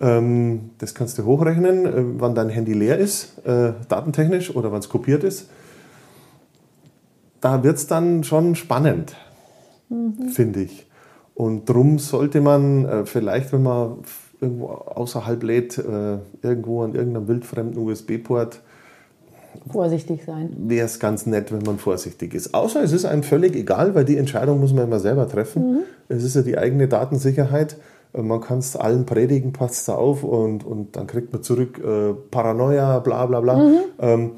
Ähm, 0.00 0.70
das 0.78 0.94
kannst 0.94 1.18
du 1.18 1.24
hochrechnen, 1.24 1.86
äh, 1.86 2.20
wann 2.20 2.34
dein 2.34 2.48
Handy 2.48 2.72
leer 2.72 2.98
ist, 2.98 3.38
äh, 3.44 3.72
datentechnisch 3.88 4.54
oder 4.54 4.70
wann 4.70 4.78
es 4.78 4.88
kopiert 4.88 5.24
ist. 5.24 5.50
Da 7.40 7.64
wird 7.64 7.76
es 7.76 7.88
dann 7.88 8.22
schon 8.22 8.54
spannend, 8.54 9.16
finde 10.32 10.62
ich. 10.62 10.86
Und 11.34 11.68
drum 11.68 11.98
sollte 11.98 12.40
man 12.40 12.84
äh, 12.84 13.04
vielleicht, 13.04 13.52
wenn 13.52 13.64
man 13.64 13.96
irgendwo 14.40 14.66
außerhalb 14.66 15.40
lädt, 15.44 15.78
irgendwo 15.78 16.82
an 16.82 16.96
irgendeinem 16.96 17.28
wildfremden 17.28 17.78
USB-Port, 17.78 18.60
Vorsichtig 19.70 20.24
sein. 20.24 20.50
wäre 20.58 20.86
es 20.86 20.98
ganz 20.98 21.26
nett, 21.26 21.52
wenn 21.52 21.62
man 21.62 21.78
vorsichtig 21.78 22.34
ist. 22.34 22.54
Außer 22.54 22.82
es 22.82 22.92
ist 22.92 23.04
einem 23.04 23.22
völlig 23.22 23.54
egal, 23.56 23.94
weil 23.94 24.04
die 24.04 24.16
Entscheidung 24.16 24.60
muss 24.60 24.72
man 24.72 24.84
immer 24.84 25.00
selber 25.00 25.28
treffen. 25.28 25.80
Es 26.08 26.24
ist 26.24 26.36
ja 26.36 26.42
die 26.42 26.58
eigene 26.58 26.88
Datensicherheit. 26.88 27.76
Äh, 28.14 28.22
Man 28.22 28.40
kann 28.40 28.58
es 28.58 28.76
allen 28.76 29.06
predigen, 29.06 29.52
passt 29.52 29.88
da 29.88 29.94
auf 29.94 30.22
und, 30.24 30.64
und 30.64 30.96
dann 30.96 31.06
kriegt 31.06 31.32
man 31.32 31.42
zurück 31.42 31.78
äh, 31.84 32.14
Paranoia, 32.30 32.98
bla 33.00 33.26
bla 33.26 33.40
bla. 33.40 33.70
Ähm, 33.98 34.32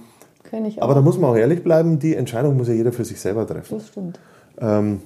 ich 0.67 0.79
auch. 0.81 0.85
aber 0.85 0.95
da 0.95 1.01
muss 1.01 1.19
man 1.19 1.31
auch 1.31 1.37
ehrlich 1.37 1.65
bleiben, 1.65 1.99
die 1.99 2.15
Entscheidung 2.15 2.57
muss 2.57 2.69
ja 2.69 2.75
jeder 2.75 2.93
für 2.93 3.05
sich 3.05 3.21
selber 3.21 3.45
treffen. 3.47 3.77
das 3.79 3.89
stimmt. 3.89 4.21
Ähm, 4.61 5.01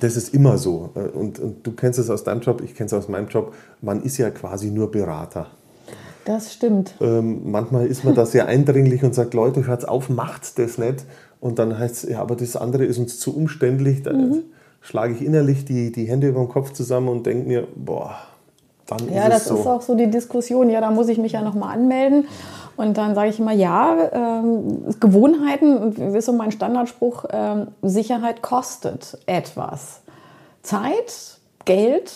das 0.00 0.16
ist 0.16 0.34
immer 0.34 0.58
so. 0.58 0.90
Äh, 0.94 1.16
Und, 1.16 1.38
und 1.38 1.66
du 1.66 1.72
kennst 1.72 1.98
es 1.98 2.10
aus 2.10 2.24
deinem 2.24 2.40
Job, 2.40 2.60
ich 2.64 2.74
kenne 2.74 2.86
es 2.86 2.92
aus 2.92 3.08
meinem 3.08 3.28
Job. 3.28 3.54
Man 3.82 4.02
ist 4.02 4.18
ja 4.18 4.30
quasi 4.30 4.70
nur 4.70 4.90
Berater. 4.90 5.48
Das 6.24 6.52
stimmt. 6.52 6.94
Ähm, 7.00 7.50
manchmal 7.50 7.86
ist 7.86 8.04
man 8.04 8.14
da 8.14 8.26
sehr 8.26 8.46
eindringlich 8.46 9.02
und 9.02 9.14
sagt, 9.14 9.34
Leute, 9.34 9.66
hört 9.66 9.88
auf, 9.88 10.08
macht 10.08 10.58
das 10.58 10.78
nicht. 10.78 11.04
Und 11.40 11.58
dann 11.58 11.78
heißt 11.78 12.04
es, 12.04 12.10
ja, 12.10 12.20
aber 12.20 12.36
das 12.36 12.56
andere 12.56 12.84
ist 12.84 12.98
uns 12.98 13.18
zu 13.18 13.36
umständlich. 13.36 14.02
Da 14.02 14.12
schlage 14.80 15.14
ich 15.14 15.22
innerlich 15.24 15.64
die, 15.64 15.90
die 15.90 16.04
Hände 16.04 16.28
über 16.28 16.40
den 16.40 16.48
Kopf 16.48 16.72
zusammen 16.72 17.08
und 17.08 17.26
denke 17.26 17.48
mir, 17.48 17.66
boah, 17.74 18.14
dann 18.86 19.12
Ja, 19.12 19.24
ist 19.24 19.32
das 19.32 19.42
es 19.42 19.48
so. 19.48 19.56
ist 19.56 19.66
auch 19.66 19.82
so 19.82 19.94
die 19.96 20.08
Diskussion. 20.10 20.70
Ja, 20.70 20.80
da 20.80 20.90
muss 20.90 21.08
ich 21.08 21.18
mich 21.18 21.32
ja 21.32 21.42
nochmal 21.42 21.74
anmelden. 21.74 22.26
Und 22.76 22.96
dann 22.96 23.14
sage 23.14 23.28
ich 23.30 23.38
immer, 23.38 23.52
ja, 23.52 23.96
ähm, 24.12 24.84
Gewohnheiten, 25.00 26.14
ist 26.14 26.26
so 26.26 26.32
mein 26.32 26.52
Standardspruch, 26.52 27.26
ähm, 27.30 27.66
Sicherheit 27.82 28.40
kostet 28.42 29.18
etwas. 29.26 30.00
Zeit, 30.62 31.38
Geld 31.64 32.12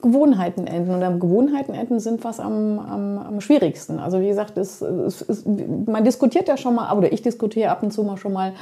Gewohnheiten 0.00 0.68
enden. 0.68 0.94
Und 0.94 1.02
am 1.02 1.18
Gewohnheiten 1.18 1.74
enden 1.74 1.98
sind 1.98 2.22
was 2.22 2.38
am, 2.38 2.78
am, 2.78 3.18
am 3.18 3.40
schwierigsten. 3.40 3.98
Also 3.98 4.20
wie 4.20 4.28
gesagt, 4.28 4.56
es, 4.56 4.80
es, 4.80 5.22
es, 5.22 5.44
man 5.44 6.04
diskutiert 6.04 6.46
ja 6.46 6.56
schon 6.56 6.76
mal, 6.76 6.96
oder 6.96 7.12
ich 7.12 7.22
diskutiere 7.22 7.70
ab 7.70 7.82
und 7.82 7.92
zu 7.92 8.04
mal 8.04 8.16
schon 8.16 8.32
mal, 8.32 8.52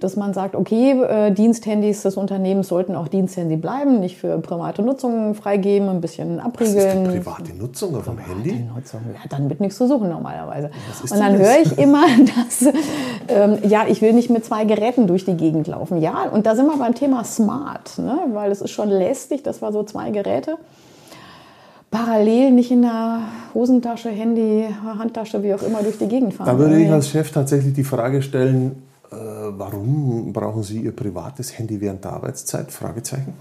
dass 0.00 0.16
man 0.16 0.32
sagt, 0.32 0.56
okay, 0.56 0.92
äh, 0.92 1.32
Diensthandys 1.32 2.02
des 2.02 2.16
Unternehmens 2.16 2.68
sollten 2.68 2.94
auch 2.94 3.08
Diensthandy 3.08 3.56
bleiben, 3.56 4.00
nicht 4.00 4.16
für 4.16 4.38
private 4.38 4.80
Nutzung 4.80 5.34
freigeben, 5.34 5.90
ein 5.90 6.00
bisschen 6.00 6.40
abriegeln. 6.40 7.06
Was 7.06 7.14
ist 7.14 7.24
private 7.24 7.54
Nutzung 7.58 7.96
auf 7.96 8.04
dem 8.04 8.18
Handy? 8.18 8.64
Nutzung, 8.74 9.00
ja, 9.12 9.20
dann 9.28 9.50
wird 9.50 9.60
nichts 9.60 9.76
zu 9.76 9.86
suchen 9.86 10.08
normalerweise. 10.08 10.70
Und 11.02 11.20
dann 11.20 11.36
höre 11.36 11.60
ich 11.62 11.76
immer, 11.78 12.04
dass, 12.36 12.72
ähm, 13.28 13.58
ja, 13.68 13.84
ich 13.86 14.00
will 14.00 14.14
nicht 14.14 14.30
mit 14.30 14.46
zwei 14.46 14.64
Geräten 14.64 15.06
durch 15.06 15.26
die 15.26 15.36
Gegend 15.36 15.66
laufen. 15.66 16.00
Ja, 16.00 16.30
und 16.32 16.46
da 16.46 16.56
sind 16.56 16.66
wir 16.66 16.78
beim 16.78 16.94
Thema 16.94 17.22
Smart, 17.24 17.98
ne? 17.98 18.18
weil 18.32 18.50
es 18.50 18.62
ist 18.62 18.70
schon 18.70 18.88
lästig, 18.88 19.42
das 19.42 19.60
war 19.60 19.72
so 19.72 19.82
zwei 19.82 20.10
Geräte 20.10 20.56
parallel 21.90 22.52
nicht 22.52 22.70
in 22.70 22.82
der 22.82 23.20
Hosentasche, 23.54 24.10
Handy, 24.10 24.66
Handtasche, 24.84 25.42
wie 25.42 25.54
auch 25.54 25.62
immer 25.62 25.82
durch 25.82 25.98
die 25.98 26.06
Gegend 26.06 26.34
fahren. 26.34 26.46
Da 26.46 26.58
würde 26.58 26.80
ich 26.80 26.90
als 26.90 27.08
Chef 27.08 27.30
tatsächlich 27.30 27.74
die 27.74 27.84
Frage 27.84 28.22
stellen, 28.22 28.82
äh, 29.10 29.16
warum 29.16 30.32
brauchen 30.32 30.62
Sie 30.62 30.80
Ihr 30.82 30.94
privates 30.94 31.58
Handy 31.58 31.80
während 31.80 32.04
der 32.04 32.12
Arbeitszeit? 32.12 32.70
Fragezeichen. 32.70 33.34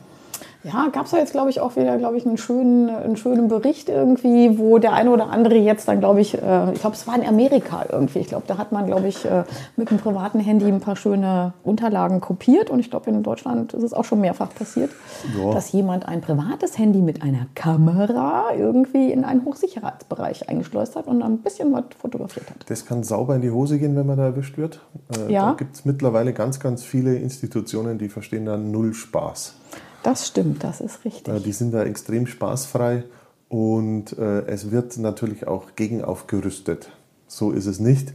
Ja, 0.63 0.89
gab 0.91 1.05
es 1.05 1.13
ja 1.13 1.19
jetzt, 1.19 1.31
glaube 1.31 1.49
ich, 1.49 1.61
auch 1.61 1.77
wieder, 1.77 1.97
glaube 1.97 2.17
ich, 2.17 2.25
einen 2.25 2.37
schönen, 2.37 2.89
einen 2.89 3.15
schönen 3.15 3.47
Bericht 3.47 3.87
irgendwie, 3.87 4.59
wo 4.59 4.77
der 4.77 4.91
eine 4.91 5.11
oder 5.11 5.29
andere 5.29 5.55
jetzt 5.55 5.87
dann, 5.87 5.99
glaube 5.99 6.19
ich, 6.19 6.33
äh, 6.33 6.73
ich 6.73 6.81
glaube, 6.81 6.97
es 6.97 7.07
war 7.07 7.15
in 7.15 7.25
Amerika 7.25 7.85
irgendwie. 7.89 8.19
Ich 8.19 8.27
glaube, 8.27 8.43
da 8.45 8.57
hat 8.57 8.73
man, 8.73 8.85
glaube 8.85 9.07
ich, 9.07 9.23
äh, 9.23 9.45
mit 9.77 9.89
einem 9.89 10.01
privaten 10.01 10.41
Handy 10.41 10.65
ein 10.65 10.81
paar 10.81 10.97
schöne 10.97 11.53
Unterlagen 11.63 12.19
kopiert. 12.19 12.69
Und 12.69 12.79
ich 12.79 12.89
glaube, 12.89 13.09
in 13.09 13.23
Deutschland 13.23 13.73
ist 13.73 13.83
es 13.83 13.93
auch 13.93 14.03
schon 14.03 14.19
mehrfach 14.19 14.53
passiert, 14.53 14.91
ja. 15.37 15.53
dass 15.53 15.71
jemand 15.71 16.05
ein 16.05 16.19
privates 16.19 16.77
Handy 16.77 16.99
mit 16.99 17.23
einer 17.23 17.47
Kamera 17.55 18.53
irgendwie 18.53 19.13
in 19.13 19.23
einen 19.23 19.45
Hochsicherheitsbereich 19.45 20.49
eingeschleust 20.49 20.97
hat 20.97 21.07
und 21.07 21.21
ein 21.21 21.37
bisschen 21.37 21.71
was 21.71 21.85
fotografiert 21.97 22.49
hat. 22.49 22.69
Das 22.69 22.85
kann 22.85 23.03
sauber 23.03 23.33
in 23.35 23.41
die 23.41 23.51
Hose 23.51 23.79
gehen, 23.79 23.95
wenn 23.95 24.05
man 24.05 24.17
da 24.17 24.25
erwischt 24.25 24.57
wird. 24.57 24.81
Äh, 25.15 25.31
ja. 25.31 25.51
Da 25.51 25.53
gibt 25.53 25.75
es 25.75 25.85
mittlerweile 25.85 26.33
ganz, 26.33 26.59
ganz 26.59 26.83
viele 26.83 27.15
Institutionen, 27.15 27.97
die 27.97 28.09
verstehen 28.09 28.45
da 28.45 28.57
null 28.57 28.93
Spaß. 28.93 29.55
Das 30.03 30.27
stimmt, 30.27 30.63
das 30.63 30.81
ist 30.81 31.03
richtig. 31.05 31.43
Die 31.43 31.51
sind 31.51 31.73
da 31.73 31.83
extrem 31.83 32.25
spaßfrei 32.27 33.03
und 33.49 34.17
äh, 34.17 34.45
es 34.45 34.71
wird 34.71 34.97
natürlich 34.97 35.47
auch 35.47 35.75
gegen 35.75 36.03
aufgerüstet. 36.03 36.89
So 37.27 37.51
ist 37.51 37.65
es 37.65 37.79
nicht. 37.79 38.13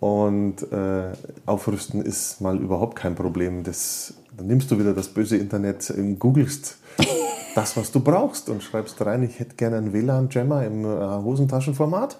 Und 0.00 0.62
äh, 0.72 1.12
aufrüsten 1.44 2.00
ist 2.00 2.40
mal 2.40 2.56
überhaupt 2.58 2.96
kein 2.96 3.14
Problem. 3.14 3.64
Das, 3.64 4.14
dann 4.36 4.46
nimmst 4.46 4.70
du 4.70 4.78
wieder 4.78 4.94
das 4.94 5.08
böse 5.08 5.36
Internet, 5.36 5.90
und 5.90 6.18
googelst 6.18 6.78
das, 7.54 7.76
was 7.76 7.92
du 7.92 8.00
brauchst 8.00 8.48
und 8.48 8.62
schreibst 8.62 9.04
rein, 9.04 9.22
ich 9.22 9.38
hätte 9.38 9.56
gerne 9.56 9.76
einen 9.76 9.92
WLAN-Jammer 9.92 10.64
im 10.64 10.84
äh, 10.84 10.88
Hosentaschenformat 10.88 12.16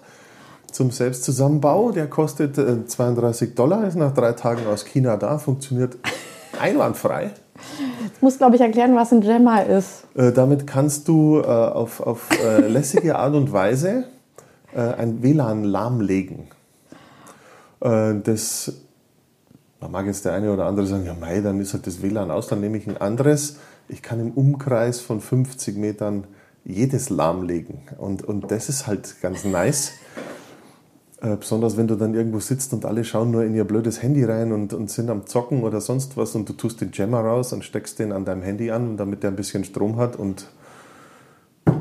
zum 0.71 0.91
Selbstzusammenbau. 0.91 1.91
Der 1.91 2.07
kostet 2.07 2.55
32 2.55 3.49
äh, 3.49 3.53
Dollar, 3.53 3.87
ist 3.87 3.95
nach 3.95 4.13
drei 4.13 4.33
Tagen 4.33 4.67
aus 4.67 4.85
China 4.85 5.17
da, 5.17 5.39
funktioniert 5.39 5.97
einwandfrei. 6.59 7.31
Ich 8.15 8.21
muss, 8.21 8.37
glaube 8.37 8.55
ich, 8.55 8.61
erklären, 8.61 8.95
was 8.95 9.11
ein 9.11 9.21
Jammer 9.21 9.65
ist. 9.65 10.03
Äh, 10.15 10.31
damit 10.31 10.67
kannst 10.67 11.07
du 11.07 11.39
äh, 11.39 11.45
auf, 11.45 12.01
auf 12.01 12.29
äh, 12.43 12.67
lässige 12.67 13.17
Art 13.17 13.33
und 13.33 13.51
Weise 13.51 14.05
äh, 14.73 14.81
ein 14.81 15.23
WLAN 15.23 15.63
lahmlegen. 15.63 16.47
Äh, 17.81 18.15
das, 18.23 18.73
da 19.79 19.87
mag 19.87 20.05
jetzt 20.05 20.25
der 20.25 20.33
eine 20.33 20.53
oder 20.53 20.65
andere 20.65 20.85
sagen, 20.85 21.05
ja 21.05 21.15
mei, 21.19 21.41
dann 21.41 21.59
ist 21.59 21.73
halt 21.73 21.87
das 21.87 22.01
WLAN 22.01 22.31
aus, 22.31 22.47
dann 22.47 22.61
nehme 22.61 22.77
ich 22.77 22.87
ein 22.87 22.97
anderes. 22.97 23.57
Ich 23.87 24.01
kann 24.01 24.19
im 24.19 24.31
Umkreis 24.31 25.01
von 25.01 25.19
50 25.19 25.77
Metern 25.77 26.25
jedes 26.63 27.09
lahmlegen. 27.09 27.79
Und, 27.97 28.23
und 28.23 28.51
das 28.51 28.69
ist 28.69 28.87
halt 28.87 29.21
ganz 29.21 29.43
nice. 29.43 29.93
Äh, 31.21 31.35
besonders 31.35 31.77
wenn 31.77 31.87
du 31.87 31.95
dann 31.95 32.15
irgendwo 32.15 32.39
sitzt 32.39 32.73
und 32.73 32.83
alle 32.83 33.03
schauen 33.03 33.29
nur 33.29 33.43
in 33.43 33.53
ihr 33.53 33.63
blödes 33.63 34.01
Handy 34.01 34.23
rein 34.23 34.51
und, 34.51 34.73
und 34.73 34.89
sind 34.89 35.09
am 35.09 35.27
Zocken 35.27 35.63
oder 35.63 35.79
sonst 35.79 36.17
was 36.17 36.33
und 36.33 36.49
du 36.49 36.53
tust 36.53 36.81
den 36.81 36.89
Jammer 36.91 37.19
raus 37.19 37.53
und 37.53 37.63
steckst 37.63 37.99
den 37.99 38.11
an 38.11 38.25
deinem 38.25 38.41
Handy 38.41 38.71
an, 38.71 38.97
damit 38.97 39.21
der 39.21 39.29
ein 39.29 39.35
bisschen 39.35 39.63
Strom 39.63 39.97
hat 39.97 40.15
und 40.15 40.47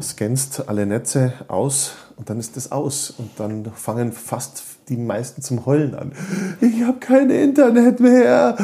scannst 0.02 0.68
alle 0.68 0.84
Netze 0.84 1.32
aus 1.48 1.94
und 2.16 2.28
dann 2.28 2.38
ist 2.38 2.56
das 2.56 2.70
aus. 2.70 3.14
Und 3.16 3.30
dann 3.38 3.64
fangen 3.74 4.12
fast 4.12 4.62
die 4.90 4.98
meisten 4.98 5.40
zum 5.40 5.64
Heulen 5.64 5.94
an. 5.94 6.12
Ich 6.60 6.82
habe 6.82 6.98
kein 6.98 7.30
Internet 7.30 7.98
mehr. 7.98 8.56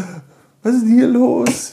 Was 0.62 0.74
ist 0.74 0.86
hier 0.86 1.08
los? 1.08 1.72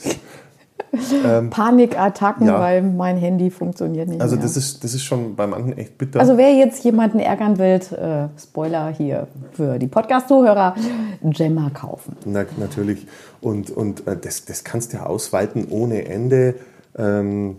Ähm, 1.24 1.50
Panikattacken, 1.50 2.46
ja. 2.46 2.58
weil 2.60 2.82
mein 2.82 3.16
Handy 3.16 3.50
funktioniert 3.50 4.08
nicht 4.08 4.20
also 4.20 4.36
mehr. 4.36 4.44
Das 4.44 4.56
ist, 4.56 4.82
das 4.84 4.94
ist 4.94 5.04
schon 5.04 5.34
bei 5.36 5.46
manchen 5.46 5.76
echt 5.76 5.98
bitter. 5.98 6.20
Also 6.20 6.36
wer 6.36 6.54
jetzt 6.54 6.84
jemanden 6.84 7.18
ärgern 7.18 7.58
will, 7.58 7.80
äh, 7.92 8.28
Spoiler 8.40 8.90
hier 8.90 9.28
für 9.52 9.78
die 9.78 9.86
Podcast-Zuhörer, 9.86 10.74
Gemma 11.22 11.70
kaufen. 11.70 12.16
Na, 12.24 12.44
natürlich. 12.56 13.06
Und, 13.40 13.70
und 13.70 14.06
äh, 14.06 14.16
das, 14.16 14.44
das 14.44 14.64
kannst 14.64 14.92
du 14.92 14.98
ja 14.98 15.06
ausweiten 15.06 15.66
ohne 15.70 16.06
Ende. 16.06 16.56
Ähm, 16.96 17.56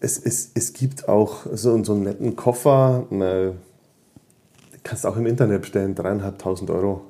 es, 0.00 0.18
es, 0.18 0.50
es 0.54 0.72
gibt 0.72 1.08
auch 1.08 1.46
so, 1.52 1.82
so 1.84 1.92
einen 1.92 2.02
netten 2.02 2.36
Koffer, 2.36 3.06
äh, 3.10 3.52
kannst 4.82 5.06
auch 5.06 5.16
im 5.16 5.26
Internet 5.26 5.62
bestellen, 5.62 5.94
dreieinhalbtausend 5.94 6.70
Euro, 6.70 7.02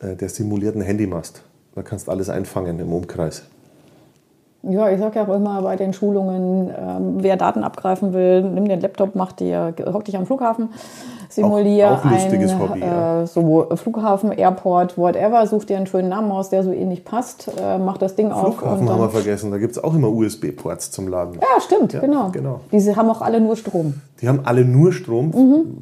äh, 0.00 0.14
der 0.14 0.28
simuliert 0.28 0.76
einen 0.76 0.84
Handymast. 0.84 1.42
Da 1.74 1.82
kannst 1.82 2.06
du 2.06 2.12
alles 2.12 2.28
einfangen 2.28 2.78
im 2.78 2.92
Umkreis. 2.92 3.44
Ja, 4.62 4.90
ich 4.90 5.00
sage 5.00 5.18
ja 5.18 5.26
auch 5.26 5.34
immer 5.34 5.62
bei 5.62 5.76
den 5.76 5.94
Schulungen, 5.94 6.68
ähm, 6.68 7.14
wer 7.18 7.36
Daten 7.36 7.64
abgreifen 7.64 8.12
will, 8.12 8.42
nimm 8.42 8.68
den 8.68 8.80
Laptop, 8.80 9.14
mach 9.14 9.32
dir, 9.32 9.74
hock 9.90 10.04
dich 10.04 10.18
am 10.18 10.26
Flughafen, 10.26 10.68
simulier 11.30 11.92
auch, 11.92 12.04
auch 12.04 12.10
ein 12.10 12.60
Hobby, 12.60 12.80
ja. 12.80 13.22
äh, 13.22 13.26
so 13.26 13.68
Flughafen, 13.76 14.32
Airport, 14.32 14.98
whatever, 14.98 15.46
such 15.46 15.64
dir 15.64 15.78
einen 15.78 15.86
schönen 15.86 16.10
Namen 16.10 16.30
aus, 16.30 16.50
der 16.50 16.62
so 16.62 16.72
ähnlich 16.72 17.06
passt, 17.06 17.50
äh, 17.58 17.78
mach 17.78 17.96
das 17.96 18.16
Ding 18.16 18.26
Flughafen 18.26 18.48
auf. 18.48 18.56
Flughafen 18.58 18.88
haben 18.90 19.00
wir 19.00 19.08
vergessen, 19.08 19.50
da 19.50 19.56
gibt 19.56 19.72
es 19.72 19.82
auch 19.82 19.94
immer 19.94 20.08
USB-Ports 20.08 20.90
zum 20.90 21.08
Laden. 21.08 21.40
Ja, 21.40 21.60
stimmt, 21.60 21.94
ja, 21.94 22.00
genau. 22.00 22.28
genau. 22.30 22.60
Diese 22.70 22.96
haben 22.96 23.08
auch 23.08 23.22
alle 23.22 23.40
nur 23.40 23.56
Strom. 23.56 23.94
Die 24.20 24.28
haben 24.28 24.40
alle 24.44 24.66
nur 24.66 24.92
Strom, 24.92 25.30
mhm. 25.30 25.80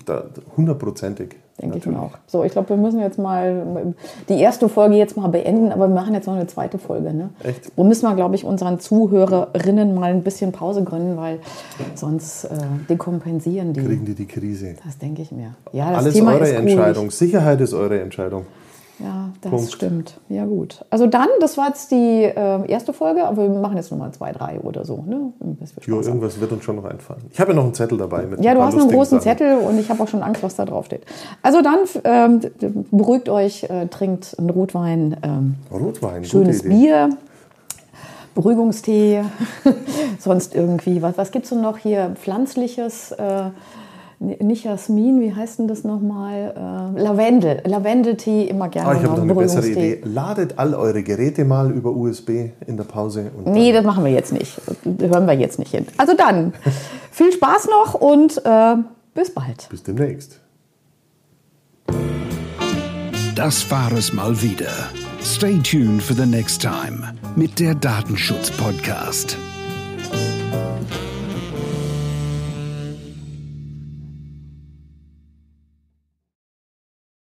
Denke 1.61 1.79
ich 1.79 1.87
mir 1.87 2.01
auch. 2.01 2.13
So, 2.27 2.45
ich 2.45 2.53
glaube, 2.53 2.69
wir 2.69 2.77
müssen 2.77 3.01
jetzt 3.01 3.19
mal 3.19 3.95
die 4.29 4.41
erste 4.41 4.69
Folge 4.69 4.95
jetzt 4.95 5.17
mal 5.17 5.27
beenden, 5.27 5.73
aber 5.73 5.89
wir 5.89 5.95
machen 5.95 6.15
jetzt 6.15 6.27
noch 6.27 6.35
eine 6.35 6.47
zweite 6.47 6.79
Folge. 6.79 7.13
Ne? 7.13 7.31
Echt? 7.43 7.73
Wo 7.75 7.83
müssen 7.83 8.09
wir, 8.09 8.15
glaube 8.15 8.37
ich, 8.37 8.45
unseren 8.45 8.79
Zuhörerinnen 8.79 9.95
mal 9.95 10.11
ein 10.11 10.23
bisschen 10.23 10.53
Pause 10.53 10.85
gönnen, 10.85 11.17
weil 11.17 11.41
sonst 11.97 12.45
äh, 12.45 12.49
dekompensieren 12.89 13.73
die. 13.73 13.83
Kriegen 13.83 14.05
die 14.05 14.15
die 14.15 14.27
Krise. 14.27 14.77
Das 14.85 14.99
denke 14.99 15.23
ich 15.23 15.33
mir. 15.33 15.55
Ja, 15.73 15.91
das 15.91 15.99
Alles 16.05 16.15
Thema 16.15 16.35
eure 16.35 16.45
ist 16.45 16.53
Entscheidung. 16.53 17.11
Sicherheit 17.11 17.61
ist 17.61 17.75
eure 17.75 18.01
Entscheidung. 18.01 18.47
Ja, 18.99 19.31
das 19.41 19.51
Punkt. 19.51 19.73
stimmt. 19.73 20.21
Ja, 20.29 20.45
gut. 20.45 20.85
Also 20.91 21.07
dann, 21.07 21.29
das 21.41 21.57
war 21.57 21.69
jetzt 21.69 21.91
die 21.93 22.25
äh, 22.25 22.67
erste 22.69 22.93
Folge, 22.93 23.25
aber 23.25 23.43
wir 23.43 23.61
machen 23.61 23.77
jetzt 23.77 23.93
nochmal 23.93 24.11
zwei, 24.13 24.33
drei 24.33 24.59
oder 24.61 24.85
so. 24.85 25.05
Ne? 25.07 25.33
Jo, 25.87 26.01
irgendwas 26.01 26.41
wird 26.41 26.51
uns 26.51 26.65
schon 26.65 26.77
noch 26.77 26.85
einfallen. 26.85 27.23
Ich 27.31 27.39
habe 27.39 27.53
ja 27.53 27.57
noch 27.57 27.65
einen 27.65 27.75
Zettel 27.75 27.99
dabei. 27.99 28.25
Mit 28.27 28.45
ja, 28.45 28.55
du 28.55 28.63
hast 28.63 28.77
einen 28.77 28.91
großen 28.91 29.21
Sachen. 29.21 29.39
Zettel 29.39 29.59
und 29.59 29.79
ich 29.79 29.89
habe 29.89 30.03
auch 30.03 30.09
schon 30.09 30.23
Angst, 30.23 30.43
was 30.43 30.57
da 30.57 30.65
drauf 30.65 30.87
steht. 30.87 31.03
Also 31.43 31.63
dann, 31.63 31.79
ähm, 32.05 32.41
beruhigt 32.91 33.29
euch, 33.29 33.65
äh, 33.65 33.87
trinkt 33.87 34.35
einen 34.39 34.51
Rotwein. 34.51 35.17
Ähm, 35.23 35.55
Rotwein, 35.71 36.25
schönes 36.25 36.63
Bier. 36.63 37.11
Beruhigungstee, 38.35 39.25
sonst 40.21 40.55
irgendwie, 40.55 41.03
was, 41.03 41.19
was 41.19 41.33
gibt 41.33 41.47
es 41.47 41.51
denn 41.51 41.61
noch 41.61 41.77
hier? 41.77 42.13
Pflanzliches, 42.15 43.11
äh, 43.11 43.51
nicht 44.21 44.65
Jasmin, 44.65 45.21
wie 45.21 45.33
heißt 45.33 45.61
denn 45.61 45.69
das 45.69 45.85
nochmal? 45.85 46.93
Äh, 46.97 47.01
Lavendel. 47.01 47.63
Lavendeltee 47.65 48.45
immer 48.45 48.69
gerne. 48.69 48.89
Ah, 48.89 48.95
ich 48.95 49.03
habe 49.05 49.15
noch 49.15 49.23
eine 49.23 49.35
bessere 49.35 49.69
Idee. 49.69 50.01
Ladet 50.05 50.59
all 50.59 50.75
eure 50.75 51.03
Geräte 51.03 51.45
mal 51.45 51.71
über 51.71 51.91
USB 51.91 52.51
in 52.67 52.77
der 52.77 52.85
Pause. 52.85 53.31
nee, 53.45 53.73
das 53.73 53.85
machen 53.85 54.05
wir 54.05 54.11
jetzt 54.11 54.33
nicht. 54.33 54.61
Das 54.85 55.11
hören 55.11 55.27
wir 55.27 55.35
jetzt 55.35 55.59
nicht 55.59 55.71
hin. 55.71 55.87
Also 55.97 56.15
dann, 56.17 56.53
viel 57.13 57.33
Spaß 57.33 57.69
noch 57.69 57.95
und 57.95 58.43
äh, 58.45 58.77
bis 59.15 59.33
bald. 59.33 59.69
Bis 59.71 59.83
demnächst. 59.85 60.41
Das 63.37 63.71
war 63.71 63.93
es 63.93 64.13
mal 64.13 64.43
wieder. 64.43 64.73
Stay 65.23 65.59
tuned 65.59 66.03
for 66.03 66.17
the 66.17 66.27
next 66.27 66.61
time 66.61 67.15
mit 67.37 67.61
der 67.61 67.77
Datenschutz-Podcast. 67.77 69.37